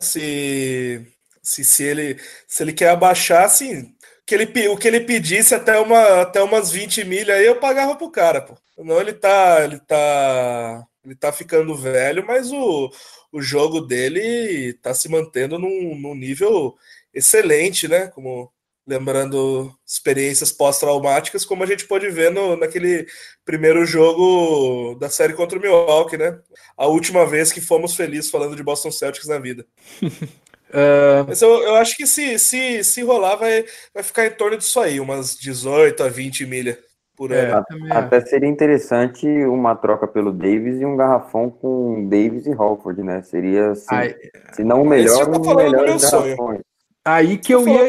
Se, 0.00 1.06
se, 1.42 1.64
se, 1.64 1.84
ele, 1.84 2.20
se 2.46 2.62
ele 2.62 2.72
quer 2.72 2.90
abaixar, 2.90 3.44
assim, 3.44 3.94
que 4.26 4.34
ele, 4.34 4.68
o 4.68 4.76
que 4.76 4.88
ele 4.88 5.00
pedisse 5.00 5.54
até, 5.54 5.78
uma, 5.78 6.22
até 6.22 6.42
umas 6.42 6.70
20 6.70 7.04
milhas 7.04 7.36
aí 7.36 7.46
eu 7.46 7.60
pagava 7.60 7.96
pro 7.96 8.10
cara, 8.10 8.40
pô. 8.40 8.56
Não, 8.78 9.00
ele 9.00 9.14
tá, 9.14 9.64
ele 9.64 9.78
tá 9.80 10.86
ele 11.06 11.14
tá 11.14 11.32
ficando 11.32 11.74
velho, 11.76 12.26
mas 12.26 12.50
o, 12.52 12.90
o 13.32 13.40
jogo 13.40 13.80
dele 13.80 14.74
tá 14.82 14.92
se 14.92 15.08
mantendo 15.08 15.58
num, 15.58 15.96
num 15.96 16.14
nível 16.14 16.74
excelente, 17.14 17.86
né? 17.86 18.08
Como 18.08 18.52
lembrando 18.86 19.72
experiências 19.84 20.52
pós-traumáticas, 20.52 21.44
como 21.44 21.62
a 21.62 21.66
gente 21.66 21.86
pode 21.86 22.08
ver 22.08 22.30
no, 22.30 22.56
naquele 22.56 23.06
primeiro 23.44 23.84
jogo 23.84 24.94
da 24.98 25.08
série 25.08 25.32
contra 25.32 25.58
o 25.58 25.62
Milwaukee, 25.62 26.16
né? 26.16 26.38
A 26.76 26.86
última 26.86 27.26
vez 27.26 27.50
que 27.50 27.60
fomos 27.60 27.96
felizes 27.96 28.30
falando 28.30 28.54
de 28.54 28.62
Boston 28.62 28.92
Celtics 28.92 29.26
na 29.26 29.38
vida. 29.38 29.66
uh... 30.02 31.26
Mas 31.26 31.42
eu, 31.42 31.50
eu 31.62 31.74
acho 31.74 31.96
que 31.96 32.06
se, 32.06 32.38
se, 32.38 32.84
se 32.84 33.02
rolar, 33.02 33.36
vai, 33.36 33.64
vai 33.92 34.02
ficar 34.02 34.26
em 34.26 34.30
torno 34.30 34.56
disso 34.56 34.78
aí, 34.78 35.00
umas 35.00 35.36
18 35.36 36.02
a 36.04 36.08
20 36.08 36.46
milhas 36.46 36.78
por 37.16 37.32
é, 37.32 37.50
ano. 37.50 37.64
até 37.90 38.20
seria 38.20 38.48
interessante 38.48 39.26
uma 39.46 39.74
troca 39.74 40.06
pelo 40.06 40.30
Davis 40.30 40.80
e 40.80 40.84
um 40.84 40.96
garrafão 40.96 41.48
com 41.48 42.06
Davis 42.08 42.46
e 42.46 42.52
Holford, 42.52 43.02
né? 43.02 43.22
Seria, 43.22 43.70
assim, 43.70 43.86
Ai, 43.88 44.14
se 44.52 44.62
não 44.62 44.82
o 44.82 44.86
melhor, 44.86 45.26
um 45.28 45.56
melhor 45.56 45.98
garrafões. 45.98 46.60
Aí 47.06 47.38
que 47.38 47.54
eu 47.54 47.66
ia... 47.66 47.86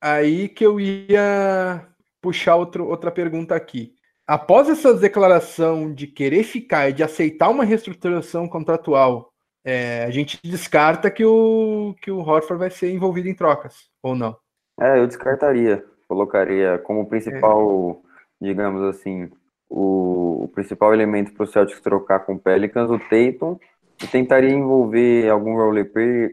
Aí 0.00 0.48
que 0.48 0.66
eu 0.66 0.80
ia 0.80 1.86
puxar 2.20 2.56
outro, 2.56 2.88
outra 2.88 3.10
pergunta 3.10 3.54
aqui. 3.54 3.94
Após 4.26 4.68
essa 4.68 4.92
declaração 4.94 5.92
de 5.92 6.06
querer 6.06 6.42
ficar 6.42 6.88
e 6.88 6.92
de 6.92 7.02
aceitar 7.02 7.48
uma 7.48 7.64
reestruturação 7.64 8.48
contratual, 8.48 9.32
é, 9.64 10.04
a 10.04 10.10
gente 10.10 10.38
descarta 10.42 11.10
que 11.10 11.24
o, 11.24 11.94
que 12.02 12.10
o 12.10 12.18
Horford 12.18 12.58
vai 12.58 12.70
ser 12.70 12.92
envolvido 12.92 13.28
em 13.28 13.34
trocas, 13.34 13.90
ou 14.02 14.14
não? 14.16 14.36
É, 14.80 14.98
eu 14.98 15.06
descartaria 15.06 15.84
colocaria 16.12 16.78
como 16.78 17.08
principal, 17.08 18.02
é. 18.42 18.46
digamos 18.46 18.82
assim, 18.82 19.30
o, 19.68 20.44
o 20.44 20.48
principal 20.48 20.92
elemento 20.92 21.32
para 21.32 21.44
o 21.44 21.46
Celtics 21.46 21.80
trocar 21.80 22.20
com 22.20 22.34
o 22.34 22.38
Pelicans, 22.38 22.90
o 22.90 22.98
Tatum, 22.98 23.58
e 24.02 24.06
tentaria 24.06 24.50
envolver 24.50 25.28
algum 25.28 25.56
role 25.56 25.84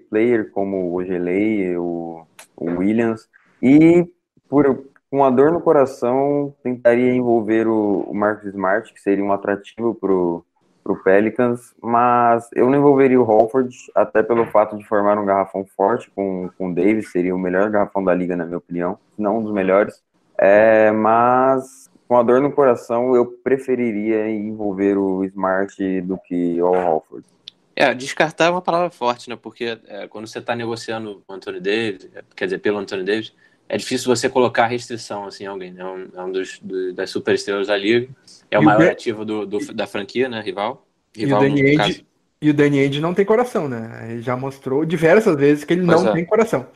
player 0.09 0.51
como 0.51 0.93
o 0.93 1.03
Gelei, 1.03 1.77
o, 1.77 2.25
o 2.55 2.65
Williams, 2.77 3.29
e 3.61 4.07
por 4.47 4.85
com 5.09 5.23
a 5.23 5.29
dor 5.31 5.51
no 5.51 5.59
coração, 5.59 6.53
tentaria 6.61 7.11
envolver 7.11 7.67
o, 7.67 8.01
o 8.07 8.13
Marcus 8.13 8.49
Smart, 8.49 8.93
que 8.93 9.01
seria 9.01 9.23
um 9.23 9.33
atrativo 9.33 9.95
para 9.95 10.11
o 10.11 10.45
para 10.89 10.93
o 10.93 11.03
Pelicans, 11.03 11.75
mas 11.81 12.49
eu 12.55 12.69
não 12.69 12.79
envolveria 12.79 13.19
o 13.19 13.23
Holford, 13.23 13.75
até 13.93 14.23
pelo 14.23 14.45
fato 14.47 14.77
de 14.77 14.83
formar 14.87 15.19
um 15.19 15.25
garrafão 15.25 15.65
forte 15.77 16.09
com, 16.15 16.49
com 16.57 16.71
o 16.71 16.73
Davis, 16.73 17.11
seria 17.11 17.35
o 17.35 17.39
melhor 17.39 17.69
garrafão 17.69 18.03
da 18.03 18.13
liga, 18.13 18.35
na 18.35 18.45
minha 18.45 18.57
opinião, 18.57 18.97
não 19.17 19.37
um 19.37 19.43
dos 19.43 19.53
melhores. 19.53 20.01
É, 20.37 20.91
mas 20.91 21.89
com 22.07 22.17
a 22.17 22.23
dor 22.23 22.41
no 22.41 22.51
coração, 22.51 23.15
eu 23.15 23.25
preferiria 23.25 24.29
envolver 24.31 24.97
o 24.97 25.23
Smart 25.25 26.01
do 26.01 26.17
que 26.17 26.59
o 26.59 26.71
Holford. 26.71 27.25
É, 27.79 27.93
descartar 27.93 28.47
é 28.47 28.49
uma 28.49 28.61
palavra 28.61 28.89
forte, 28.89 29.29
né? 29.29 29.37
Porque 29.41 29.79
é, 29.87 30.05
quando 30.09 30.27
você 30.27 30.39
está 30.39 30.53
negociando 30.53 31.23
o 31.25 31.33
Anthony 31.33 31.61
Davis, 31.61 32.09
é, 32.13 32.21
quer 32.35 32.43
dizer, 32.43 32.57
pelo 32.57 32.77
Anthony 32.77 33.05
Davis, 33.05 33.33
é 33.69 33.77
difícil 33.77 34.13
você 34.13 34.27
colocar 34.27 34.67
restrição 34.67 35.23
assim, 35.23 35.45
em 35.45 35.47
alguém. 35.47 35.71
Né? 35.71 35.81
É 35.81 35.85
um, 35.85 36.09
é 36.13 36.23
um 36.25 36.29
dos 36.29 36.59
do, 36.59 36.91
das 36.91 37.09
superestrelas 37.09 37.67
da 37.67 37.77
liga. 37.77 38.09
É 38.51 38.59
o 38.59 38.63
e 38.63 38.65
maior 38.65 38.81
o 38.81 38.91
ativo 38.91 39.23
do, 39.23 39.45
do, 39.45 39.73
da 39.73 39.87
franquia, 39.87 40.27
né? 40.27 40.41
Rival. 40.41 40.85
Rival 41.15 41.41
e 41.41 41.47
o 41.47 41.55
Danny 41.55 41.61
Ainge, 41.61 42.07
e 42.41 42.49
o 42.49 42.53
Danny 42.53 42.79
Ainge 42.79 42.99
não 42.99 43.13
tem 43.13 43.23
coração, 43.23 43.69
né? 43.69 44.09
Ele 44.11 44.21
já 44.21 44.35
mostrou 44.35 44.83
diversas 44.83 45.37
vezes 45.37 45.63
que 45.63 45.71
ele 45.71 45.85
pois 45.85 46.03
não 46.03 46.11
é. 46.11 46.13
tem 46.15 46.25
coração. 46.25 46.67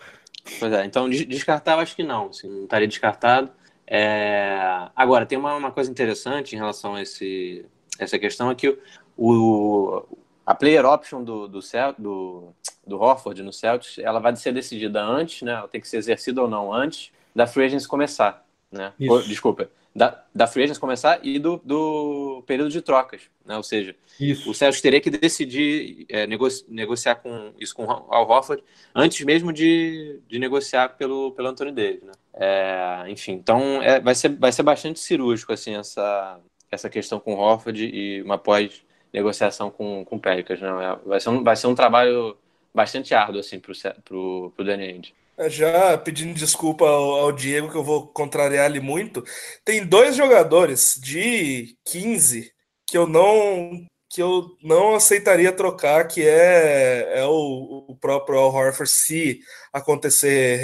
Pois 0.57 0.71
é, 0.71 0.85
então 0.85 1.09
descartar 1.09 1.73
eu 1.73 1.79
acho 1.79 1.97
que 1.97 2.03
não, 2.03 2.29
assim, 2.29 2.47
não 2.47 2.63
estaria 2.63 2.87
descartado. 2.87 3.51
É... 3.85 4.87
Agora, 4.95 5.25
tem 5.25 5.37
uma, 5.37 5.53
uma 5.53 5.71
coisa 5.71 5.91
interessante 5.91 6.55
em 6.55 6.57
relação 6.57 6.95
a 6.95 7.01
esse, 7.01 7.65
essa 7.99 8.17
questão, 8.17 8.49
é 8.49 8.55
que 8.55 8.77
o, 9.17 10.03
a 10.45 10.53
player 10.53 10.85
option 10.85 11.23
do, 11.23 11.47
do, 11.47 11.59
do, 11.97 12.53
do 12.85 12.99
Horford 12.99 13.41
no 13.41 13.53
Celtics, 13.53 13.97
ela 13.99 14.19
vai 14.19 14.35
ser 14.35 14.51
decidida 14.51 15.01
antes, 15.01 15.41
né? 15.41 15.53
Ela 15.53 15.67
tem 15.67 15.79
que 15.79 15.87
ser 15.87 15.97
exercida 15.97 16.41
ou 16.41 16.49
não 16.49 16.73
antes 16.73 17.11
da 17.33 17.47
free 17.47 17.65
agency 17.65 17.87
começar, 17.87 18.45
né? 18.71 18.93
desculpa, 19.27 19.69
da, 19.95 20.23
da 20.33 20.47
free 20.47 20.63
agency 20.63 20.79
começar 20.79 21.19
e 21.23 21.39
do, 21.39 21.61
do 21.63 22.43
período 22.45 22.69
de 22.71 22.81
trocas, 22.81 23.21
né? 23.45 23.55
Ou 23.55 23.63
seja, 23.63 23.95
isso. 24.19 24.49
o 24.49 24.53
Celtics 24.53 24.81
teria 24.81 24.99
que 24.99 25.09
decidir 25.09 26.05
é, 26.09 26.27
negoci, 26.27 26.65
negociar 26.67 27.15
com 27.15 27.53
isso 27.59 27.73
com 27.75 27.85
o 27.85 27.89
Al 27.89 28.29
Horford 28.29 28.63
antes 28.93 29.23
mesmo 29.25 29.53
de, 29.53 30.19
de 30.27 30.39
negociar 30.39 30.89
pelo, 30.89 31.31
pelo 31.31 31.47
Anthony 31.47 31.71
Davis, 31.71 32.03
né? 32.03 32.11
É, 32.33 33.05
enfim, 33.07 33.33
então 33.33 33.81
é, 33.81 33.99
vai, 33.99 34.15
ser, 34.15 34.29
vai 34.29 34.51
ser 34.51 34.63
bastante 34.63 34.99
cirúrgico 34.99 35.53
assim 35.53 35.75
essa, 35.75 36.39
essa 36.69 36.89
questão 36.89 37.19
com 37.19 37.35
o 37.35 37.37
Horford 37.37 37.85
e 37.85 38.21
uma 38.23 38.37
pós 38.37 38.82
negociação 39.13 39.69
com, 39.69 40.03
com 40.03 40.15
o 40.15 40.19
Pelicans. 40.19 40.59
Né? 40.59 40.69
Vai, 41.05 41.19
ser 41.19 41.29
um, 41.29 41.43
vai 41.43 41.55
ser 41.55 41.67
um 41.67 41.75
trabalho 41.75 42.35
bastante 42.73 43.13
árduo 43.13 43.39
assim, 43.39 43.59
para 43.59 44.15
o 44.15 44.53
Danny 44.57 44.85
Ainge. 44.85 45.13
É, 45.37 45.49
já 45.49 45.97
pedindo 45.97 46.33
desculpa 46.33 46.85
ao, 46.85 47.15
ao, 47.15 47.31
Diego, 47.31 47.69
que 47.69 47.77
eu 47.77 47.83
vou 47.83 48.07
contrariar 48.07 48.69
ele 48.69 48.79
muito. 48.79 49.23
Tem 49.65 49.85
dois 49.85 50.15
jogadores 50.15 50.99
de 51.01 51.75
15 51.85 52.51
que 52.85 52.97
eu 52.97 53.07
não 53.07 53.85
que 54.09 54.21
eu 54.21 54.55
não 54.61 54.93
aceitaria 54.93 55.51
trocar, 55.51 56.07
que 56.07 56.21
é, 56.21 57.21
é 57.21 57.25
o, 57.25 57.85
o 57.87 57.95
próprio 57.95 58.37
Al 58.37 58.53
Horford, 58.53 58.87
se 58.91 59.39
acontecer 59.73 60.59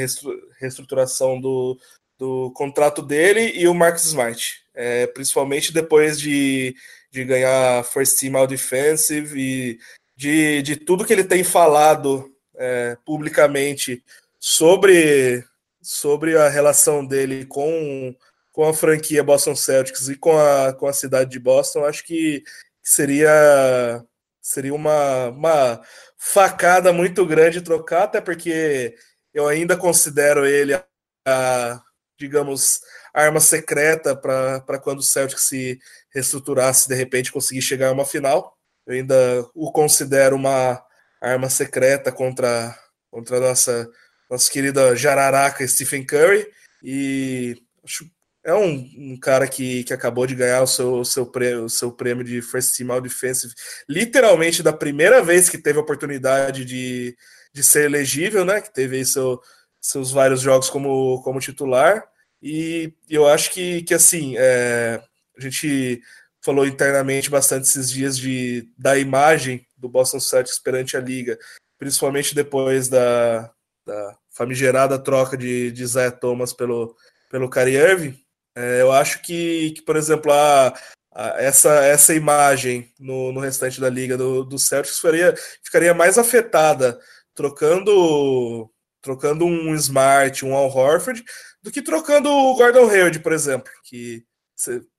reestruturação 0.60 1.41
do, 1.41 1.76
do 2.16 2.52
contrato 2.52 3.02
dele, 3.02 3.54
e 3.56 3.68
o 3.68 3.74
Marcus 3.74 4.06
Smart. 4.06 4.62
É, 4.76 5.08
principalmente 5.08 5.74
depois 5.74 6.20
de 6.20 6.76
de 7.12 7.24
ganhar 7.24 7.84
First 7.84 8.20
Team 8.20 8.36
All 8.36 8.47
Defensive 8.47 9.39
e 9.39 9.80
de, 10.16 10.62
de 10.62 10.76
tudo 10.76 11.05
que 11.05 11.14
ele 11.14 11.24
tem 11.24 11.43
falado 11.43 12.32
é, 12.55 12.97
publicamente 13.05 14.03
sobre, 14.39 15.43
sobre 15.82 16.38
a 16.38 16.49
relação 16.49 17.05
dele 17.05 17.45
com, 17.45 18.16
com 18.51 18.68
a 18.68 18.74
franquia 18.74 19.24
Boston 19.24 19.55
Celtics 19.55 20.10
e 20.10 20.16
com 20.16 20.38
a, 20.38 20.74
com 20.74 20.88
a 20.88 20.93
cidade 20.93 21.30
de 21.30 21.39
Boston, 21.39 21.86
acho 21.86 22.05
que 22.05 22.43
seria, 22.84 24.03
seria 24.41 24.74
uma, 24.74 25.30
uma 25.30 25.82
facada 26.18 26.91
muito 26.91 27.26
grande 27.26 27.62
trocar, 27.62 28.03
até 28.03 28.20
porque 28.20 28.95
eu 29.34 29.47
ainda 29.47 29.78
considero 29.78 30.45
ele 30.45 30.74
a, 30.74 30.84
a 31.26 31.82
digamos, 32.18 32.82
arma 33.14 33.39
secreta 33.39 34.16
para 34.16 34.80
quando 34.80 34.99
o 34.99 35.03
Celtics 35.03 35.43
se 35.43 35.80
reestruturasse 36.14 36.88
de 36.88 36.95
repente 36.95 37.32
conseguir 37.32 37.62
chegar 37.62 37.89
a 37.89 37.91
uma 37.91 38.05
final. 38.05 38.57
Eu 38.86 38.95
ainda 38.95 39.47
o 39.53 39.72
considero 39.72 40.36
uma 40.36 40.82
arma 41.22 41.49
secreta 41.49 42.12
contra, 42.12 42.76
contra 43.12 43.38
a 43.38 43.39
nossa, 43.39 43.89
nossa 44.30 44.51
querida 44.51 44.95
jararaca 44.95 45.68
Stephen 45.68 46.05
Curry. 46.05 46.47
E 46.84 47.62
acho, 47.84 48.10
é 48.43 48.53
um, 48.53 48.89
um, 48.97 49.20
cara 49.20 49.47
que, 49.47 49.84
que 49.84 49.93
acabou 49.93 50.26
de 50.26 50.36
ganhar 50.36 50.62
o 50.62 50.68
seu, 50.68 51.03
seu, 51.03 51.26
prêmio, 51.26 51.66
o 51.66 51.70
seu 51.70 51.91
prêmio 51.91 52.24
de 52.24 52.41
First 52.41 52.76
Team 52.76 52.91
All 52.91 53.01
Defensive, 53.01 53.53
literalmente 53.88 54.64
da 54.64 54.74
primeira 54.74 55.22
vez 55.22 55.49
que 55.49 55.57
teve 55.57 55.78
a 55.78 55.82
oportunidade 55.82 56.64
de, 56.66 57.16
de 57.53 57.64
ser 57.64 57.86
elegível, 57.86 58.45
né? 58.45 58.62
Que 58.62 58.74
teve 58.74 59.03
seu, 59.05 59.41
seus 59.80 60.12
vários 60.12 60.41
jogos 60.41 60.70
como, 60.70 61.22
como 61.22 61.39
titular. 61.39 62.03
E 62.41 62.93
eu 63.10 63.28
acho 63.28 63.51
que, 63.51 63.84
que 63.84 63.93
assim, 63.93 64.36
é, 64.38 65.01
a 65.40 65.42
gente 65.42 66.02
falou 66.42 66.66
internamente 66.66 67.30
bastante 67.30 67.68
esses 67.68 67.90
dias 67.90 68.18
de, 68.18 68.70
da 68.78 68.98
imagem 68.98 69.66
do 69.78 69.90
Boston 69.90 70.20
Celtics 70.20 70.60
perante 70.60 70.96
a 70.96 71.00
liga, 71.00 71.38
principalmente 71.78 72.36
depois 72.36 72.88
da, 72.88 73.52
da 73.86 74.18
famigerada 74.30 74.98
troca 74.98 75.38
de, 75.38 75.72
de 75.72 75.84
Isaiah 75.84 76.12
Thomas 76.12 76.54
pelo, 76.54 76.96
pelo 77.30 77.50
Kyrie 77.50 77.78
Irving. 77.78 78.20
É, 78.56 78.82
eu 78.82 78.92
acho 78.92 79.22
que, 79.22 79.72
que, 79.72 79.82
por 79.82 79.96
exemplo, 79.96 80.32
a, 80.32 80.74
a, 81.14 81.42
essa, 81.42 81.84
essa 81.86 82.14
imagem 82.14 82.92
no, 83.00 83.32
no 83.32 83.40
restante 83.40 83.80
da 83.80 83.90
liga 83.90 84.18
do, 84.18 84.44
do 84.44 84.58
Celtics 84.58 84.98
ficaria, 84.98 85.36
ficaria 85.64 85.94
mais 85.94 86.18
afetada 86.18 87.00
trocando 87.34 88.70
trocando 89.02 89.46
um 89.46 89.74
Smart, 89.76 90.46
um 90.46 90.54
Al 90.54 90.68
Horford, 90.68 91.24
do 91.64 91.72
que 91.72 91.82
trocando 91.82 92.30
o 92.30 92.56
Gordon 92.56 92.90
Hayward, 92.90 93.20
por 93.20 93.32
exemplo, 93.32 93.72
que 93.86 94.26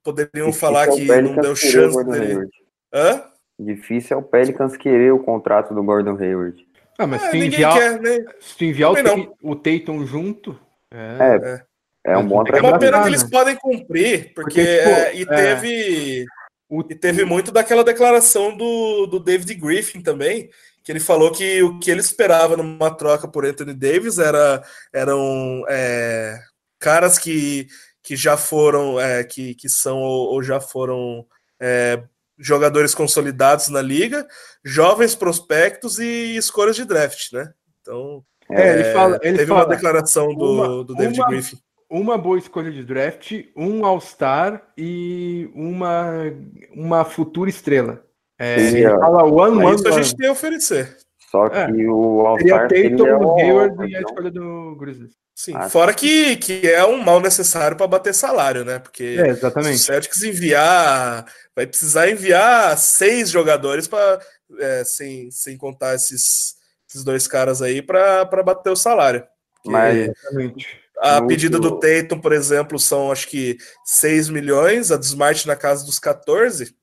poderiam 0.03 0.53
falar 0.53 0.89
é 0.89 0.93
que 0.93 1.23
não 1.23 1.37
deu 1.37 1.55
chance 1.55 2.05
dele. 2.05 2.49
Hã? 2.93 3.25
Difícil 3.59 4.17
é 4.17 4.21
o 4.21 4.23
Pelicans 4.23 4.77
querer 4.77 5.13
o 5.13 5.19
contrato 5.19 5.75
do 5.75 5.83
Gordon 5.83 6.17
Hayward. 6.17 6.67
Ah, 6.99 7.07
mas 7.07 7.23
é, 7.23 7.27
se, 7.27 7.31
tu 7.31 7.37
enviar, 7.37 7.75
quer, 7.75 8.01
né? 8.01 8.25
se 8.41 8.57
tu 8.57 8.65
enviar 8.65 8.93
o, 8.93 9.37
o 9.43 9.57
Tatum 9.57 10.05
junto. 10.07 10.59
É, 10.93 11.63
é, 12.07 12.13
é 12.13 12.19
um 12.19 12.27
bom 12.27 12.43
trabalho. 12.45 12.67
É 12.67 12.71
uma 12.71 12.79
pena 12.79 13.03
que 13.03 13.09
eles 13.09 13.23
podem 13.23 13.57
cumprir, 13.57 14.33
porque, 14.35 14.63
porque 14.63 14.79
tipo, 14.79 14.89
é, 14.89 15.17
e 15.17 15.27
teve. 15.27 16.27
O... 16.69 16.81
E 16.89 16.95
teve 16.95 17.25
muito 17.25 17.51
daquela 17.51 17.83
declaração 17.83 18.57
do, 18.57 19.07
do 19.07 19.19
David 19.19 19.55
Griffin 19.55 20.01
também, 20.01 20.49
que 20.85 20.93
ele 20.93 21.01
falou 21.01 21.33
que 21.33 21.63
o 21.63 21.79
que 21.79 21.91
ele 21.91 22.01
esperava 22.01 22.57
numa 22.57 22.95
troca 22.95 23.27
por 23.27 23.45
Anthony 23.45 23.75
Davis 23.75 24.19
era, 24.19 24.63
eram 24.93 25.65
é, 25.69 26.39
caras 26.79 27.19
que, 27.19 27.67
que 28.11 28.17
já 28.17 28.37
foram, 28.37 28.99
é, 28.99 29.23
que, 29.23 29.55
que 29.55 29.69
são 29.69 29.99
ou, 29.99 30.33
ou 30.33 30.43
já 30.43 30.61
foram 30.61 31.25
é, 31.61 32.03
jogadores 32.37 32.93
consolidados 32.93 33.69
na 33.69 33.81
liga, 33.81 34.27
jovens 34.65 35.15
prospectos 35.15 36.01
e 36.01 36.35
escolhas 36.37 36.75
de 36.75 36.85
draft, 36.85 37.33
né? 37.33 37.53
Então, 37.81 38.25
é, 38.51 38.73
ele 38.73 38.93
fala, 38.93 39.21
ele 39.23 39.37
teve 39.39 39.47
fala, 39.47 39.61
uma 39.61 39.69
declaração 39.69 40.35
do, 40.35 40.45
uma, 40.45 40.85
do 40.85 40.97
David 40.97 41.21
uma, 41.21 41.29
Griffin. 41.29 41.59
Uma 41.89 42.19
boa 42.19 42.37
escolha 42.37 42.73
de 42.73 42.83
draft, 42.83 43.31
um 43.57 43.87
All-Star 43.87 44.61
e 44.77 45.49
uma, 45.55 46.11
uma 46.75 47.05
futura 47.05 47.49
estrela. 47.49 48.05
É, 48.37 48.61
ele 48.61 48.91
fala 48.91 49.23
one, 49.23 49.65
one, 49.65 49.77
isso 49.77 49.87
a 49.87 49.93
gente 49.93 50.17
tem 50.17 50.27
a 50.27 50.33
oferecer. 50.33 50.97
Só 51.31 51.47
é. 51.47 51.67
que 51.67 51.83
é. 51.83 51.89
o 51.89 52.27
All-Star 52.27 52.69
Tatum, 52.69 53.07
é 53.07 53.17
o 53.17 53.37
Hayward 53.37 53.93
e 53.93 53.97
a 53.97 54.01
escolha 54.01 54.31
do 54.31 54.77
Grizzlies. 54.77 55.13
Sim, 55.35 55.53
ah, 55.55 55.71
fora 55.71 55.95
que, 55.95 56.37
que 56.37 56.69
é 56.69 56.85
um 56.85 57.03
mal 57.03 57.21
necessário 57.21 57.77
para 57.77 57.87
bater 57.87 58.13
salário, 58.13 58.65
né? 58.65 58.79
Porque 58.79 59.17
é, 59.19 59.29
exatamente. 59.29 59.79
se 59.79 59.85
o 59.85 59.87
Celtics 59.87 60.23
enviar, 60.23 61.25
vai 61.55 61.67
precisar 61.67 62.11
enviar 62.11 62.77
seis 62.77 63.31
jogadores 63.31 63.89
para 63.89 64.21
é, 64.59 64.85
sem, 64.85 65.31
sem 65.31 65.57
contar 65.57 65.95
esses, 65.95 66.57
esses 66.89 67.05
dois 67.05 67.27
caras 67.27 67.63
aí 67.63 67.81
para 67.81 68.25
bater 68.45 68.71
o 68.71 68.77
salário. 68.77 69.25
Mas 69.65 70.11
a 70.99 71.23
pedida 71.23 71.59
do 71.59 71.79
Tatum, 71.79 72.21
por 72.21 72.33
exemplo, 72.33 72.79
são 72.79 73.13
acho 73.13 73.29
que 73.29 73.57
6 73.85 74.29
milhões, 74.31 74.91
a 74.91 74.97
do 74.97 75.05
Smart 75.05 75.47
na 75.47 75.57
casa 75.57 75.87
dos 75.87 75.99
14 75.99 76.75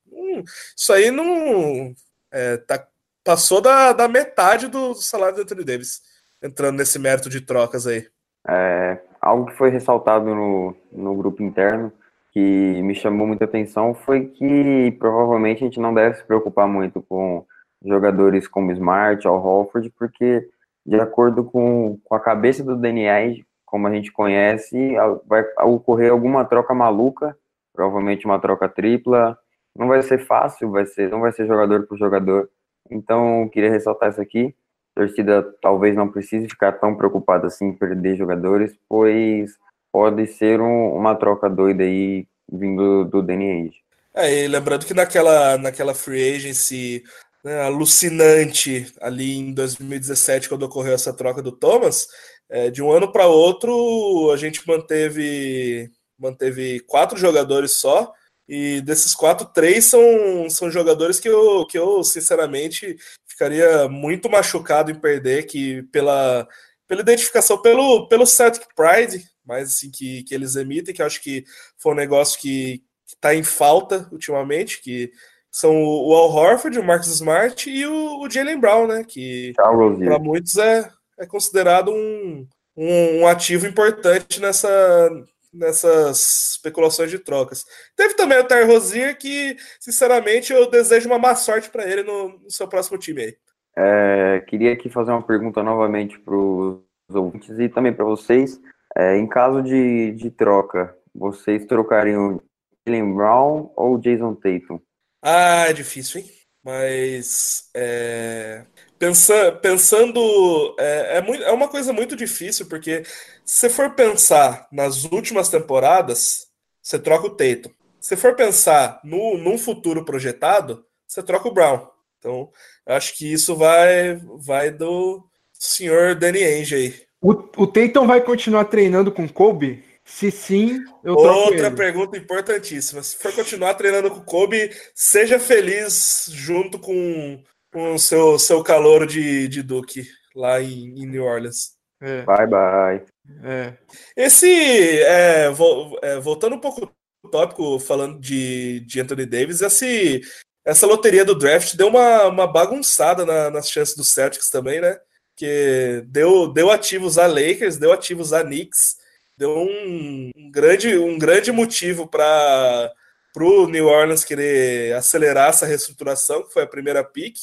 isso 0.76 0.94
aí 0.94 1.12
não 1.12 1.96
é, 2.32 2.58
tá, 2.58 2.86
passou 3.28 3.60
da, 3.60 3.92
da 3.92 4.08
metade 4.08 4.70
do, 4.70 4.94
salário 4.94 5.36
do 5.36 5.42
Anthony 5.42 5.66
Davis, 5.66 6.02
entrando 6.42 6.78
nesse 6.78 6.98
mérito 6.98 7.30
de 7.30 7.42
trocas 7.42 7.86
aí. 7.86 8.08
É, 8.48 9.02
algo 9.20 9.48
que 9.48 9.58
foi 9.58 9.70
ressaltado 9.70 10.34
no, 10.34 10.74
no 10.94 11.14
grupo 11.14 11.44
interno 11.44 11.92
que 12.32 12.82
me 12.82 12.96
chamou 12.96 13.28
muita 13.28 13.44
atenção 13.44 13.94
foi 13.94 14.28
que 14.28 14.96
provavelmente 14.98 15.62
a 15.62 15.68
gente 15.68 15.78
não 15.78 15.94
deve 15.94 16.16
se 16.16 16.24
preocupar 16.24 16.70
muito 16.70 17.02
com 17.02 17.46
jogadores 17.84 18.48
como 18.48 18.72
Smart 18.72 19.28
ou 19.28 19.38
Holford, 19.38 19.90
porque 20.00 20.48
de 20.86 20.98
acordo 20.98 21.44
com, 21.44 22.00
com 22.06 22.16
a 22.16 22.22
cabeça 22.22 22.64
do 22.64 22.78
Danny 22.78 23.46
como 23.66 23.88
a 23.88 23.94
gente 23.94 24.10
conhece, 24.10 24.94
vai 25.26 25.44
ocorrer 25.64 26.12
alguma 26.12 26.46
troca 26.46 26.74
maluca, 26.74 27.38
provavelmente 27.74 28.26
uma 28.26 28.40
troca 28.40 28.70
tripla, 28.70 29.38
não 29.76 29.90
vai 29.90 30.02
ser 30.02 30.20
fácil, 30.20 30.72
vai 30.72 30.86
ser, 30.86 31.10
não 31.10 31.20
vai 31.20 31.34
ser 31.34 31.46
jogador 31.46 31.86
por 31.86 31.98
jogador. 31.98 32.50
Então, 32.90 33.50
queria 33.50 33.72
ressaltar 33.72 34.10
isso 34.10 34.22
aqui. 34.22 34.54
A 34.96 35.02
torcida 35.02 35.44
talvez 35.62 35.96
não 35.96 36.08
precise 36.08 36.50
ficar 36.50 36.74
tão 36.74 36.96
preocupada 36.96 37.48
assim 37.48 37.68
em 37.68 37.74
perder 37.74 38.18
jogadores, 38.18 38.76
pois 38.90 39.52
pode 39.92 40.28
ser 40.28 40.60
um, 40.62 40.94
uma 40.94 41.16
troca 41.16 41.50
doida 41.50 41.84
aí 41.84 42.28
vindo 42.52 43.06
do 43.06 43.20
Ainge. 43.32 43.76
É, 44.16 44.46
e 44.46 44.48
lembrando 44.48 44.86
que 44.86 44.94
naquela, 44.94 45.58
naquela 45.58 45.94
free 45.94 46.36
agency 46.36 47.04
né, 47.44 47.62
alucinante 47.62 48.92
ali 49.00 49.38
em 49.38 49.54
2017, 49.54 50.50
quando 50.50 50.64
ocorreu 50.64 50.94
essa 50.94 51.14
troca 51.14 51.42
do 51.42 51.52
Thomas, 51.52 52.08
é, 52.50 52.70
de 52.70 52.82
um 52.82 52.92
ano 52.92 53.12
para 53.12 53.28
outro 53.28 54.32
a 54.34 54.38
gente 54.38 54.68
manteve, 54.68 55.92
manteve 56.18 56.80
quatro 56.82 57.18
jogadores 57.18 57.74
só, 57.74 58.12
e 58.48 58.82
desses 58.82 59.14
quatro, 59.14 59.46
três 59.48 59.86
são, 59.86 60.50
são 60.50 60.72
jogadores 60.72 61.20
que 61.20 61.28
eu, 61.28 61.66
que 61.66 61.78
eu, 61.78 62.04
sinceramente, 62.04 62.98
ficaria 63.26 63.90
muito 63.90 64.30
machucado 64.30 64.90
em 64.90 64.96
perder, 64.96 65.46
que 65.46 65.84
pela, 65.92 66.48
pela 66.88 67.02
identificação, 67.02 67.62
pelo, 67.62 68.08
pelo 68.08 68.26
Celtic 68.26 68.66
Pride, 68.74 69.26
mais 69.46 69.70
assim, 69.70 69.92
que, 69.92 70.24
que 70.24 70.34
eles 70.34 70.56
emitem, 70.56 70.94
que 70.94 71.04
acho 71.04 71.22
que 71.22 71.44
foi 71.78 71.92
um 71.92 71.96
negócio 71.96 72.40
que 72.40 72.82
está 73.06 73.36
em 73.36 73.44
falta 73.44 74.08
ultimamente, 74.12 74.82
que 74.82 75.12
são 75.52 75.76
o 75.76 76.14
Al 76.14 76.30
Horford, 76.30 76.78
o 76.78 76.84
Marcus 76.84 77.08
Smart 77.08 77.70
e 77.70 77.86
o, 77.86 78.22
o 78.22 78.30
Jalen 78.30 78.60
Brown, 78.60 78.88
né? 78.88 79.04
Que 79.04 79.54
para 79.56 80.20
muitos 80.20 80.58
é, 80.58 80.90
é 81.18 81.26
considerado 81.26 81.92
um, 81.92 82.48
um, 82.76 83.20
um, 83.22 83.28
ativo 83.28 83.66
importante 83.66 84.40
nessa, 84.40 85.10
nessas 85.58 86.52
especulações 86.54 87.10
de 87.10 87.20
trocas. 87.20 87.66
Teve 87.96 88.14
também 88.14 88.40
o 88.40 88.44
Ty 88.44 88.64
Rozier, 88.66 89.18
que, 89.18 89.58
sinceramente, 89.80 90.54
eu 90.54 90.70
desejo 90.70 91.08
uma 91.08 91.20
má 91.20 91.36
sorte 91.36 91.70
para 91.70 91.90
ele 91.90 92.04
no, 92.04 92.40
no, 92.40 92.52
seu 92.52 92.68
próximo 92.68 92.98
time 92.98 93.22
aí. 93.22 93.38
É, 93.76 94.44
queria 94.48 94.74
aqui 94.74 94.90
fazer 94.90 95.12
uma 95.12 95.22
pergunta 95.22 95.62
novamente 95.62 96.18
para 96.20 96.36
os 96.36 96.82
ouvintes 97.14 97.58
e 97.60 97.70
também 97.70 97.94
para 97.94 98.06
vocês. 98.06 98.60
É, 98.96 99.18
em 99.18 99.28
caso 99.28 99.62
de, 99.62 100.12
de 100.14 100.32
troca, 100.32 100.96
vocês 101.14 101.66
trocariam 101.66 102.42
Jalen 102.88 103.14
Brown 103.14 103.72
ou 103.76 103.98
Jason 103.98 104.34
Tatum? 104.34 104.80
Ah, 105.22 105.66
é 105.68 105.74
difícil, 105.74 106.22
hein? 106.22 106.37
Mas 106.68 107.70
é, 107.74 108.66
pensa, 109.00 109.54
pensando 109.54 110.76
é, 110.78 111.20
é, 111.20 111.22
muito, 111.22 111.42
é 111.42 111.52
uma 111.54 111.70
coisa 111.70 111.94
muito 111.94 112.14
difícil, 112.14 112.66
porque 112.66 113.06
se 113.46 113.60
você 113.62 113.70
for 113.70 113.92
pensar 113.92 114.68
nas 114.70 115.06
últimas 115.06 115.48
temporadas, 115.48 116.48
você 116.82 117.00
troca 117.00 117.28
o 117.28 117.30
Tatum. 117.30 117.70
Se 118.02 118.18
for 118.18 118.36
pensar 118.36 119.00
no, 119.02 119.38
num 119.38 119.58
futuro 119.58 120.04
projetado, 120.04 120.84
você 121.08 121.24
troca 121.24 121.48
o 121.48 121.54
Brown. 121.54 121.88
Então, 122.20 122.50
acho 122.86 123.16
que 123.16 123.32
isso 123.32 123.56
vai, 123.56 124.20
vai 124.38 124.70
do 124.70 125.26
senhor 125.54 126.16
Danny 126.16 126.44
Ainge 126.44 126.76
aí. 126.76 127.02
O, 127.22 127.32
o 127.64 127.66
Tatum 127.66 128.06
vai 128.06 128.20
continuar 128.20 128.66
treinando 128.66 129.10
com 129.10 129.26
Kobe? 129.26 129.86
Se 130.08 130.32
sim, 130.32 130.80
eu 131.04 131.16
Outra 131.16 131.70
pergunta 131.70 132.18
importantíssima. 132.18 133.04
Se 133.04 133.18
for 133.18 133.34
continuar 133.34 133.74
treinando 133.74 134.10
com 134.10 134.20
o 134.20 134.24
Kobe, 134.24 134.72
seja 134.96 135.38
feliz 135.38 136.30
junto 136.32 136.80
com, 136.80 137.44
com 137.74 137.94
o 137.94 138.00
seu, 138.00 138.40
seu 138.40 138.64
calor 138.64 139.06
de, 139.06 139.50
de 139.50 139.62
Duke 139.62 140.08
lá 140.34 140.62
em, 140.62 140.98
em 140.98 141.06
New 141.06 141.26
Orleans. 141.26 141.74
É. 142.02 142.22
Bye, 142.22 142.48
bye. 142.48 143.06
É. 143.44 143.74
Esse, 144.16 145.02
é, 145.02 145.50
vo, 145.50 146.00
é, 146.02 146.18
voltando 146.22 146.56
um 146.56 146.60
pouco 146.60 146.82
do 146.82 147.30
tópico, 147.30 147.78
falando 147.78 148.18
de, 148.18 148.80
de 148.88 149.02
Anthony 149.02 149.26
Davis, 149.26 149.62
esse, 149.62 150.22
essa 150.66 150.88
loteria 150.88 151.26
do 151.26 151.38
draft 151.38 151.76
deu 151.76 151.88
uma, 151.90 152.28
uma 152.28 152.48
bagunçada 152.48 153.26
na, 153.26 153.50
nas 153.50 153.70
chances 153.70 153.96
do 153.96 154.06
Celtics 154.06 154.50
também, 154.50 154.80
né? 154.80 154.98
Que 155.36 156.02
deu, 156.08 156.48
deu 156.48 156.72
ativos 156.72 157.18
a 157.18 157.28
Lakers, 157.28 157.76
deu 157.76 157.92
ativos 157.92 158.32
a 158.32 158.42
Knicks, 158.42 158.96
deu 159.38 159.52
um, 159.52 160.32
um 160.36 160.52
grande, 160.52 160.98
um 160.98 161.18
grande 161.18 161.52
motivo 161.52 162.08
para 162.08 162.92
o 163.38 163.68
New 163.68 163.86
Orleans 163.86 164.24
querer 164.24 164.96
acelerar 164.96 165.50
essa 165.50 165.66
reestruturação, 165.66 166.44
que 166.44 166.54
foi 166.54 166.64
a 166.64 166.68
primeira 166.68 167.04
pick, 167.04 167.38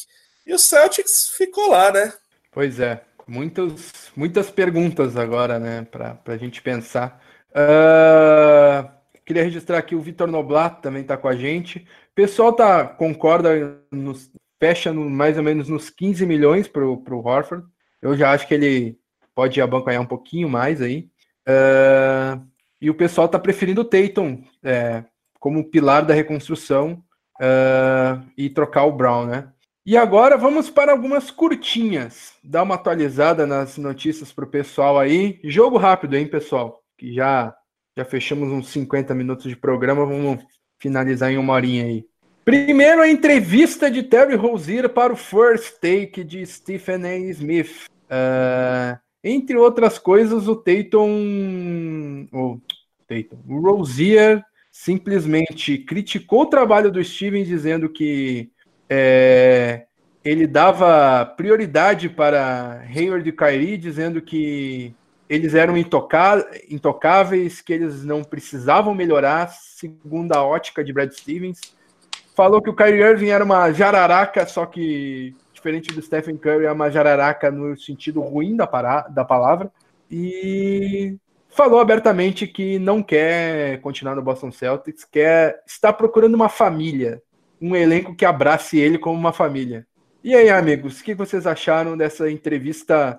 e 0.47 0.53
o 0.53 0.59
Celtics 0.59 1.31
ficou 1.37 1.71
lá, 1.71 1.93
né? 1.93 2.13
Pois 2.51 2.81
é, 2.81 3.03
muitas, 3.27 4.11
muitas 4.15 4.51
perguntas 4.51 5.17
agora, 5.17 5.59
né, 5.59 5.87
para 5.91 6.19
a 6.27 6.37
gente 6.37 6.61
pensar. 6.61 7.23
Uh, 7.51 8.89
queria 9.25 9.45
registrar 9.45 9.79
aqui 9.79 9.95
o 9.95 10.01
Vitor 10.01 10.27
Noblat 10.27 10.81
também 10.83 11.03
está 11.03 11.17
com 11.17 11.29
a 11.29 11.37
gente. 11.37 11.79
O 11.79 12.15
pessoal 12.15 12.53
tá, 12.53 12.85
concorda, 12.85 13.81
nos, 13.91 14.31
fecha 14.59 14.93
no, 14.93 15.09
mais 15.09 15.37
ou 15.37 15.43
menos 15.43 15.69
nos 15.69 15.91
15 15.91 16.27
milhões 16.27 16.69
para 16.69 16.85
o 16.85 17.27
Horford. 17.27 17.65
Eu 18.03 18.17
já 18.17 18.33
acho 18.33 18.47
que 18.47 18.55
ele 18.55 18.99
pode 19.35 19.61
abancanhar 19.61 20.03
um 20.03 20.07
pouquinho 20.07 20.49
mais 20.49 20.81
aí. 20.81 21.09
Uh, 21.49 22.43
e 22.81 22.91
o 22.91 22.95
pessoal 22.95 23.27
está 23.27 23.39
preferindo 23.39 23.81
o 23.81 23.85
Tatum 23.85 24.43
é, 24.63 25.05
como 25.39 25.65
pilar 25.71 26.05
da 26.05 26.15
reconstrução 26.15 27.03
uh, 27.41 28.23
e 28.37 28.51
trocar 28.51 28.85
o 28.85 28.93
Brown, 28.93 29.27
né? 29.27 29.49
E 29.87 29.99
agora 29.99 30.39
vamos 30.39 30.71
para 30.71 30.93
algumas 30.93 31.31
curtinhas. 31.31 32.33
Dar 32.43 32.63
uma 32.63 32.75
atualizada 32.77 33.47
nas 33.47 33.77
notícias 33.77 34.33
para 34.33 34.45
o 34.45 34.51
pessoal 34.51 34.99
aí. 34.99 35.39
Jogo 35.45 35.77
rápido, 35.77 36.17
hein, 36.17 36.27
pessoal? 36.27 36.83
Que 36.97 37.13
já, 37.13 37.55
já 37.97 38.05
fechamos 38.05 38.51
uns 38.51 38.69
50 38.69 39.15
minutos 39.15 39.45
de 39.45 39.57
programa. 39.57 40.07
Vamos 40.07 40.43
finalizar 40.79 41.31
em 41.31 41.37
uma 41.37 41.53
horinha 41.53 41.85
aí. 41.85 42.07
Primeiro, 42.47 43.03
a 43.03 43.09
entrevista 43.09 43.91
de 43.91 44.03
Terry 44.03 44.37
Rozier 44.37 44.89
para 44.89 45.13
o 45.13 45.17
First 45.17 45.75
Take 45.81 46.25
de 46.25 46.47
Stephen 46.47 47.05
A. 47.05 47.17
Smith. 47.19 47.87
Uh, 48.05 48.99
entre 49.25 49.57
outras 49.57 49.99
coisas, 49.99 50.47
o 50.47 50.55
Tatum, 50.55 52.29
o 52.31 52.61
Tatum, 53.09 53.39
o 53.49 53.59
Rozier 53.61 54.45
simplesmente 54.71 55.79
criticou 55.79 56.43
o 56.43 56.47
trabalho 56.47 56.93
do 56.93 57.03
Steven, 57.03 57.43
dizendo 57.43 57.89
que 57.89 58.51
é, 58.89 59.87
ele 60.23 60.47
dava 60.47 61.25
prioridade 61.25 62.11
para 62.11 62.83
Hayward 62.95 63.27
e 63.27 63.33
Kyrie, 63.33 63.79
dizendo 63.79 64.21
que 64.21 64.95
eles 65.27 65.55
eram 65.55 65.75
intocáveis, 65.77 67.63
que 67.63 67.73
eles 67.73 68.05
não 68.05 68.23
precisavam 68.23 68.95
melhorar, 68.95 69.49
segundo 69.49 70.33
a 70.33 70.45
ótica 70.45 70.85
de 70.85 70.93
Brad 70.93 71.11
Stevens. 71.13 71.61
Falou 72.37 72.61
que 72.61 72.69
o 72.69 72.77
Kyrie 72.77 73.01
Irving 73.01 73.29
era 73.29 73.45
uma 73.45 73.73
jararaca, 73.73 74.47
só 74.47 74.67
que 74.67 75.35
diferente 75.65 75.95
do 75.95 76.03
Stephen 76.03 76.37
Curry, 76.37 76.67
é 76.67 76.73
uma 76.73 76.91
jararaca 76.91 77.51
no 77.51 77.75
sentido 77.79 78.21
ruim 78.21 78.55
da, 78.55 78.67
para, 78.67 79.09
da 79.09 79.25
palavra. 79.25 79.73
E 80.11 81.17
falou 81.49 81.81
abertamente 81.81 82.47
que 82.47 82.79
não 82.79 83.03
quer 83.03 83.81
continuar 83.81 84.15
no 84.15 84.23
Boston 84.23 84.53
Celtics, 84.53 85.05
quer 85.05 85.63
está 85.67 85.91
procurando 85.91 86.35
uma 86.35 86.51
família, 86.51 87.23
um 87.59 87.75
elenco 87.75 88.15
que 88.15 88.27
abrace 88.27 88.79
ele 88.79 88.99
como 88.99 89.19
uma 89.19 89.33
família. 89.33 89.87
E 90.23 90.35
aí, 90.35 90.51
amigos, 90.51 91.01
o 91.01 91.05
que 91.05 91.15
vocês 91.15 91.47
acharam 91.47 91.97
dessa 91.97 92.31
entrevista, 92.31 93.19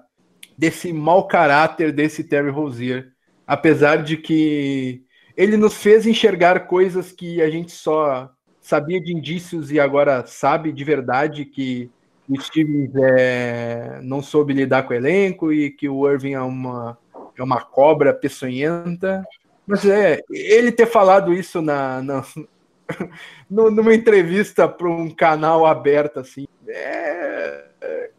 desse 0.56 0.94
mau 0.94 1.28
caráter 1.28 1.92
desse 1.92 2.24
Terry 2.24 2.50
Rozier? 2.50 3.12
Apesar 3.48 4.04
de 4.04 4.18
que 4.18 5.04
ele 5.36 5.58
nos 5.58 5.76
fez 5.76 6.06
enxergar 6.06 6.68
coisas 6.68 7.12
que 7.12 7.42
a 7.42 7.50
gente 7.50 7.72
só 7.72 8.30
sabia 8.62 9.02
de 9.02 9.16
indícios 9.16 9.72
e 9.72 9.80
agora 9.80 10.26
sabe 10.26 10.72
de 10.72 10.84
verdade 10.84 11.46
que 11.46 11.92
o 12.28 12.42
Stevens 12.42 12.92
é, 12.96 14.00
não 14.02 14.22
soube 14.22 14.54
lidar 14.54 14.84
com 14.84 14.94
o 14.94 14.96
elenco 14.96 15.54
e 15.54 15.70
que 15.70 15.88
o 15.88 16.10
Irving 16.10 16.34
é 16.34 16.42
uma, 16.42 16.98
é 17.38 17.44
uma 17.44 17.62
cobra 17.62 18.14
peçonhenta. 18.14 19.24
Mas 19.68 19.86
é, 19.86 20.20
ele 20.30 20.72
ter 20.72 20.86
falado 20.86 21.34
isso 21.34 21.62
na, 21.62 22.02
na 22.02 22.24
numa 23.50 23.94
entrevista 23.94 24.68
para 24.68 24.88
um 24.88 25.10
canal 25.10 25.66
aberto 25.66 26.20
assim, 26.20 26.48
é, 26.68 27.66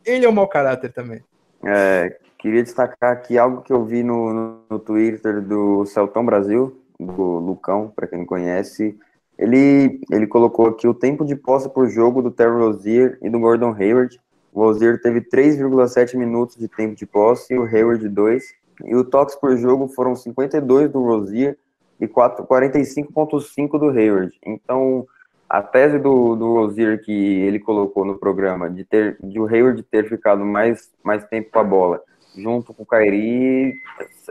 ele 0.04 0.24
é 0.24 0.28
um 0.28 0.32
mau 0.32 0.48
caráter 0.48 0.92
também. 0.92 1.22
É, 1.64 2.16
queria 2.38 2.62
destacar 2.62 3.12
aqui 3.12 3.36
algo 3.36 3.62
que 3.62 3.72
eu 3.72 3.84
vi 3.84 4.02
no, 4.02 4.32
no, 4.32 4.60
no 4.70 4.78
Twitter 4.78 5.40
do 5.40 5.84
Celtão 5.86 6.24
Brasil, 6.24 6.80
do 6.98 7.38
Lucão, 7.38 7.92
para 7.94 8.06
quem 8.06 8.20
não 8.20 8.26
conhece, 8.26 8.98
ele, 9.38 10.00
ele 10.10 10.26
colocou 10.26 10.66
aqui 10.66 10.88
o 10.88 10.94
tempo 10.94 11.24
de 11.24 11.36
posse 11.36 11.68
por 11.68 11.88
jogo 11.88 12.22
do 12.22 12.30
Terry 12.30 12.58
Rozier 12.58 13.18
e 13.22 13.28
do 13.28 13.38
Gordon 13.38 13.74
Hayward. 13.74 14.20
O 14.52 14.60
Rozier 14.60 15.00
teve 15.00 15.20
3,7 15.20 16.16
minutos 16.16 16.56
de 16.56 16.68
tempo 16.68 16.94
de 16.94 17.06
posse 17.06 17.54
e 17.54 17.58
o 17.58 17.64
Hayward 17.64 18.08
2. 18.08 18.54
E 18.84 18.94
o 18.94 19.04
toques 19.04 19.34
por 19.36 19.56
jogo 19.56 19.88
foram 19.88 20.14
52 20.14 20.90
do 20.90 21.02
Rozier 21.02 21.58
e 22.00 22.06
45,5 22.06 23.78
do 23.78 23.88
Hayward. 23.90 24.32
Então, 24.44 25.06
a 25.48 25.62
tese 25.62 25.98
do, 25.98 26.34
do 26.34 26.54
Rozier 26.54 27.02
que 27.02 27.12
ele 27.12 27.58
colocou 27.58 28.04
no 28.04 28.18
programa 28.18 28.70
de, 28.70 28.84
ter, 28.84 29.18
de 29.22 29.38
o 29.38 29.46
Hayward 29.46 29.82
ter 29.84 30.08
ficado 30.08 30.44
mais, 30.44 30.90
mais 31.04 31.24
tempo 31.26 31.50
com 31.50 31.58
a 31.58 31.64
bola 31.64 32.02
junto 32.36 32.74
com 32.74 32.82
o 32.82 32.86
Kairi 32.86 33.74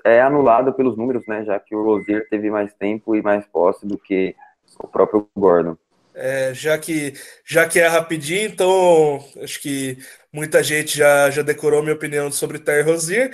é 0.04 0.22
anulada 0.22 0.72
pelos 0.72 0.96
números, 0.96 1.24
né? 1.28 1.44
Já 1.44 1.60
que 1.60 1.76
o 1.76 1.84
Rozier 1.84 2.28
teve 2.30 2.50
mais 2.50 2.74
tempo 2.74 3.16
e 3.16 3.22
mais 3.22 3.46
posse 3.48 3.86
do 3.86 3.98
que 3.98 4.36
o 4.80 4.88
próprio 4.88 5.28
Gordon. 5.36 5.78
É, 6.14 6.54
já, 6.54 6.78
que, 6.78 7.14
já 7.46 7.68
que 7.68 7.80
é 7.80 7.88
rapidinho, 7.88 8.48
então 8.48 9.24
acho 9.44 9.62
que 9.62 9.98
muita 10.32 10.64
gente 10.64 10.98
já, 10.98 11.30
já 11.30 11.42
decorou 11.42 11.82
minha 11.82 11.96
opinião 11.96 12.32
sobre 12.32 12.58
Terry 12.58 12.84
Rozier. 12.84 13.32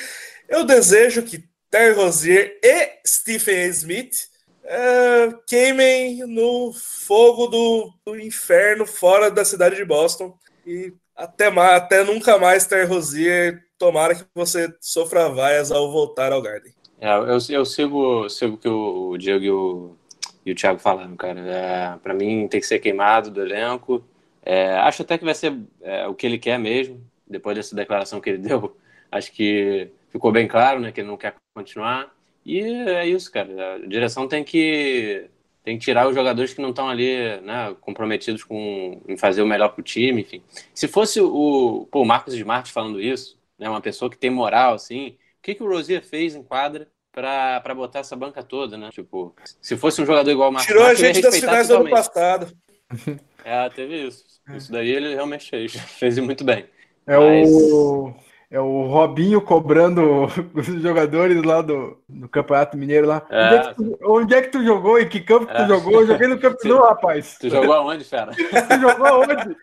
Eu 0.49 0.65
desejo 0.65 1.21
que 1.21 1.43
Terry 1.69 1.93
Rozier 1.93 2.59
e 2.63 2.89
Stephen 3.05 3.65
A. 3.65 3.67
Smith 3.67 4.31
é, 4.63 5.33
queimem 5.47 6.25
no 6.27 6.73
fogo 6.73 7.47
do, 7.47 7.93
do, 8.05 8.19
inferno 8.19 8.85
fora 8.85 9.29
da 9.29 9.45
cidade 9.45 9.75
de 9.75 9.85
Boston. 9.85 10.33
E 10.65 10.93
até, 11.15 11.49
mais, 11.49 11.73
até 11.73 12.03
nunca 12.03 12.37
mais 12.37 12.65
ter 12.65 12.85
Rosier. 12.85 13.61
Tomara 13.77 14.15
que 14.15 14.25
você 14.33 14.73
sofra 14.79 15.29
vaias 15.29 15.71
ao 15.71 15.91
voltar 15.91 16.31
ao 16.31 16.41
Garden. 16.41 16.73
É, 16.99 17.11
eu, 17.15 17.37
eu 17.49 17.65
sigo, 17.65 18.29
sigo 18.29 18.53
o 18.55 18.57
que 18.57 18.69
o 18.69 19.17
Diego 19.17 19.43
e 19.43 19.51
o, 19.51 19.97
e 20.45 20.51
o 20.51 20.55
Thiago 20.55 20.79
falaram, 20.79 21.15
cara. 21.15 21.39
É, 21.39 21.97
para 21.97 22.13
mim 22.13 22.47
tem 22.47 22.59
que 22.59 22.65
ser 22.65 22.79
queimado 22.79 23.29
do 23.29 23.41
elenco. 23.41 24.03
É, 24.43 24.73
acho 24.77 25.03
até 25.03 25.17
que 25.17 25.25
vai 25.25 25.35
ser 25.35 25.57
é, 25.81 26.07
o 26.07 26.15
que 26.15 26.25
ele 26.25 26.39
quer 26.39 26.57
mesmo, 26.57 27.01
depois 27.27 27.55
dessa 27.55 27.75
declaração 27.75 28.19
que 28.19 28.29
ele 28.29 28.39
deu. 28.39 28.75
Acho 29.11 29.31
que 29.31 29.89
ficou 30.09 30.31
bem 30.31 30.47
claro 30.47 30.79
né, 30.79 30.91
que 30.91 31.01
ele 31.01 31.07
não 31.07 31.17
quer 31.17 31.35
continuar. 31.53 32.13
E 32.45 32.59
é 32.59 33.05
isso, 33.07 33.31
cara. 33.31 33.75
A 33.75 33.87
direção 33.87 34.27
tem 34.27 34.43
que 34.43 35.29
tem 35.63 35.77
que 35.77 35.85
tirar 35.85 36.07
os 36.07 36.15
jogadores 36.15 36.53
que 36.55 36.61
não 36.61 36.71
estão 36.71 36.89
ali, 36.89 37.39
né, 37.41 37.75
comprometidos 37.81 38.43
com 38.43 38.99
em 39.07 39.15
fazer 39.15 39.43
o 39.43 39.47
melhor 39.47 39.69
para 39.69 39.81
o 39.81 39.83
time, 39.83 40.21
enfim. 40.21 40.41
Se 40.73 40.87
fosse 40.87 41.21
o, 41.21 41.87
pô, 41.91 42.01
o 42.01 42.05
Marcos 42.05 42.33
Smart 42.33 42.71
falando 42.71 42.99
isso, 42.99 43.37
né, 43.59 43.69
uma 43.69 43.81
pessoa 43.81 44.09
que 44.09 44.17
tem 44.17 44.31
moral, 44.31 44.73
assim, 44.73 45.09
o 45.09 45.41
que, 45.43 45.53
que 45.53 45.61
o 45.63 45.67
Rosier 45.67 46.03
fez 46.03 46.33
em 46.33 46.41
quadra 46.41 46.87
para 47.11 47.75
botar 47.75 47.99
essa 47.99 48.15
banca 48.15 48.41
toda, 48.41 48.77
né? 48.77 48.89
Tipo, 48.91 49.35
se 49.61 49.75
fosse 49.77 50.01
um 50.01 50.05
jogador 50.05 50.31
igual 50.31 50.49
o 50.49 50.53
Marcos 50.53 50.67
Tirou 50.67 50.83
Smart, 50.83 51.03
a 51.03 51.13
gente 51.13 51.21
das 51.21 51.37
finais 51.37 51.67
do 51.67 51.75
ano 51.75 51.89
passado. 51.89 52.51
É, 53.43 53.67
teve 53.69 54.07
isso. 54.07 54.23
Isso 54.53 54.71
daí 54.71 54.89
ele 54.89 55.15
realmente 55.15 55.49
fez, 55.49 55.73
fez 55.97 56.19
muito 56.19 56.43
bem. 56.43 56.65
É 57.07 57.17
Mas... 57.17 57.49
o 57.49 58.13
é 58.51 58.59
o 58.59 58.85
Robinho 58.85 59.41
cobrando 59.41 60.25
os 60.53 60.65
jogadores 60.65 61.41
lá 61.41 61.61
do, 61.61 61.97
do 62.07 62.27
Campeonato 62.27 62.77
Mineiro 62.77 63.07
lá. 63.07 63.25
É. 63.29 63.47
Onde, 63.47 63.55
é 63.55 63.61
que 63.61 63.75
tu, 63.75 63.99
onde, 64.03 64.35
é 64.35 64.41
que 64.41 64.49
tu, 64.49 64.63
jogou? 64.63 64.99
Em 64.99 65.07
que 65.07 65.21
campo 65.21 65.45
que 65.47 65.53
tu 65.53 65.61
é. 65.61 65.67
jogou? 65.67 66.01
Eu 66.01 66.07
joguei 66.07 66.27
no 66.27 66.37
Campo 66.37 66.57
Nou, 66.65 66.83
rapaz. 66.83 67.37
Tu 67.39 67.49
jogou 67.49 67.73
aonde, 67.73 68.03
fera? 68.03 68.31
tu 68.33 68.79
jogou 68.81 69.05
aonde? 69.05 69.55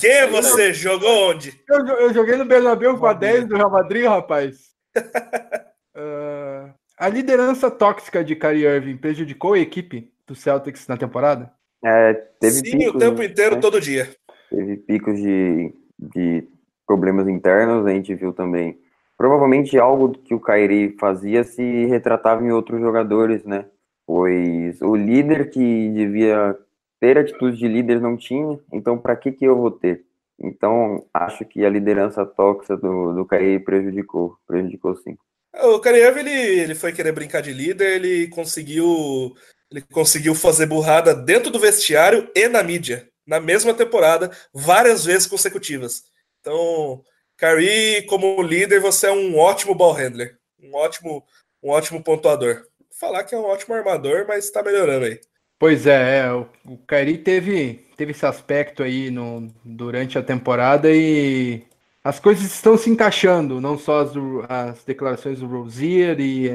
Quem 0.00 0.10
é 0.10 0.26
você? 0.26 0.72
Jogou 0.72 1.30
onde? 1.30 1.60
Eu, 1.68 1.86
eu 1.86 2.14
joguei 2.14 2.36
no 2.36 2.46
Bernabéu 2.46 2.96
com 2.96 3.06
a 3.06 3.12
10 3.12 3.48
do 3.48 3.56
Real 3.56 3.70
Madrid, 3.70 4.06
rapaz. 4.06 4.72
uh, 4.96 6.72
a 7.02 7.08
liderança 7.08 7.68
tóxica 7.68 8.22
de 8.22 8.36
Kyrie 8.36 8.64
Irving 8.64 8.96
prejudicou 8.96 9.54
a 9.54 9.58
equipe 9.58 10.08
do 10.24 10.36
Celtics 10.36 10.86
na 10.86 10.96
temporada? 10.96 11.52
É, 11.84 12.14
teve 12.38 12.58
Sim, 12.58 12.78
picos, 12.78 12.94
o 12.94 12.98
tempo 12.98 13.22
inteiro, 13.24 13.56
né? 13.56 13.60
todo 13.60 13.80
dia. 13.80 14.08
Teve 14.48 14.76
picos 14.76 15.16
de, 15.16 15.74
de 15.98 16.48
problemas 16.86 17.26
internos, 17.26 17.84
a 17.84 17.90
gente 17.90 18.14
viu 18.14 18.32
também. 18.32 18.78
Provavelmente 19.16 19.76
algo 19.76 20.10
que 20.10 20.32
o 20.32 20.38
Kairi 20.38 20.96
fazia 21.00 21.42
se 21.42 21.86
retratava 21.86 22.44
em 22.44 22.52
outros 22.52 22.80
jogadores, 22.80 23.42
né? 23.44 23.64
Pois 24.06 24.80
o 24.80 24.94
líder 24.94 25.50
que 25.50 25.88
devia 25.90 26.56
ter 27.00 27.18
atitude 27.18 27.56
de 27.56 27.66
líder 27.66 28.00
não 28.00 28.16
tinha, 28.16 28.60
então 28.72 28.96
para 28.96 29.16
que 29.16 29.32
que 29.32 29.44
eu 29.44 29.56
vou 29.56 29.72
ter? 29.72 30.04
Então, 30.38 31.04
acho 31.12 31.44
que 31.44 31.64
a 31.64 31.70
liderança 31.70 32.24
tóxica 32.24 32.76
do, 32.76 33.12
do 33.12 33.24
Kairi 33.24 33.58
prejudicou, 33.58 34.36
prejudicou 34.46 34.94
sim. 34.94 35.16
O 35.54 35.78
Kariev, 35.80 36.18
ele, 36.18 36.30
ele 36.30 36.74
foi 36.74 36.92
querer 36.92 37.12
brincar 37.12 37.42
de 37.42 37.52
líder, 37.52 37.96
ele 37.96 38.28
conseguiu 38.28 39.34
ele 39.72 39.80
conseguiu 39.90 40.34
fazer 40.34 40.66
burrada 40.66 41.14
dentro 41.14 41.50
do 41.50 41.58
vestiário 41.58 42.30
e 42.34 42.46
na 42.46 42.62
mídia, 42.62 43.08
na 43.26 43.40
mesma 43.40 43.72
temporada, 43.72 44.30
várias 44.52 45.04
vezes 45.04 45.26
consecutivas. 45.26 46.04
Então, 46.40 47.02
Curry, 47.38 48.02
como 48.06 48.42
líder, 48.42 48.80
você 48.80 49.06
é 49.06 49.12
um 49.12 49.38
ótimo 49.38 49.74
ball 49.74 49.92
handler, 49.92 50.36
um 50.62 50.74
ótimo, 50.74 51.24
um 51.62 51.70
ótimo 51.70 52.02
pontuador. 52.02 52.56
Vou 52.56 52.98
falar 53.00 53.24
que 53.24 53.34
é 53.34 53.38
um 53.38 53.44
ótimo 53.44 53.74
armador, 53.74 54.26
mas 54.28 54.44
está 54.44 54.62
melhorando 54.62 55.06
aí. 55.06 55.18
Pois 55.58 55.86
é, 55.86 56.18
é 56.18 56.32
o, 56.32 56.46
o 56.66 56.76
Kyrie 56.86 57.18
teve, 57.18 57.86
teve 57.96 58.10
esse 58.10 58.26
aspecto 58.26 58.82
aí 58.82 59.10
no, 59.10 59.48
durante 59.64 60.18
a 60.18 60.22
temporada 60.22 60.90
e 60.92 61.64
as 62.04 62.18
coisas 62.18 62.44
estão 62.44 62.76
se 62.76 62.90
encaixando, 62.90 63.60
não 63.60 63.78
só 63.78 64.00
as, 64.00 64.12
as 64.48 64.84
declarações 64.84 65.40
do 65.40 65.46
Rozier 65.46 66.18
e 66.20 66.50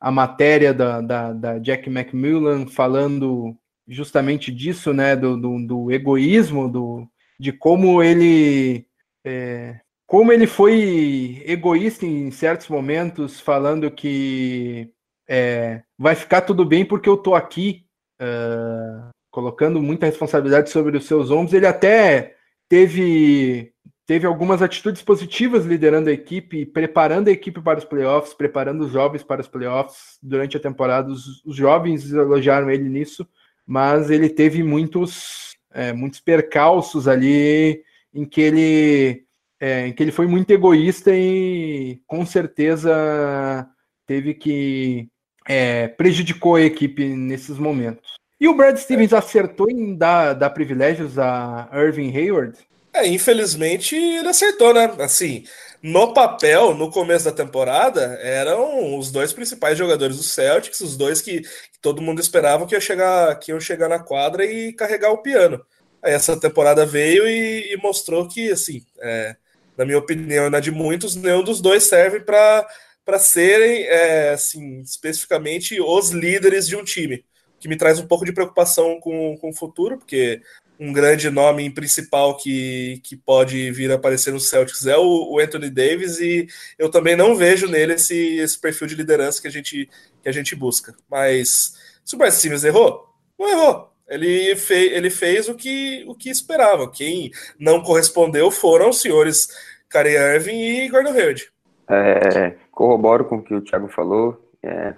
a 0.00 0.10
matéria 0.10 0.72
da, 0.72 1.00
da, 1.00 1.32
da, 1.32 1.58
Jack 1.58 1.88
McMillan 1.88 2.66
falando 2.66 3.56
justamente 3.88 4.52
disso, 4.52 4.92
né, 4.92 5.16
do, 5.16 5.36
do, 5.36 5.66
do 5.66 5.90
egoísmo, 5.90 6.68
do, 6.70 7.08
de 7.38 7.52
como 7.52 8.02
ele 8.02 8.86
é, 9.24 9.80
como 10.06 10.30
ele 10.32 10.46
foi 10.46 11.42
egoísta 11.46 12.06
em 12.06 12.30
certos 12.30 12.68
momentos, 12.68 13.40
falando 13.40 13.90
que 13.90 14.90
é, 15.28 15.82
vai 15.98 16.14
ficar 16.14 16.42
tudo 16.42 16.64
bem 16.64 16.84
porque 16.84 17.08
eu 17.08 17.16
tô 17.16 17.34
aqui, 17.34 17.86
uh, 18.20 19.08
colocando 19.30 19.82
muita 19.82 20.06
responsabilidade 20.06 20.70
sobre 20.70 20.96
os 20.96 21.06
seus 21.06 21.30
ombros. 21.30 21.54
Ele 21.54 21.66
até 21.66 22.36
teve 22.68 23.73
teve 24.06 24.26
algumas 24.26 24.62
atitudes 24.62 25.02
positivas 25.02 25.64
liderando 25.64 26.10
a 26.10 26.12
equipe, 26.12 26.66
preparando 26.66 27.28
a 27.28 27.32
equipe 27.32 27.60
para 27.60 27.78
os 27.78 27.84
playoffs, 27.84 28.34
preparando 28.34 28.84
os 28.84 28.92
jovens 28.92 29.22
para 29.22 29.40
os 29.40 29.48
playoffs 29.48 30.18
durante 30.22 30.56
a 30.56 30.60
temporada. 30.60 31.10
Os, 31.10 31.44
os 31.44 31.56
jovens 31.56 32.12
elogiaram 32.12 32.70
ele 32.70 32.88
nisso, 32.88 33.26
mas 33.66 34.10
ele 34.10 34.28
teve 34.28 34.62
muitos 34.62 35.54
é, 35.74 35.92
muitos 35.92 36.20
percalços 36.20 37.08
ali 37.08 37.82
em 38.14 38.24
que 38.24 38.40
ele 38.40 39.24
é, 39.58 39.88
em 39.88 39.92
que 39.92 40.02
ele 40.02 40.12
foi 40.12 40.26
muito 40.26 40.50
egoísta 40.50 41.10
e 41.14 42.00
com 42.06 42.24
certeza 42.24 43.68
teve 44.06 44.34
que 44.34 45.08
é, 45.48 45.88
prejudicou 45.88 46.56
a 46.56 46.62
equipe 46.62 47.04
nesses 47.08 47.58
momentos. 47.58 48.14
E 48.40 48.48
o 48.48 48.54
Brad 48.54 48.76
Stevens 48.76 49.12
acertou 49.12 49.70
em 49.70 49.96
dar, 49.96 50.34
dar 50.34 50.50
privilégios 50.50 51.18
a 51.18 51.68
Irving 51.72 52.14
Hayward? 52.16 52.58
É, 52.94 53.06
infelizmente 53.08 53.96
ele 53.96 54.28
acertou, 54.28 54.72
né? 54.72 54.94
Assim, 55.00 55.44
no 55.82 56.14
papel, 56.14 56.74
no 56.74 56.90
começo 56.90 57.24
da 57.24 57.32
temporada, 57.32 58.18
eram 58.22 58.96
os 58.96 59.10
dois 59.10 59.32
principais 59.32 59.76
jogadores 59.76 60.16
do 60.16 60.22
Celtics, 60.22 60.80
os 60.80 60.96
dois 60.96 61.20
que, 61.20 61.40
que 61.40 61.78
todo 61.82 62.00
mundo 62.00 62.20
esperava 62.20 62.66
que, 62.66 62.74
ia 62.74 62.80
chegar, 62.80 63.38
que 63.40 63.50
iam 63.50 63.60
chegar 63.60 63.88
na 63.88 63.98
quadra 63.98 64.46
e 64.46 64.72
carregar 64.72 65.10
o 65.10 65.18
piano. 65.18 65.60
Aí 66.02 66.12
essa 66.12 66.38
temporada 66.38 66.86
veio 66.86 67.28
e, 67.28 67.74
e 67.74 67.76
mostrou 67.78 68.28
que, 68.28 68.52
assim, 68.52 68.82
é, 69.00 69.34
na 69.76 69.84
minha 69.84 69.98
opinião 69.98 70.48
na 70.48 70.60
de 70.60 70.70
muitos, 70.70 71.16
nenhum 71.16 71.42
dos 71.42 71.60
dois 71.60 71.82
serve 71.84 72.20
para 72.20 73.18
serem, 73.18 73.82
é, 73.84 74.30
assim, 74.30 74.80
especificamente 74.82 75.80
os 75.80 76.10
líderes 76.10 76.68
de 76.68 76.76
um 76.76 76.84
time. 76.84 77.24
Que 77.58 77.68
me 77.68 77.76
traz 77.76 77.98
um 77.98 78.06
pouco 78.06 78.24
de 78.24 78.32
preocupação 78.32 79.00
com, 79.00 79.36
com 79.38 79.50
o 79.50 79.54
futuro, 79.54 79.98
porque 79.98 80.40
um 80.78 80.92
grande 80.92 81.30
nome 81.30 81.70
principal 81.70 82.36
que, 82.36 83.00
que 83.04 83.16
pode 83.16 83.70
vir 83.70 83.92
aparecer 83.92 84.32
no 84.32 84.40
Celtics 84.40 84.86
é 84.86 84.96
o, 84.96 85.32
o, 85.32 85.38
Anthony 85.38 85.70
Davis, 85.70 86.18
e 86.20 86.46
eu 86.78 86.90
também 86.90 87.16
não 87.16 87.36
vejo 87.36 87.68
nele 87.68 87.94
esse, 87.94 88.36
esse 88.38 88.60
perfil 88.60 88.86
de 88.86 88.94
liderança 88.94 89.40
que 89.40 89.48
a 89.48 89.50
gente, 89.50 89.88
que 90.22 90.28
a 90.28 90.32
gente 90.32 90.54
busca. 90.56 90.94
Mas 91.08 91.74
se 92.04 92.14
o 92.14 92.18
Brad 92.18 92.32
Stevens 92.32 92.64
errou, 92.64 93.08
não 93.38 93.48
errou. 93.48 93.90
Ele, 94.08 94.54
fe, 94.56 94.90
ele 94.92 95.08
fez 95.08 95.48
o 95.48 95.54
que, 95.54 96.04
o 96.06 96.14
que 96.14 96.28
esperava. 96.28 96.90
Quem 96.90 97.30
não 97.58 97.82
correspondeu 97.82 98.50
foram 98.50 98.90
os 98.90 99.00
senhores 99.00 99.48
Kyrie 99.88 100.16
Irving 100.16 100.60
e 100.60 100.88
Gordon 100.88 101.12
Hayward. 101.12 101.50
É, 101.88 102.56
corroboro 102.70 103.24
com 103.24 103.36
o 103.36 103.42
que 103.42 103.54
o 103.54 103.62
Thiago 103.62 103.88
falou. 103.88 104.40
É, 104.62 104.94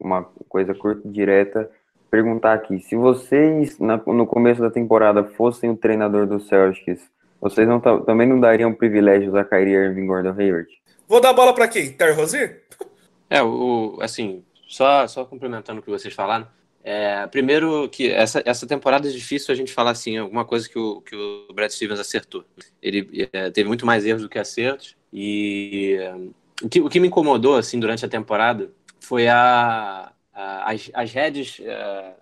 uma 0.00 0.24
coisa 0.48 0.74
curta 0.74 1.06
e 1.06 1.10
direta. 1.10 1.70
Perguntar 2.16 2.54
aqui, 2.54 2.80
se 2.80 2.96
vocês 2.96 3.78
na, 3.78 3.98
no 3.98 4.26
começo 4.26 4.58
da 4.58 4.70
temporada 4.70 5.22
fossem 5.22 5.68
o 5.68 5.76
treinador 5.76 6.26
do 6.26 6.40
Celtics, 6.40 7.10
vocês 7.38 7.68
não, 7.68 7.78
também 7.78 8.26
não 8.26 8.40
dariam 8.40 8.72
privilégios 8.72 9.34
a 9.34 9.44
Kyrie 9.44 9.74
Irving 9.74 10.06
Gordon 10.06 10.30
Hayward? 10.30 10.66
Vou 11.06 11.20
dar 11.20 11.28
a 11.28 11.34
bola 11.34 11.52
para 11.52 11.68
quem? 11.68 11.92
Terry 11.92 12.14
Rozier? 12.14 12.62
É, 13.28 13.42
o, 13.42 13.98
assim, 14.00 14.44
só, 14.68 15.04
só 15.08 15.24
complementando 15.24 15.80
o 15.80 15.82
que 15.82 15.90
vocês 15.90 16.14
falaram, 16.14 16.46
é, 16.84 17.26
primeiro 17.26 17.88
que 17.88 18.10
essa, 18.10 18.40
essa 18.46 18.68
temporada 18.68 19.08
é 19.08 19.10
difícil 19.10 19.52
a 19.52 19.56
gente 19.56 19.72
falar 19.72 19.90
assim, 19.90 20.16
alguma 20.16 20.44
coisa 20.44 20.68
que 20.68 20.78
o, 20.78 21.00
que 21.00 21.16
o 21.16 21.52
Brad 21.52 21.68
Stevens 21.70 21.98
acertou. 21.98 22.44
Ele 22.80 23.28
é, 23.32 23.50
teve 23.50 23.66
muito 23.66 23.84
mais 23.84 24.06
erros 24.06 24.22
do 24.22 24.28
que 24.28 24.38
acertos 24.38 24.96
e 25.12 25.98
é, 26.00 26.14
o, 26.62 26.68
que, 26.68 26.80
o 26.80 26.88
que 26.88 27.00
me 27.00 27.08
incomodou 27.08 27.56
assim 27.56 27.80
durante 27.80 28.04
a 28.04 28.08
temporada 28.08 28.70
foi 29.00 29.26
a 29.26 30.12
as, 30.40 30.90
as 30.92 31.12
redes, 31.12 31.60
é, 31.60 32.14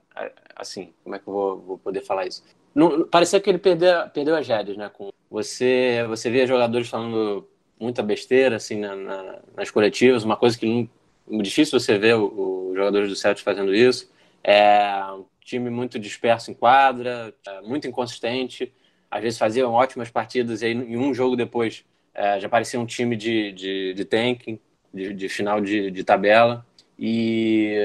assim, 0.54 0.92
como 1.02 1.14
é 1.14 1.18
que 1.18 1.26
eu 1.26 1.32
vou, 1.32 1.58
vou 1.60 1.78
poder 1.78 2.00
falar 2.02 2.26
isso? 2.26 2.42
Não, 2.74 3.06
parecia 3.06 3.40
que 3.40 3.48
ele 3.48 3.58
perdeu, 3.58 4.08
perdeu 4.10 4.36
as 4.36 4.46
redes, 4.46 4.76
né? 4.76 4.88
Com, 4.88 5.12
você, 5.30 6.04
você 6.08 6.30
via 6.30 6.46
jogadores 6.46 6.88
falando 6.88 7.48
muita 7.78 8.02
besteira 8.02 8.56
assim 8.56 8.78
na, 8.78 8.94
na, 8.96 9.38
nas 9.56 9.70
coletivas, 9.70 10.24
uma 10.24 10.36
coisa 10.36 10.58
que 10.58 10.88
não, 11.26 11.42
difícil 11.42 11.78
você 11.78 11.98
ver 11.98 12.14
os 12.14 12.74
jogadores 12.74 13.08
do 13.08 13.16
Celtics 13.16 13.44
fazendo 13.44 13.74
isso. 13.74 14.10
É 14.42 15.02
um 15.12 15.24
time 15.40 15.70
muito 15.70 15.98
disperso 15.98 16.50
em 16.50 16.54
quadra, 16.54 17.34
é, 17.46 17.60
muito 17.62 17.86
inconsistente. 17.88 18.72
Às 19.10 19.22
vezes 19.22 19.38
faziam 19.38 19.72
ótimas 19.72 20.10
partidas 20.10 20.62
e 20.62 20.66
aí 20.66 20.72
em 20.72 20.96
um 20.96 21.14
jogo 21.14 21.36
depois 21.36 21.84
é, 22.14 22.38
já 22.40 22.48
parecia 22.48 22.78
um 22.78 22.86
time 22.86 23.16
de, 23.16 23.52
de, 23.52 23.94
de 23.94 24.04
tanking, 24.04 24.58
de, 24.92 25.12
de 25.12 25.28
final 25.28 25.60
de, 25.60 25.90
de, 25.90 26.04
tabela. 26.04 26.64
E 26.98 27.76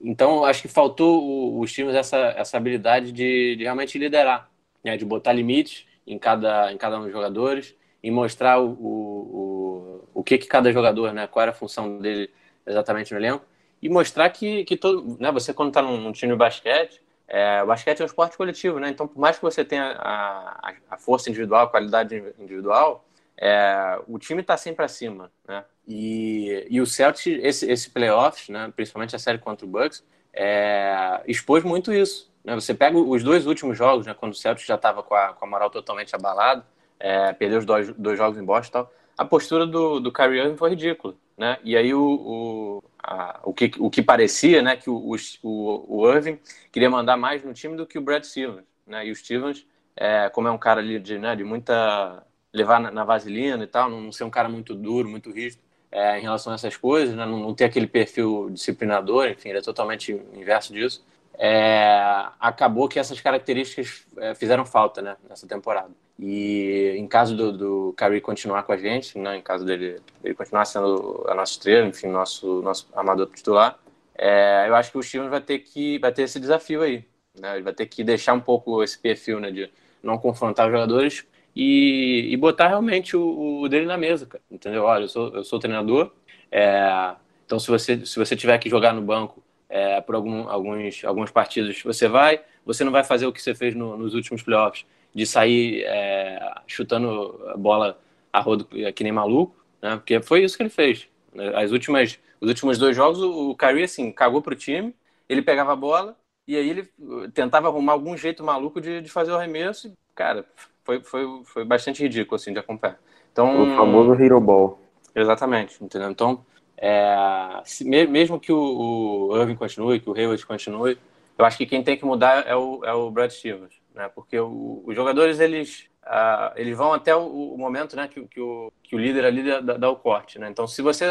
então 0.00 0.44
acho 0.44 0.62
que 0.62 0.68
faltou 0.68 1.58
os 1.58 1.72
times 1.72 1.94
essa, 1.94 2.16
essa 2.36 2.56
habilidade 2.56 3.12
de, 3.12 3.56
de 3.56 3.64
realmente 3.64 3.98
liderar, 3.98 4.50
né, 4.84 4.96
de 4.96 5.04
botar 5.04 5.32
limites 5.32 5.86
em 6.06 6.18
cada, 6.18 6.72
em 6.72 6.76
cada 6.76 6.98
um 6.98 7.02
dos 7.02 7.12
jogadores, 7.12 7.74
e 8.02 8.10
mostrar 8.10 8.60
o, 8.60 8.70
o, 8.70 10.04
o, 10.14 10.20
o 10.20 10.22
que, 10.22 10.38
que 10.38 10.46
cada 10.46 10.70
jogador, 10.70 11.12
né, 11.12 11.26
qual 11.26 11.42
era 11.42 11.50
a 11.50 11.54
função 11.54 11.98
dele 11.98 12.30
exatamente 12.64 13.12
no 13.12 13.18
elenco, 13.18 13.44
e 13.82 13.88
mostrar 13.88 14.30
que, 14.30 14.64
que 14.64 14.76
todo, 14.76 15.16
né, 15.18 15.32
você 15.32 15.52
quando 15.52 15.68
está 15.68 15.82
num, 15.82 16.00
num, 16.00 16.12
time 16.12 16.32
de 16.32 16.38
basquete, 16.38 17.02
é, 17.28 17.62
o 17.62 17.66
basquete 17.66 18.00
é 18.00 18.02
um 18.04 18.06
esporte 18.06 18.36
coletivo, 18.36 18.78
né? 18.78 18.88
Então, 18.88 19.08
por 19.08 19.18
mais 19.18 19.36
que 19.36 19.42
você 19.42 19.64
tenha 19.64 19.96
a, 19.98 20.72
a 20.88 20.96
força 20.96 21.28
individual, 21.28 21.64
a 21.64 21.68
qualidade 21.68 22.22
individual, 22.38 23.04
é, 23.36 24.00
o 24.06 24.18
time 24.18 24.42
está 24.42 24.56
sempre 24.56 24.84
acima, 24.84 25.30
né? 25.46 25.64
E, 25.86 26.66
e 26.68 26.80
o 26.80 26.86
Celtics, 26.86 27.38
esse, 27.44 27.70
esse 27.70 27.90
playoffs, 27.90 28.48
né, 28.48 28.72
principalmente 28.74 29.14
a 29.14 29.18
série 29.18 29.38
contra 29.38 29.64
o 29.64 29.68
Bucks, 29.68 30.04
é, 30.32 31.22
expôs 31.26 31.62
muito 31.62 31.92
isso. 31.92 32.30
Né? 32.44 32.54
Você 32.54 32.74
pega 32.74 32.98
os 32.98 33.22
dois 33.22 33.46
últimos 33.46 33.78
jogos, 33.78 34.06
né, 34.06 34.14
quando 34.14 34.32
o 34.32 34.36
Celtics 34.36 34.66
já 34.66 34.74
estava 34.74 35.02
com 35.02 35.14
a, 35.14 35.32
com 35.32 35.46
a 35.46 35.48
moral 35.48 35.70
totalmente 35.70 36.14
abalada, 36.14 36.66
é, 36.98 37.32
perdeu 37.32 37.58
os 37.58 37.64
dois, 37.64 37.92
dois 37.92 38.18
jogos 38.18 38.38
em 38.38 38.44
Boston 38.44 38.72
tal, 38.72 38.92
a 39.16 39.24
postura 39.24 39.66
do, 39.66 40.00
do 40.00 40.12
Kyrie 40.12 40.40
Irving 40.40 40.56
foi 40.56 40.70
ridícula. 40.70 41.14
Né? 41.38 41.58
E 41.62 41.76
aí 41.76 41.94
o, 41.94 42.02
o, 42.02 42.84
a, 43.02 43.40
o, 43.44 43.52
que, 43.52 43.70
o 43.78 43.90
que 43.90 44.02
parecia 44.02 44.62
né, 44.62 44.76
que 44.76 44.90
o, 44.90 45.14
o, 45.42 45.98
o 45.98 46.10
Irving 46.10 46.38
queria 46.72 46.90
mandar 46.90 47.16
mais 47.16 47.44
no 47.44 47.52
time 47.52 47.76
do 47.76 47.86
que 47.86 47.98
o 47.98 48.02
Brad 48.02 48.24
Stevens. 48.24 48.64
Né? 48.86 49.06
E 49.06 49.12
o 49.12 49.16
Stevens, 49.16 49.66
é, 49.94 50.28
como 50.30 50.48
é 50.48 50.50
um 50.50 50.58
cara 50.58 50.80
ali 50.80 50.98
de, 50.98 51.18
né, 51.18 51.36
de 51.36 51.44
muita 51.44 52.24
levar 52.52 52.80
na, 52.80 53.04
vaselina 53.04 53.62
e 53.62 53.66
tal, 53.66 53.90
não 53.90 54.10
ser 54.10 54.24
um 54.24 54.30
cara 54.30 54.48
muito 54.48 54.74
duro, 54.74 55.08
muito 55.08 55.30
rígido 55.30 55.65
é, 55.90 56.18
em 56.18 56.22
relação 56.22 56.52
a 56.52 56.56
essas 56.56 56.76
coisas, 56.76 57.14
né? 57.14 57.24
não, 57.24 57.38
não, 57.38 57.54
ter 57.54 57.64
aquele 57.64 57.86
perfil 57.86 58.50
disciplinador, 58.50 59.28
enfim, 59.28 59.50
ele 59.50 59.58
é 59.58 59.62
totalmente 59.62 60.12
inverso 60.34 60.72
disso. 60.72 61.04
É, 61.38 62.28
acabou 62.40 62.88
que 62.88 62.98
essas 62.98 63.20
características 63.20 64.06
é, 64.16 64.34
fizeram 64.34 64.64
falta 64.64 65.02
né, 65.02 65.16
nessa 65.28 65.46
temporada. 65.46 65.90
E 66.18 66.94
em 66.96 67.06
caso 67.06 67.36
do, 67.36 67.52
do 67.52 67.94
Kyrie 67.96 68.22
continuar 68.22 68.62
com 68.62 68.72
a 68.72 68.76
gente, 68.76 69.18
né, 69.18 69.36
em 69.36 69.42
caso 69.42 69.64
dele, 69.64 70.00
dele 70.22 70.34
continuar 70.34 70.64
sendo 70.64 71.24
a 71.28 71.34
nossa 71.34 71.52
estrela, 71.52 71.86
enfim, 71.86 72.08
nosso, 72.08 72.62
nosso 72.62 72.88
amador 72.94 73.28
titular, 73.28 73.78
é, 74.16 74.64
eu 74.66 74.74
acho 74.74 74.90
que 74.90 74.98
o 74.98 75.02
Stevens 75.02 75.30
vai 75.30 75.42
ter 75.42 75.58
que 75.58 75.98
vai 75.98 76.10
ter 76.10 76.22
esse 76.22 76.40
desafio 76.40 76.82
aí. 76.82 77.04
Né, 77.38 77.54
ele 77.54 77.62
vai 77.62 77.74
ter 77.74 77.84
que 77.84 78.02
deixar 78.02 78.32
um 78.32 78.40
pouco 78.40 78.82
esse 78.82 78.98
perfil 78.98 79.38
né, 79.38 79.50
de 79.50 79.70
não 80.02 80.16
confrontar 80.16 80.66
os 80.66 80.72
jogadores 80.72 81.26
e, 81.56 82.28
e 82.30 82.36
botar 82.36 82.68
realmente 82.68 83.16
o, 83.16 83.62
o, 83.62 83.68
dele 83.68 83.86
na 83.86 83.96
mesa, 83.96 84.26
cara, 84.26 84.44
entendeu? 84.50 84.84
Olha, 84.84 85.04
eu 85.04 85.08
sou, 85.08 85.34
eu 85.34 85.42
sou 85.42 85.58
treinador, 85.58 86.12
é, 86.52 87.14
então 87.46 87.58
se 87.58 87.68
você, 87.68 88.04
se 88.04 88.18
você 88.18 88.36
tiver 88.36 88.58
que 88.58 88.68
jogar 88.68 88.92
no 88.92 89.00
banco 89.00 89.42
é, 89.68 90.02
por 90.02 90.14
algum, 90.14 90.48
alguns, 90.50 91.02
alguns 91.02 91.30
partidos, 91.30 91.82
você 91.82 92.06
vai, 92.06 92.42
você 92.64 92.84
não 92.84 92.92
vai 92.92 93.02
fazer 93.02 93.26
o 93.26 93.32
que 93.32 93.42
você 93.42 93.54
fez 93.54 93.74
no, 93.74 93.96
nos 93.96 94.12
últimos 94.14 94.42
playoffs, 94.42 94.84
de 95.14 95.24
sair 95.24 95.82
é, 95.86 96.54
chutando 96.66 97.40
a 97.48 97.56
bola 97.56 97.98
a 98.30 98.40
rodo 98.40 98.66
que 98.66 99.02
nem 99.02 99.12
maluco, 99.12 99.56
né? 99.80 99.96
Porque 99.96 100.20
foi 100.20 100.44
isso 100.44 100.58
que 100.58 100.62
ele 100.62 100.68
fez. 100.68 101.08
As 101.54 101.72
últimas, 101.72 102.18
os 102.38 102.48
últimos 102.48 102.76
dois 102.76 102.94
jogos, 102.94 103.18
o, 103.22 103.50
o 103.50 103.56
Kyrie, 103.56 103.84
assim, 103.84 104.12
cagou 104.12 104.42
pro 104.42 104.54
time, 104.54 104.94
ele 105.26 105.40
pegava 105.40 105.72
a 105.72 105.76
bola 105.76 106.18
e 106.46 106.54
aí 106.54 106.68
ele 106.68 106.88
tentava 107.32 107.68
arrumar 107.68 107.94
algum 107.94 108.14
jeito 108.14 108.44
maluco 108.44 108.78
de, 108.78 109.00
de 109.00 109.08
fazer 109.08 109.32
o 109.32 109.36
arremesso 109.36 109.88
e, 109.88 109.92
cara, 110.14 110.44
foi, 110.86 111.00
foi, 111.02 111.26
foi 111.44 111.64
bastante 111.64 112.02
ridículo, 112.02 112.36
assim, 112.36 112.52
de 112.52 112.60
acompanhar. 112.60 112.98
Então, 113.32 113.74
o 113.74 113.76
famoso 113.76 114.14
Hero 114.14 114.40
Ball. 114.40 114.80
Exatamente, 115.14 115.82
entendeu? 115.82 116.10
Então, 116.10 116.46
é, 116.78 117.60
se, 117.64 117.84
mesmo 117.84 118.38
que 118.38 118.52
o, 118.52 119.28
o 119.30 119.36
Irving 119.36 119.56
continue, 119.56 119.98
que 119.98 120.08
o 120.08 120.14
Hayward 120.14 120.46
continue, 120.46 120.96
eu 121.36 121.44
acho 121.44 121.58
que 121.58 121.66
quem 121.66 121.82
tem 121.82 121.96
que 121.96 122.04
mudar 122.04 122.46
é 122.46 122.54
o, 122.54 122.84
é 122.84 122.92
o 122.92 123.10
Brad 123.10 123.30
Stevens, 123.30 123.74
né? 123.94 124.08
Porque 124.14 124.38
o, 124.38 124.82
os 124.86 124.94
jogadores, 124.94 125.40
eles, 125.40 125.86
uh, 126.04 126.52
eles 126.54 126.76
vão 126.76 126.92
até 126.92 127.14
o, 127.14 127.26
o, 127.26 127.58
momento 127.58 127.96
né, 127.96 128.08
que, 128.08 128.22
que, 128.26 128.40
o, 128.40 128.72
que 128.82 128.94
o 128.94 128.98
líder 128.98 129.24
ali 129.24 129.42
dá, 129.42 129.76
dá 129.76 129.90
o 129.90 129.96
corte, 129.96 130.38
né? 130.38 130.48
Então, 130.48 130.66
se 130.66 130.80
você 130.80 131.06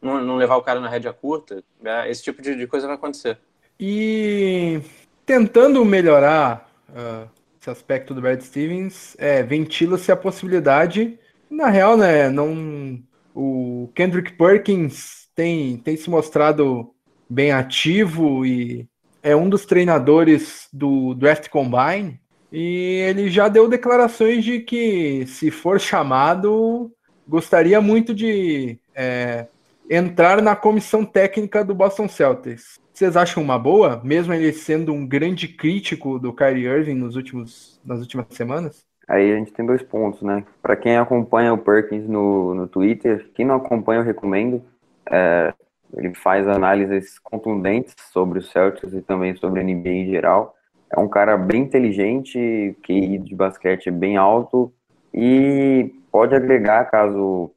não, 0.00 0.20
não, 0.22 0.36
levar 0.36 0.56
o 0.56 0.62
cara 0.62 0.80
na 0.80 0.88
rédea 0.88 1.12
curta, 1.12 1.62
é, 1.84 2.10
esse 2.10 2.22
tipo 2.22 2.40
de, 2.40 2.56
de, 2.56 2.66
coisa 2.66 2.86
vai 2.86 2.96
acontecer. 2.96 3.38
E 3.78 4.80
tentando 5.26 5.84
melhorar 5.84 6.68
uh, 6.88 7.37
esse 7.60 7.70
aspecto 7.70 8.14
do 8.14 8.20
Brad 8.20 8.40
Stevens, 8.40 9.16
é, 9.18 9.42
ventila-se 9.42 10.12
a 10.12 10.16
possibilidade, 10.16 11.18
na 11.50 11.68
real, 11.68 11.96
né, 11.96 12.28
não, 12.28 13.02
o 13.34 13.90
Kendrick 13.94 14.32
Perkins 14.32 15.28
tem, 15.34 15.76
tem 15.78 15.96
se 15.96 16.08
mostrado 16.08 16.94
bem 17.28 17.52
ativo 17.52 18.46
e 18.46 18.88
é 19.22 19.34
um 19.34 19.48
dos 19.48 19.66
treinadores 19.66 20.68
do 20.72 21.14
Draft 21.14 21.48
Combine, 21.48 22.20
e 22.50 23.04
ele 23.06 23.28
já 23.28 23.48
deu 23.48 23.68
declarações 23.68 24.44
de 24.44 24.60
que, 24.60 25.26
se 25.26 25.50
for 25.50 25.78
chamado, 25.78 26.90
gostaria 27.26 27.80
muito 27.80 28.14
de 28.14 28.78
é, 28.94 29.46
entrar 29.90 30.40
na 30.40 30.56
comissão 30.56 31.04
técnica 31.04 31.62
do 31.64 31.74
Boston 31.74 32.08
Celtics. 32.08 32.80
Vocês 32.98 33.16
acham 33.16 33.40
uma 33.40 33.56
boa, 33.56 34.00
mesmo 34.02 34.34
ele 34.34 34.52
sendo 34.52 34.92
um 34.92 35.06
grande 35.06 35.46
crítico 35.46 36.18
do 36.18 36.32
Kyrie 36.32 36.66
Irving 36.66 36.96
nos 36.96 37.14
últimos, 37.14 37.80
nas 37.84 38.00
últimas 38.00 38.26
semanas? 38.30 38.84
Aí 39.06 39.32
a 39.32 39.36
gente 39.36 39.52
tem 39.52 39.64
dois 39.64 39.84
pontos, 39.84 40.20
né? 40.20 40.44
Para 40.60 40.74
quem 40.74 40.96
acompanha 40.96 41.54
o 41.54 41.58
Perkins 41.58 42.08
no, 42.08 42.56
no 42.56 42.66
Twitter, 42.66 43.30
quem 43.34 43.46
não 43.46 43.54
acompanha, 43.54 44.00
eu 44.00 44.04
recomendo. 44.04 44.64
É, 45.08 45.54
ele 45.96 46.12
faz 46.12 46.48
análises 46.48 47.20
contundentes 47.20 47.94
sobre 48.12 48.40
o 48.40 48.42
Celtics 48.42 48.92
e 48.92 49.00
também 49.00 49.36
sobre 49.36 49.60
a 49.60 49.62
NBA 49.62 49.90
em 49.90 50.10
geral. 50.10 50.56
É 50.90 50.98
um 50.98 51.06
cara 51.08 51.36
bem 51.36 51.62
inteligente, 51.62 52.76
QI 52.82 53.18
de 53.18 53.32
basquete 53.32 53.92
bem 53.92 54.16
alto 54.16 54.72
e 55.14 55.94
pode 56.10 56.34
agregar 56.34 56.86
caso, 56.86 57.52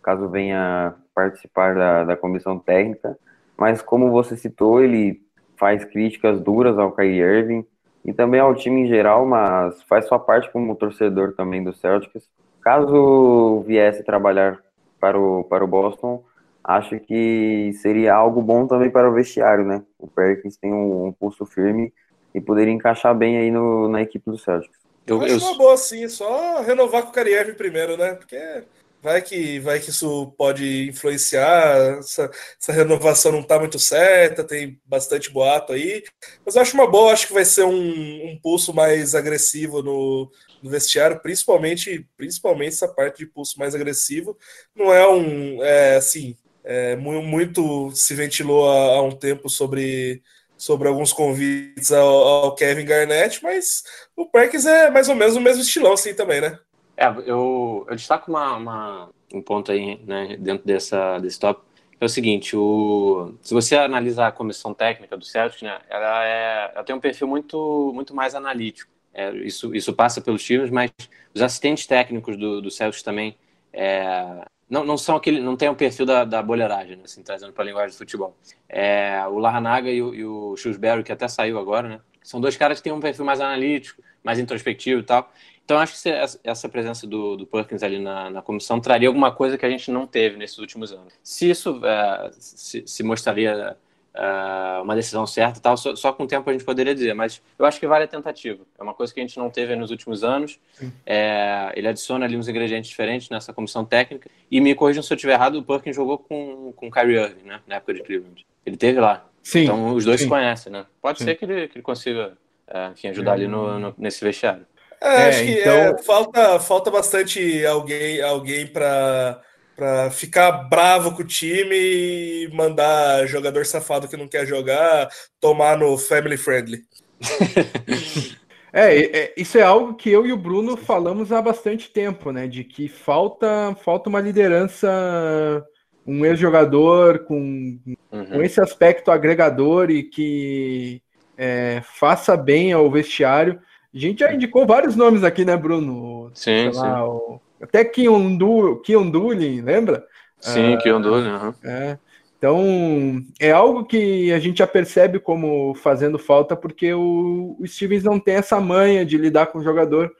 caso 0.00 0.28
venha 0.28 0.94
participar 1.12 1.74
da, 1.74 2.04
da 2.04 2.16
comissão 2.16 2.60
técnica 2.60 3.18
mas 3.56 3.82
como 3.82 4.10
você 4.10 4.36
citou, 4.36 4.82
ele 4.82 5.22
faz 5.56 5.84
críticas 5.84 6.40
duras 6.40 6.78
ao 6.78 6.92
Kyrie 6.92 7.20
Irving 7.20 7.66
e 8.04 8.12
também 8.12 8.40
ao 8.40 8.54
time 8.54 8.82
em 8.82 8.86
geral, 8.86 9.24
mas 9.24 9.82
faz 9.84 10.06
sua 10.06 10.18
parte 10.18 10.50
como 10.50 10.74
torcedor 10.74 11.32
também 11.32 11.62
do 11.62 11.72
Celtics. 11.72 12.28
Caso 12.60 13.64
viesse 13.66 14.02
trabalhar 14.02 14.60
para 15.00 15.18
o, 15.18 15.44
para 15.44 15.64
o 15.64 15.68
Boston, 15.68 16.24
acho 16.62 16.98
que 16.98 17.72
seria 17.80 18.14
algo 18.14 18.42
bom 18.42 18.66
também 18.66 18.90
para 18.90 19.08
o 19.08 19.12
vestiário, 19.12 19.64
né? 19.64 19.82
O 19.98 20.06
Perkins 20.06 20.56
tem 20.56 20.72
um, 20.72 21.06
um 21.06 21.12
pulso 21.12 21.44
firme 21.44 21.92
e 22.34 22.40
poderia 22.40 22.72
encaixar 22.72 23.14
bem 23.14 23.36
aí 23.36 23.50
no, 23.50 23.88
na 23.88 24.02
equipe 24.02 24.30
do 24.30 24.38
Celtics. 24.38 24.78
Eu, 25.06 25.22
eu 25.22 25.36
acho 25.36 25.46
uma 25.46 25.58
boa 25.58 25.76
sim, 25.76 26.08
só 26.08 26.62
renovar 26.62 27.02
com 27.02 27.10
o 27.10 27.12
Kyrie 27.12 27.34
Irving 27.34 27.54
primeiro, 27.54 27.96
né? 27.96 28.14
Porque 28.14 28.64
Vai 29.04 29.20
que, 29.20 29.60
vai 29.60 29.78
que 29.80 29.90
isso 29.90 30.32
pode 30.38 30.88
influenciar, 30.88 31.98
essa, 31.98 32.30
essa 32.58 32.72
renovação 32.72 33.32
não 33.32 33.40
está 33.40 33.58
muito 33.58 33.78
certa, 33.78 34.42
tem 34.42 34.80
bastante 34.86 35.30
boato 35.30 35.74
aí. 35.74 36.02
Mas 36.42 36.56
eu 36.56 36.62
acho 36.62 36.72
uma 36.74 36.90
boa, 36.90 37.12
acho 37.12 37.26
que 37.26 37.34
vai 37.34 37.44
ser 37.44 37.64
um, 37.64 38.30
um 38.30 38.40
pulso 38.42 38.72
mais 38.72 39.14
agressivo 39.14 39.82
no, 39.82 40.32
no, 40.62 40.70
vestiário, 40.70 41.20
principalmente, 41.20 42.08
principalmente 42.16 42.72
essa 42.72 42.88
parte 42.88 43.18
de 43.18 43.26
pulso 43.26 43.58
mais 43.58 43.74
agressivo. 43.74 44.38
Não 44.74 44.90
é 44.90 45.06
um, 45.06 45.62
é, 45.62 45.96
assim, 45.96 46.34
é, 46.64 46.96
muito 46.96 47.90
se 47.94 48.14
ventilou 48.14 48.70
há, 48.70 48.96
há, 48.96 49.02
um 49.02 49.12
tempo 49.12 49.50
sobre, 49.50 50.22
sobre 50.56 50.88
alguns 50.88 51.12
convites 51.12 51.92
ao, 51.92 52.08
ao 52.08 52.54
Kevin 52.54 52.86
Garnett, 52.86 53.42
mas 53.42 53.82
o 54.16 54.24
Perkins 54.30 54.64
é 54.64 54.88
mais 54.88 55.10
ou 55.10 55.14
menos 55.14 55.36
o 55.36 55.42
mesmo 55.42 55.60
estilão 55.60 55.92
assim 55.92 56.14
também, 56.14 56.40
né? 56.40 56.58
É, 56.96 57.06
eu, 57.26 57.86
eu 57.88 57.96
destaco 57.96 58.30
uma, 58.30 58.56
uma, 58.56 59.10
um 59.32 59.42
ponto 59.42 59.72
aí, 59.72 60.00
né, 60.06 60.36
dentro 60.38 60.66
dessa, 60.66 61.18
desse 61.18 61.38
tópico, 61.38 61.66
é 62.00 62.04
o 62.04 62.08
seguinte, 62.08 62.56
o, 62.56 63.34
se 63.40 63.54
você 63.54 63.76
analisar 63.76 64.28
a 64.28 64.32
comissão 64.32 64.74
técnica 64.74 65.16
do 65.16 65.24
Celtics, 65.24 65.62
né, 65.62 65.80
ela, 65.88 66.24
é, 66.24 66.72
ela 66.74 66.84
tem 66.84 66.94
um 66.94 67.00
perfil 67.00 67.26
muito, 67.26 67.92
muito 67.94 68.14
mais 68.14 68.34
analítico. 68.34 68.92
É, 69.12 69.30
isso, 69.36 69.74
isso 69.74 69.92
passa 69.92 70.20
pelos 70.20 70.42
times, 70.42 70.70
mas 70.70 70.90
os 71.32 71.40
assistentes 71.40 71.86
técnicos 71.86 72.36
do, 72.36 72.60
do 72.60 72.70
Celtics 72.70 73.02
também 73.02 73.36
é, 73.72 74.44
não, 74.68 74.84
não 74.84 74.98
são 74.98 75.16
aquele, 75.16 75.40
não 75.40 75.56
tem 75.56 75.68
o 75.68 75.74
perfil 75.74 76.04
da, 76.04 76.24
da 76.24 76.42
boleiragem, 76.42 76.96
né, 76.96 77.02
assim, 77.04 77.22
trazendo 77.22 77.52
para 77.52 77.62
a 77.62 77.66
linguagem 77.66 77.94
do 77.94 77.98
futebol. 77.98 78.36
É, 78.68 79.22
o 79.28 79.38
Larranaga 79.38 79.90
e 79.90 80.02
o, 80.02 80.14
e 80.14 80.24
o 80.24 80.56
Shrewsbury, 80.56 81.02
que 81.02 81.12
até 81.12 81.28
saiu 81.28 81.58
agora, 81.58 81.88
né, 81.88 82.00
são 82.22 82.40
dois 82.40 82.56
caras 82.56 82.78
que 82.78 82.84
têm 82.84 82.92
um 82.92 83.00
perfil 83.00 83.24
mais 83.24 83.40
analítico, 83.40 84.02
mais 84.22 84.38
introspectivo 84.38 85.00
e 85.00 85.04
tal. 85.04 85.30
Então, 85.64 85.78
acho 85.78 86.00
que 86.02 86.10
essa 86.44 86.68
presença 86.68 87.06
do, 87.06 87.36
do 87.36 87.46
Perkins 87.46 87.82
ali 87.82 87.98
na, 87.98 88.28
na, 88.28 88.42
comissão 88.42 88.78
traria 88.78 89.08
alguma 89.08 89.32
coisa 89.32 89.56
que 89.56 89.64
a 89.64 89.70
gente 89.70 89.90
não 89.90 90.06
teve 90.06 90.36
nesses 90.36 90.58
últimos 90.58 90.92
anos. 90.92 91.14
Se 91.22 91.48
isso 91.48 91.80
é, 91.84 92.30
se, 92.38 92.84
se, 92.86 93.02
mostraria 93.02 93.74
é, 94.12 94.80
uma 94.82 94.94
decisão 94.94 95.26
certa, 95.26 95.60
tal, 95.60 95.74
só, 95.78 95.96
só, 95.96 96.12
com 96.12 96.24
o 96.24 96.26
tempo 96.26 96.50
a 96.50 96.52
gente 96.52 96.66
poderia 96.66 96.94
dizer, 96.94 97.14
mas 97.14 97.40
eu 97.58 97.64
acho 97.64 97.80
que 97.80 97.86
vale 97.86 98.04
a 98.04 98.08
tentativa. 98.08 98.62
É 98.78 98.82
uma 98.82 98.92
coisa 98.92 99.14
que 99.14 99.20
a 99.20 99.22
gente 99.22 99.38
não 99.38 99.48
teve 99.48 99.74
nos 99.74 99.90
últimos 99.90 100.22
anos. 100.22 100.60
É, 101.06 101.72
ele 101.74 101.88
adiciona 101.88 102.26
ali 102.26 102.36
uns 102.36 102.46
ingredientes 102.46 102.90
diferentes 102.90 103.30
nessa 103.30 103.50
comissão 103.50 103.86
técnica. 103.86 104.30
E 104.50 104.60
me 104.60 104.74
corrijam 104.74 105.02
se 105.02 105.10
eu 105.10 105.16
estiver 105.16 105.32
errado, 105.32 105.56
o 105.56 105.62
Perkins 105.62 105.96
jogou 105.96 106.18
com, 106.18 106.74
com 106.76 106.88
o 106.88 106.90
Kyrie 106.90 107.16
Irving, 107.16 107.48
né, 107.48 107.60
na 107.66 107.76
época 107.76 107.94
de 107.94 108.02
Cleveland. 108.02 108.46
Ele 108.66 108.76
teve 108.76 109.00
lá. 109.00 109.26
Sim, 109.42 109.62
então, 109.62 109.94
os 109.94 110.04
dois 110.04 110.20
sim. 110.20 110.26
se 110.26 110.30
conhecem, 110.30 110.70
né? 110.70 110.84
Pode 111.00 111.18
sim. 111.18 111.24
ser 111.24 111.34
que 111.36 111.44
ele, 111.46 111.68
que 111.68 111.78
ele 111.78 111.82
consiga, 111.82 112.36
é, 112.66 112.88
enfim, 112.88 113.08
ajudar 113.08 113.32
ali 113.32 113.48
no, 113.48 113.78
no, 113.78 113.94
nesse 113.96 114.22
vestiário. 114.22 114.66
É, 115.00 115.08
é 115.08 115.28
acho 115.28 115.44
que 115.44 115.60
então... 115.60 115.72
é, 115.72 116.02
falta, 116.02 116.60
falta 116.60 116.90
bastante 116.90 117.64
alguém, 117.66 118.20
alguém 118.22 118.66
para 118.66 119.40
para 119.76 120.08
ficar 120.08 120.52
bravo 120.68 121.16
com 121.16 121.22
o 121.22 121.26
time 121.26 121.74
e 121.74 122.48
mandar 122.52 123.26
jogador 123.26 123.66
safado 123.66 124.06
que 124.06 124.16
não 124.16 124.28
quer 124.28 124.46
jogar 124.46 125.08
tomar 125.40 125.76
no 125.76 125.98
family 125.98 126.36
friendly. 126.36 126.82
É, 128.76 128.98
é, 128.98 129.34
isso 129.36 129.56
é 129.56 129.62
algo 129.62 129.94
que 129.94 130.10
eu 130.10 130.26
e 130.26 130.32
o 130.32 130.36
Bruno 130.36 130.76
falamos 130.76 131.30
há 131.30 131.40
bastante 131.40 131.92
tempo, 131.92 132.32
né? 132.32 132.48
De 132.48 132.64
que 132.64 132.88
falta, 132.88 133.72
falta 133.84 134.08
uma 134.08 134.20
liderança, 134.20 135.64
um 136.04 136.26
ex-jogador 136.26 137.20
com, 137.20 137.78
uhum. 138.10 138.26
com 138.26 138.42
esse 138.42 138.60
aspecto 138.60 139.12
agregador 139.12 139.92
e 139.92 140.02
que 140.02 141.00
é, 141.38 141.82
faça 141.84 142.36
bem 142.36 142.72
ao 142.72 142.90
vestiário. 142.90 143.60
A 143.94 143.98
gente 143.98 144.20
já 144.20 144.32
indicou 144.32 144.66
vários 144.66 144.96
nomes 144.96 145.22
aqui, 145.22 145.44
né, 145.44 145.56
Bruno? 145.56 146.30
Sim, 146.34 146.72
sim. 146.72 146.78
Lá, 146.80 147.08
o, 147.08 147.40
até 147.62 147.84
Kionduli, 147.84 149.60
lembra? 149.60 150.04
Sim, 150.40 150.74
ah, 150.74 150.78
Kionduli, 150.78 151.28
uhum. 151.28 151.54
é. 151.62 151.98
Então, 152.36 153.22
é 153.40 153.52
algo 153.52 153.84
que 153.84 154.30
a 154.32 154.38
gente 154.38 154.58
já 154.58 154.66
percebe 154.66 155.18
como 155.18 155.74
fazendo 155.76 156.18
falta, 156.18 156.54
porque 156.54 156.92
o, 156.92 157.56
o 157.58 157.66
Stevens 157.66 158.02
não 158.02 158.20
tem 158.20 158.34
essa 158.34 158.60
manha 158.60 159.06
de 159.06 159.16
lidar 159.16 159.46
com 159.46 159.60
o 159.60 159.64
jogador. 159.64 160.12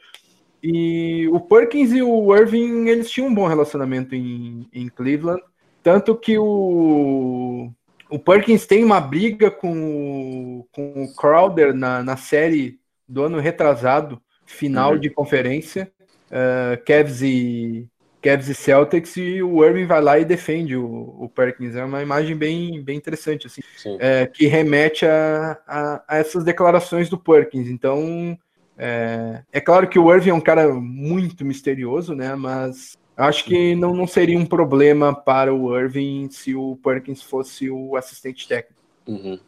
E 0.63 1.29
o 1.29 1.41
Perkins 1.41 1.93
e 1.93 2.01
o 2.01 2.35
Irving, 2.35 2.89
eles 2.89 3.11
tinham 3.11 3.29
um 3.29 3.35
bom 3.35 3.47
relacionamento 3.47 4.15
em, 4.15 4.67
em 4.73 4.89
Cleveland. 4.89 5.43
Tanto 5.83 6.17
que 6.17 6.39
o, 6.39 7.71
o 8.09 8.19
Perkins 8.19 8.65
tem 8.65 8.83
uma 8.83 9.01
briga 9.01 9.51
com, 9.51 10.65
com 10.73 11.05
o 11.05 11.15
Crowder 11.15 11.75
na, 11.75 12.03
na 12.03 12.17
série 12.17 12.79
do 13.09 13.25
ano 13.25 13.39
retrasado, 13.39 14.21
final 14.45 14.93
uhum. 14.93 14.99
de 14.99 15.11
conferência. 15.11 15.91
Uh, 16.31 16.83
Cavs 16.85 17.23
e, 17.23 17.89
Cavs 18.25 18.49
e 18.49 18.55
Celtics 18.55 19.17
e 19.19 19.43
o 19.43 19.63
Irving 19.63 19.85
vai 19.85 20.01
lá 20.01 20.19
e 20.19 20.25
defende 20.25 20.75
o, 20.75 21.15
o 21.21 21.29
Perkins. 21.29 21.77
É 21.77 21.85
uma 21.85 22.03
imagem 22.03 22.35
bem, 22.35 22.83
bem 22.83 22.97
interessante, 22.97 23.47
assim, 23.47 23.61
é, 24.01 24.27
que 24.27 24.47
remete 24.47 25.05
a, 25.05 25.59
a, 25.67 26.05
a, 26.09 26.17
essas 26.17 26.43
declarações 26.43 27.11
do 27.11 27.19
Perkins. 27.19 27.69
Então, 27.69 28.37
é, 28.79 29.43
é, 29.53 29.61
claro 29.61 29.87
que 29.87 29.99
o 29.99 30.13
Irving 30.13 30.31
é 30.31 30.35
um 30.35 30.41
cara 30.41 30.73
muito 30.73 31.45
misterioso, 31.45 32.15
né? 32.15 32.35
Mas 32.35 32.97
acho 33.15 33.45
que 33.45 33.75
não, 33.75 33.95
não 33.95 34.07
seria 34.07 34.39
um 34.39 34.47
problema 34.47 35.15
para 35.15 35.53
o 35.55 35.79
Irving 35.79 36.31
se 36.31 36.55
o 36.55 36.77
Perkins 36.83 37.23
fosse 37.23 37.71
o 37.71 37.95
assistente 37.95 38.49
técnico. 38.49 38.83
Uhum. 39.07 39.39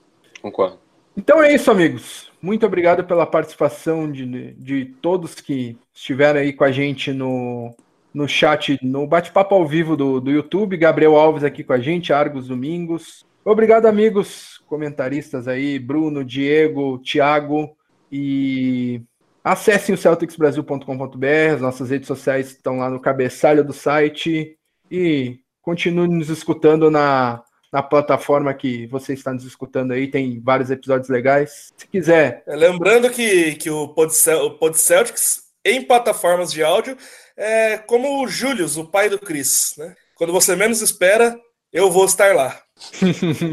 Concordo. 0.43 0.79
Então 1.17 1.43
é 1.43 1.55
isso, 1.55 1.71
amigos. 1.71 2.31
Muito 2.43 2.67
obrigado 2.67 3.03
pela 3.05 3.27
participação 3.27 4.11
de, 4.11 4.53
de 4.53 4.85
todos 5.01 5.35
que 5.37 5.79
estiveram 5.95 6.41
aí 6.41 6.53
com 6.53 6.63
a 6.63 6.71
gente 6.71 7.11
no, 7.11 7.75
no 8.13 8.29
chat, 8.29 8.79
no 8.83 9.07
bate-papo 9.07 9.55
ao 9.55 9.67
vivo 9.67 9.97
do, 9.97 10.21
do 10.21 10.31
YouTube. 10.31 10.77
Gabriel 10.77 11.17
Alves 11.17 11.43
aqui 11.43 11.65
com 11.65 11.73
a 11.73 11.79
gente, 11.79 12.13
Argos 12.13 12.49
Domingos. 12.49 13.25
Obrigado, 13.43 13.87
amigos 13.87 14.61
comentaristas 14.67 15.49
aí, 15.49 15.79
Bruno, 15.79 16.23
Diego, 16.23 16.99
Thiago. 16.99 17.75
E 18.13 19.01
acessem 19.43 19.95
o 19.95 19.99
celticsbrasil.com.br, 19.99 21.55
as 21.55 21.61
nossas 21.61 21.91
redes 21.91 22.09
sociais 22.09 22.49
estão 22.49 22.79
lá 22.79 22.91
no 22.91 23.01
cabeçalho 23.01 23.65
do 23.65 23.73
site. 23.73 24.57
E 24.91 25.41
continue 25.63 26.09
nos 26.09 26.29
escutando 26.29 26.91
na, 26.91 27.43
na 27.77 27.83
plataforma 27.83 28.55
que 28.55 28.87
você 28.87 29.13
está 29.13 29.35
nos 29.35 29.45
escutando 29.45 29.93
aí, 29.93 30.09
tem 30.09 30.41
vários 30.41 30.71
episódios 30.71 31.11
legais. 31.11 31.75
Se 31.77 31.87
quiser. 31.87 32.43
É, 32.47 32.57
lembrando 32.57 33.11
que, 33.11 33.55
que 33.57 33.69
o 33.69 33.89
Pod, 33.89 34.11
o 34.31 34.53
Pod 34.53 34.79
Celtics 34.79 35.43
em 35.63 35.83
plataformas 35.83 36.51
de 36.51 36.65
áudio 36.65 36.97
é 37.37 37.77
como 37.77 38.25
o 38.25 38.29
Julius, 38.29 38.79
o 38.79 38.87
pai 38.87 39.11
do 39.11 39.19
Chris, 39.19 39.75
né? 39.77 39.95
Quando 40.15 40.33
você 40.33 40.57
menos 40.57 40.81
espera, 40.81 41.39
eu 41.71 41.91
vou 41.91 42.07
estar 42.07 42.35
lá. 42.35 42.59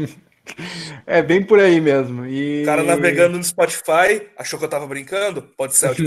é 1.06 1.20
bem 1.20 1.44
por 1.44 1.60
aí 1.60 1.78
mesmo. 1.78 2.24
E... 2.24 2.62
O 2.62 2.64
cara 2.64 2.82
navegando 2.82 3.36
no 3.36 3.44
Spotify, 3.44 4.26
achou 4.38 4.58
que 4.58 4.64
eu 4.64 4.70
tava 4.70 4.86
brincando? 4.86 5.42
Pode 5.54 5.74
ser. 5.74 5.94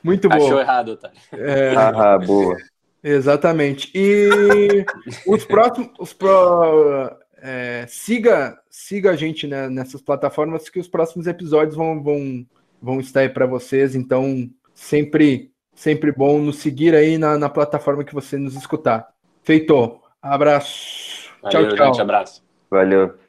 Muito 0.00 0.28
bom. 0.28 0.36
Achou 0.36 0.60
errado, 0.60 0.96
tá? 0.96 1.10
É... 1.32 1.74
Ah, 1.74 2.16
boa. 2.18 2.56
Exatamente. 3.02 3.90
E 3.94 4.84
os 5.26 5.44
próximos. 5.44 5.90
Os 5.98 6.12
pro... 6.12 7.10
É, 7.40 7.86
siga, 7.88 8.58
siga 8.68 9.10
a 9.10 9.16
gente 9.16 9.46
né, 9.46 9.68
nessas 9.68 10.02
plataformas 10.02 10.68
que 10.68 10.80
os 10.80 10.88
próximos 10.88 11.28
episódios 11.28 11.76
vão, 11.76 12.02
vão, 12.02 12.44
vão 12.82 13.00
estar 13.00 13.20
aí 13.20 13.28
para 13.28 13.46
vocês. 13.46 13.94
Então, 13.94 14.50
Sempre, 14.78 15.50
sempre 15.74 16.12
bom 16.12 16.38
nos 16.38 16.58
seguir 16.58 16.94
aí 16.94 17.18
na, 17.18 17.36
na 17.36 17.48
plataforma 17.48 18.04
que 18.04 18.14
você 18.14 18.38
nos 18.38 18.54
escutar. 18.54 19.08
Feito. 19.42 20.00
Abraço. 20.22 21.32
Valeu, 21.42 21.66
tchau, 21.66 21.76
tchau. 21.76 21.86
Gente, 21.86 22.00
abraço. 22.00 22.44
Valeu. 22.70 23.27